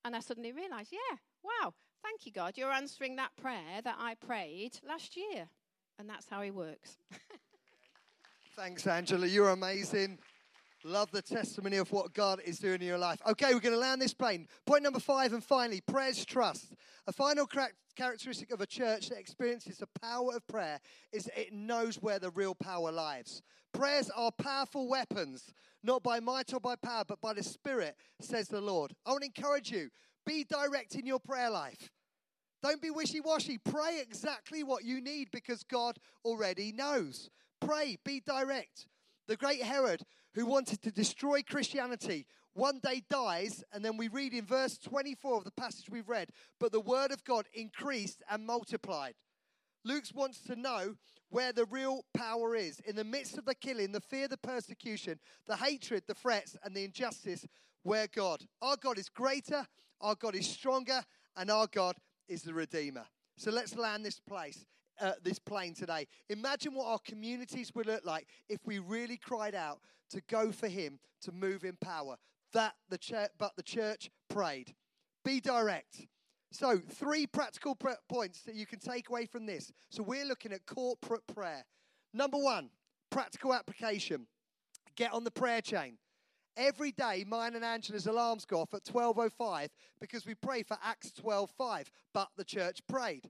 and 0.03 0.15
I 0.15 0.19
suddenly 0.19 0.51
realized, 0.51 0.91
yeah, 0.91 1.17
wow, 1.43 1.73
thank 2.03 2.25
you, 2.25 2.31
God. 2.31 2.57
You're 2.57 2.71
answering 2.71 3.15
that 3.15 3.35
prayer 3.35 3.81
that 3.83 3.95
I 3.99 4.15
prayed 4.15 4.79
last 4.87 5.15
year. 5.15 5.47
And 6.01 6.09
that's 6.09 6.27
how 6.27 6.41
he 6.41 6.49
works. 6.49 6.97
Thanks, 8.55 8.87
Angela. 8.87 9.27
You're 9.27 9.49
amazing. 9.49 10.17
Love 10.83 11.11
the 11.11 11.21
testimony 11.21 11.77
of 11.77 11.91
what 11.91 12.11
God 12.15 12.41
is 12.43 12.57
doing 12.57 12.81
in 12.81 12.87
your 12.87 12.97
life. 12.97 13.21
Okay, 13.27 13.53
we're 13.53 13.59
going 13.59 13.75
to 13.75 13.79
land 13.79 14.01
this 14.01 14.15
plane. 14.15 14.47
Point 14.65 14.81
number 14.81 14.99
five, 14.99 15.31
and 15.31 15.43
finally, 15.43 15.79
prayer's 15.79 16.25
trust. 16.25 16.73
A 17.05 17.13
final 17.13 17.45
characteristic 17.95 18.51
of 18.51 18.61
a 18.61 18.65
church 18.65 19.09
that 19.09 19.19
experiences 19.19 19.77
the 19.77 19.87
power 20.01 20.35
of 20.35 20.47
prayer 20.47 20.79
is 21.13 21.29
it 21.37 21.53
knows 21.53 21.97
where 21.97 22.17
the 22.17 22.31
real 22.31 22.55
power 22.55 22.91
lies. 22.91 23.43
Prayers 23.71 24.09
are 24.15 24.31
powerful 24.31 24.89
weapons, 24.89 25.53
not 25.83 26.01
by 26.01 26.19
might 26.19 26.51
or 26.51 26.59
by 26.59 26.77
power, 26.77 27.03
but 27.07 27.21
by 27.21 27.33
the 27.33 27.43
Spirit, 27.43 27.95
says 28.19 28.47
the 28.47 28.59
Lord. 28.59 28.91
I 29.05 29.11
want 29.11 29.21
to 29.21 29.27
encourage 29.27 29.71
you 29.71 29.91
be 30.25 30.45
direct 30.45 30.95
in 30.95 31.05
your 31.05 31.19
prayer 31.19 31.51
life. 31.51 31.91
Don't 32.61 32.81
be 32.81 32.91
wishy 32.91 33.19
washy. 33.19 33.57
Pray 33.57 33.99
exactly 34.01 34.63
what 34.63 34.83
you 34.83 35.01
need 35.01 35.29
because 35.31 35.63
God 35.63 35.97
already 36.23 36.71
knows. 36.71 37.29
Pray, 37.59 37.97
be 38.03 38.19
direct. 38.19 38.87
The 39.27 39.37
great 39.37 39.63
Herod, 39.63 40.03
who 40.33 40.45
wanted 40.45 40.81
to 40.83 40.91
destroy 40.91 41.41
Christianity, 41.41 42.25
one 42.53 42.79
day 42.83 43.01
dies, 43.09 43.63
and 43.71 43.83
then 43.83 43.97
we 43.97 44.09
read 44.09 44.33
in 44.33 44.45
verse 44.45 44.77
24 44.77 45.37
of 45.37 45.43
the 45.45 45.51
passage 45.51 45.89
we've 45.89 46.09
read, 46.09 46.29
but 46.59 46.71
the 46.71 46.81
word 46.81 47.11
of 47.11 47.23
God 47.23 47.45
increased 47.53 48.21
and 48.29 48.45
multiplied. 48.45 49.15
Luke 49.83 50.03
wants 50.13 50.41
to 50.41 50.55
know 50.55 50.95
where 51.29 51.53
the 51.53 51.65
real 51.65 52.05
power 52.13 52.55
is. 52.55 52.79
In 52.81 52.95
the 52.95 53.03
midst 53.03 53.37
of 53.37 53.45
the 53.45 53.55
killing, 53.55 53.93
the 53.93 54.01
fear, 54.01 54.27
the 54.27 54.37
persecution, 54.37 55.19
the 55.47 55.55
hatred, 55.55 56.03
the 56.07 56.13
threats, 56.13 56.57
and 56.63 56.75
the 56.75 56.83
injustice, 56.83 57.45
where 57.83 58.07
God. 58.07 58.43
Our 58.61 58.75
God 58.75 58.99
is 58.99 59.09
greater, 59.09 59.65
our 60.01 60.15
God 60.15 60.35
is 60.35 60.47
stronger, 60.47 61.01
and 61.35 61.49
our 61.49 61.67
God 61.67 61.95
is 62.27 62.43
the 62.43 62.53
Redeemer. 62.53 63.05
So 63.37 63.51
let's 63.51 63.75
land 63.75 64.05
this 64.05 64.19
place, 64.19 64.65
uh, 64.99 65.13
this 65.23 65.39
plane 65.39 65.73
today. 65.73 66.07
Imagine 66.29 66.73
what 66.73 66.87
our 66.87 66.99
communities 66.99 67.73
would 67.75 67.87
look 67.87 68.05
like 68.05 68.27
if 68.49 68.59
we 68.65 68.79
really 68.79 69.17
cried 69.17 69.55
out 69.55 69.79
to 70.11 70.21
go 70.29 70.51
for 70.51 70.67
Him 70.67 70.99
to 71.21 71.31
move 71.31 71.63
in 71.63 71.77
power. 71.81 72.17
That 72.53 72.73
the 72.89 72.97
church, 72.97 73.31
but 73.39 73.55
the 73.55 73.63
church 73.63 74.09
prayed. 74.29 74.73
Be 75.23 75.39
direct. 75.39 76.07
So, 76.51 76.79
three 76.79 77.25
practical 77.25 77.75
pr- 77.75 77.91
points 78.09 78.41
that 78.41 78.55
you 78.55 78.65
can 78.65 78.79
take 78.79 79.09
away 79.09 79.25
from 79.25 79.45
this. 79.45 79.71
So, 79.89 80.03
we're 80.03 80.25
looking 80.25 80.51
at 80.51 80.65
corporate 80.65 81.25
prayer. 81.27 81.63
Number 82.13 82.37
one, 82.37 82.69
practical 83.09 83.53
application. 83.53 84.27
Get 84.97 85.13
on 85.13 85.23
the 85.23 85.31
prayer 85.31 85.61
chain. 85.61 85.97
Every 86.57 86.91
day, 86.91 87.23
mine 87.27 87.55
and 87.55 87.63
Angela's 87.63 88.07
alarms 88.07 88.45
go 88.45 88.59
off 88.59 88.73
at 88.73 88.83
12.05 88.83 89.69
because 89.99 90.25
we 90.25 90.35
pray 90.35 90.63
for 90.63 90.77
Acts 90.83 91.11
12.5, 91.11 91.87
but 92.13 92.29
the 92.35 92.43
church 92.43 92.81
prayed. 92.87 93.29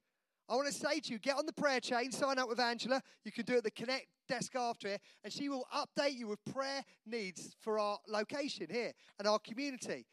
I 0.50 0.56
want 0.56 0.68
to 0.68 0.74
say 0.74 1.00
to 1.00 1.14
you, 1.14 1.20
get 1.20 1.38
on 1.38 1.46
the 1.46 1.54
prayer 1.54 1.80
chain, 1.80 2.12
sign 2.12 2.38
up 2.40 2.50
with 2.50 2.60
Angela. 2.60 3.02
You 3.24 3.32
can 3.32 3.46
do 3.46 3.54
it 3.54 3.58
at 3.60 3.64
the 3.64 3.72
Connect 3.72 4.08
desk 4.28 4.56
after 4.56 4.88
it, 4.90 5.02
and 5.24 5.32
she 5.32 5.50
will 5.50 5.66
update 5.74 6.18
you 6.18 6.28
with 6.28 6.44
prayer 6.46 6.84
needs 7.06 7.56
for 7.62 7.80
our 7.80 8.00
location 8.08 8.68
here 8.70 8.92
and 9.20 9.28
our 9.28 9.40
community. 9.40 10.08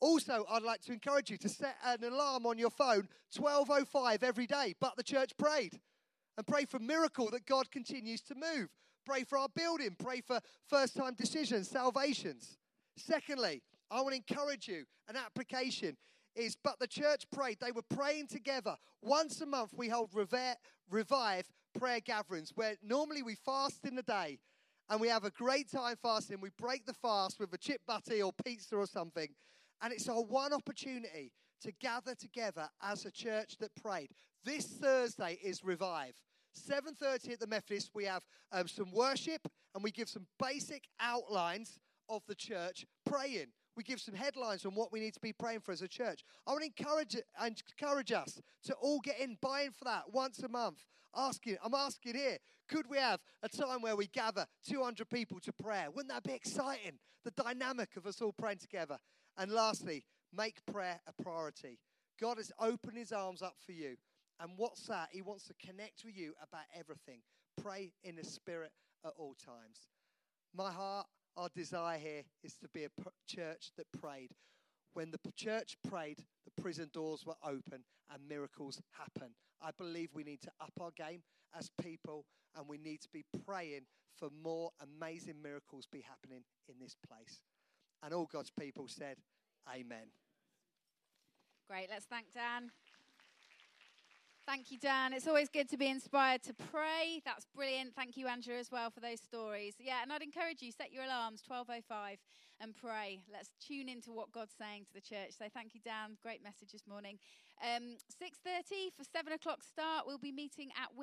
Also, 0.00 0.44
I'd 0.50 0.62
like 0.62 0.82
to 0.82 0.92
encourage 0.92 1.30
you 1.30 1.38
to 1.38 1.48
set 1.48 1.76
an 1.84 2.04
alarm 2.04 2.44
on 2.44 2.58
your 2.58 2.70
phone 2.70 3.08
12.05 3.36 4.22
every 4.22 4.46
day, 4.46 4.74
but 4.80 4.96
the 4.96 5.02
church 5.02 5.32
prayed. 5.38 5.80
and 6.36 6.46
pray 6.46 6.64
for 6.64 6.78
miracle 6.78 7.28
that 7.30 7.46
God 7.46 7.68
continues 7.70 8.20
to 8.22 8.34
move. 8.36 8.68
Pray 9.08 9.24
for 9.24 9.38
our 9.38 9.48
building. 9.48 9.96
Pray 9.98 10.20
for 10.20 10.38
first 10.68 10.94
time 10.94 11.14
decisions, 11.14 11.66
salvations. 11.66 12.58
Secondly, 12.98 13.62
I 13.90 14.02
want 14.02 14.10
to 14.10 14.16
encourage 14.16 14.68
you 14.68 14.84
an 15.08 15.16
application 15.16 15.96
is 16.36 16.56
but 16.62 16.78
the 16.78 16.86
church 16.86 17.24
prayed. 17.32 17.56
They 17.58 17.72
were 17.72 17.82
praying 17.82 18.26
together. 18.26 18.76
Once 19.00 19.40
a 19.40 19.46
month, 19.46 19.72
we 19.74 19.88
hold 19.88 20.10
revive 20.14 21.46
prayer 21.78 22.00
gatherings 22.00 22.52
where 22.54 22.74
normally 22.82 23.22
we 23.22 23.34
fast 23.34 23.86
in 23.86 23.94
the 23.94 24.02
day 24.02 24.40
and 24.90 25.00
we 25.00 25.08
have 25.08 25.24
a 25.24 25.30
great 25.30 25.70
time 25.70 25.96
fasting. 26.02 26.40
We 26.42 26.50
break 26.58 26.84
the 26.84 26.92
fast 26.92 27.40
with 27.40 27.52
a 27.54 27.58
chip 27.58 27.80
butty 27.86 28.22
or 28.22 28.32
pizza 28.44 28.76
or 28.76 28.86
something. 28.86 29.28
And 29.80 29.90
it's 29.90 30.08
our 30.08 30.22
one 30.22 30.52
opportunity 30.52 31.32
to 31.62 31.72
gather 31.80 32.14
together 32.14 32.68
as 32.82 33.06
a 33.06 33.10
church 33.10 33.56
that 33.60 33.74
prayed. 33.82 34.10
This 34.44 34.66
Thursday 34.66 35.38
is 35.42 35.64
Revive. 35.64 36.20
7:30 36.58 37.32
at 37.32 37.40
the 37.40 37.46
Methodist, 37.46 37.90
we 37.94 38.04
have 38.04 38.22
um, 38.52 38.68
some 38.68 38.90
worship 38.92 39.46
and 39.74 39.82
we 39.84 39.90
give 39.90 40.08
some 40.08 40.26
basic 40.38 40.88
outlines 41.00 41.78
of 42.08 42.22
the 42.26 42.34
church 42.34 42.86
praying. 43.06 43.48
We 43.76 43.84
give 43.84 44.00
some 44.00 44.14
headlines 44.14 44.66
on 44.66 44.74
what 44.74 44.92
we 44.92 45.00
need 45.00 45.14
to 45.14 45.20
be 45.20 45.32
praying 45.32 45.60
for 45.60 45.72
as 45.72 45.82
a 45.82 45.88
church. 45.88 46.24
I 46.46 46.50
want 46.50 46.62
to 46.62 46.84
encourage 46.84 47.16
encourage 47.40 48.12
us 48.12 48.40
to 48.64 48.74
all 48.74 49.00
get 49.00 49.20
in, 49.20 49.38
buy 49.40 49.62
in 49.62 49.72
for 49.72 49.84
that 49.84 50.12
once 50.12 50.40
a 50.40 50.48
month. 50.48 50.84
Asking, 51.16 51.56
I'm 51.64 51.74
asking 51.74 52.16
here, 52.16 52.38
could 52.68 52.88
we 52.90 52.98
have 52.98 53.20
a 53.42 53.48
time 53.48 53.80
where 53.80 53.96
we 53.96 54.08
gather 54.08 54.46
200 54.68 55.08
people 55.08 55.40
to 55.40 55.52
prayer? 55.52 55.90
Wouldn't 55.90 56.12
that 56.12 56.22
be 56.22 56.34
exciting? 56.34 56.98
The 57.24 57.30
dynamic 57.30 57.96
of 57.96 58.06
us 58.06 58.20
all 58.20 58.32
praying 58.32 58.58
together. 58.58 58.98
And 59.36 59.50
lastly, 59.50 60.04
make 60.36 60.64
prayer 60.66 61.00
a 61.06 61.22
priority. 61.22 61.78
God 62.20 62.36
has 62.36 62.52
opened 62.60 62.98
his 62.98 63.12
arms 63.12 63.42
up 63.42 63.56
for 63.64 63.72
you. 63.72 63.96
And 64.40 64.52
what's 64.56 64.86
that? 64.86 65.08
He 65.12 65.22
wants 65.22 65.46
to 65.48 65.54
connect 65.54 66.04
with 66.04 66.16
you 66.16 66.34
about 66.42 66.64
everything. 66.74 67.20
Pray 67.60 67.92
in 68.04 68.16
the 68.16 68.24
Spirit 68.24 68.70
at 69.04 69.12
all 69.16 69.34
times. 69.34 69.88
My 70.54 70.70
heart, 70.70 71.06
our 71.36 71.48
desire 71.54 71.98
here 71.98 72.22
is 72.42 72.54
to 72.56 72.68
be 72.68 72.84
a 72.84 72.88
church 73.26 73.70
that 73.76 73.86
prayed. 74.00 74.30
When 74.94 75.10
the 75.10 75.18
church 75.36 75.76
prayed, 75.88 76.18
the 76.44 76.62
prison 76.62 76.90
doors 76.92 77.24
were 77.26 77.36
open 77.44 77.84
and 78.12 78.28
miracles 78.28 78.80
happen. 78.92 79.34
I 79.60 79.70
believe 79.76 80.10
we 80.14 80.24
need 80.24 80.40
to 80.42 80.50
up 80.60 80.72
our 80.80 80.90
game 80.96 81.22
as 81.56 81.70
people 81.82 82.24
and 82.56 82.68
we 82.68 82.78
need 82.78 83.00
to 83.02 83.08
be 83.12 83.24
praying 83.44 83.82
for 84.16 84.30
more 84.42 84.70
amazing 84.82 85.40
miracles 85.42 85.86
be 85.90 86.00
happening 86.00 86.42
in 86.68 86.74
this 86.80 86.96
place. 87.06 87.40
And 88.02 88.12
all 88.14 88.28
God's 88.32 88.50
people 88.50 88.88
said, 88.88 89.16
Amen. 89.68 90.10
Great. 91.68 91.88
Let's 91.90 92.06
thank 92.06 92.32
Dan. 92.32 92.70
Thank 94.48 94.72
you, 94.72 94.78
Dan. 94.78 95.12
It's 95.12 95.28
always 95.28 95.50
good 95.50 95.68
to 95.68 95.76
be 95.76 95.88
inspired 95.88 96.42
to 96.44 96.54
pray. 96.72 97.20
That's 97.22 97.44
brilliant. 97.54 97.94
Thank 97.94 98.16
you, 98.16 98.28
Andrew, 98.28 98.54
as 98.54 98.72
well 98.72 98.88
for 98.88 99.00
those 99.00 99.20
stories. 99.20 99.74
Yeah, 99.78 100.00
and 100.02 100.10
I'd 100.10 100.22
encourage 100.22 100.62
you 100.62 100.72
set 100.72 100.90
your 100.90 101.04
alarms 101.04 101.42
12:05 101.42 102.16
and 102.58 102.74
pray. 102.74 103.20
Let's 103.30 103.50
tune 103.60 103.90
into 103.90 104.10
what 104.10 104.32
God's 104.32 104.54
saying 104.58 104.86
to 104.86 104.94
the 104.94 105.02
church. 105.02 105.32
So 105.38 105.50
thank 105.52 105.74
you, 105.74 105.80
Dan. 105.84 106.16
Great 106.22 106.42
message 106.42 106.72
this 106.72 106.86
morning. 106.86 107.18
Um, 107.60 107.98
6:30 108.08 108.88
for 108.96 109.04
seven 109.04 109.34
o'clock 109.34 109.62
start. 109.62 110.06
We'll 110.06 110.16
be 110.16 110.32
meeting 110.32 110.70
at. 110.80 110.96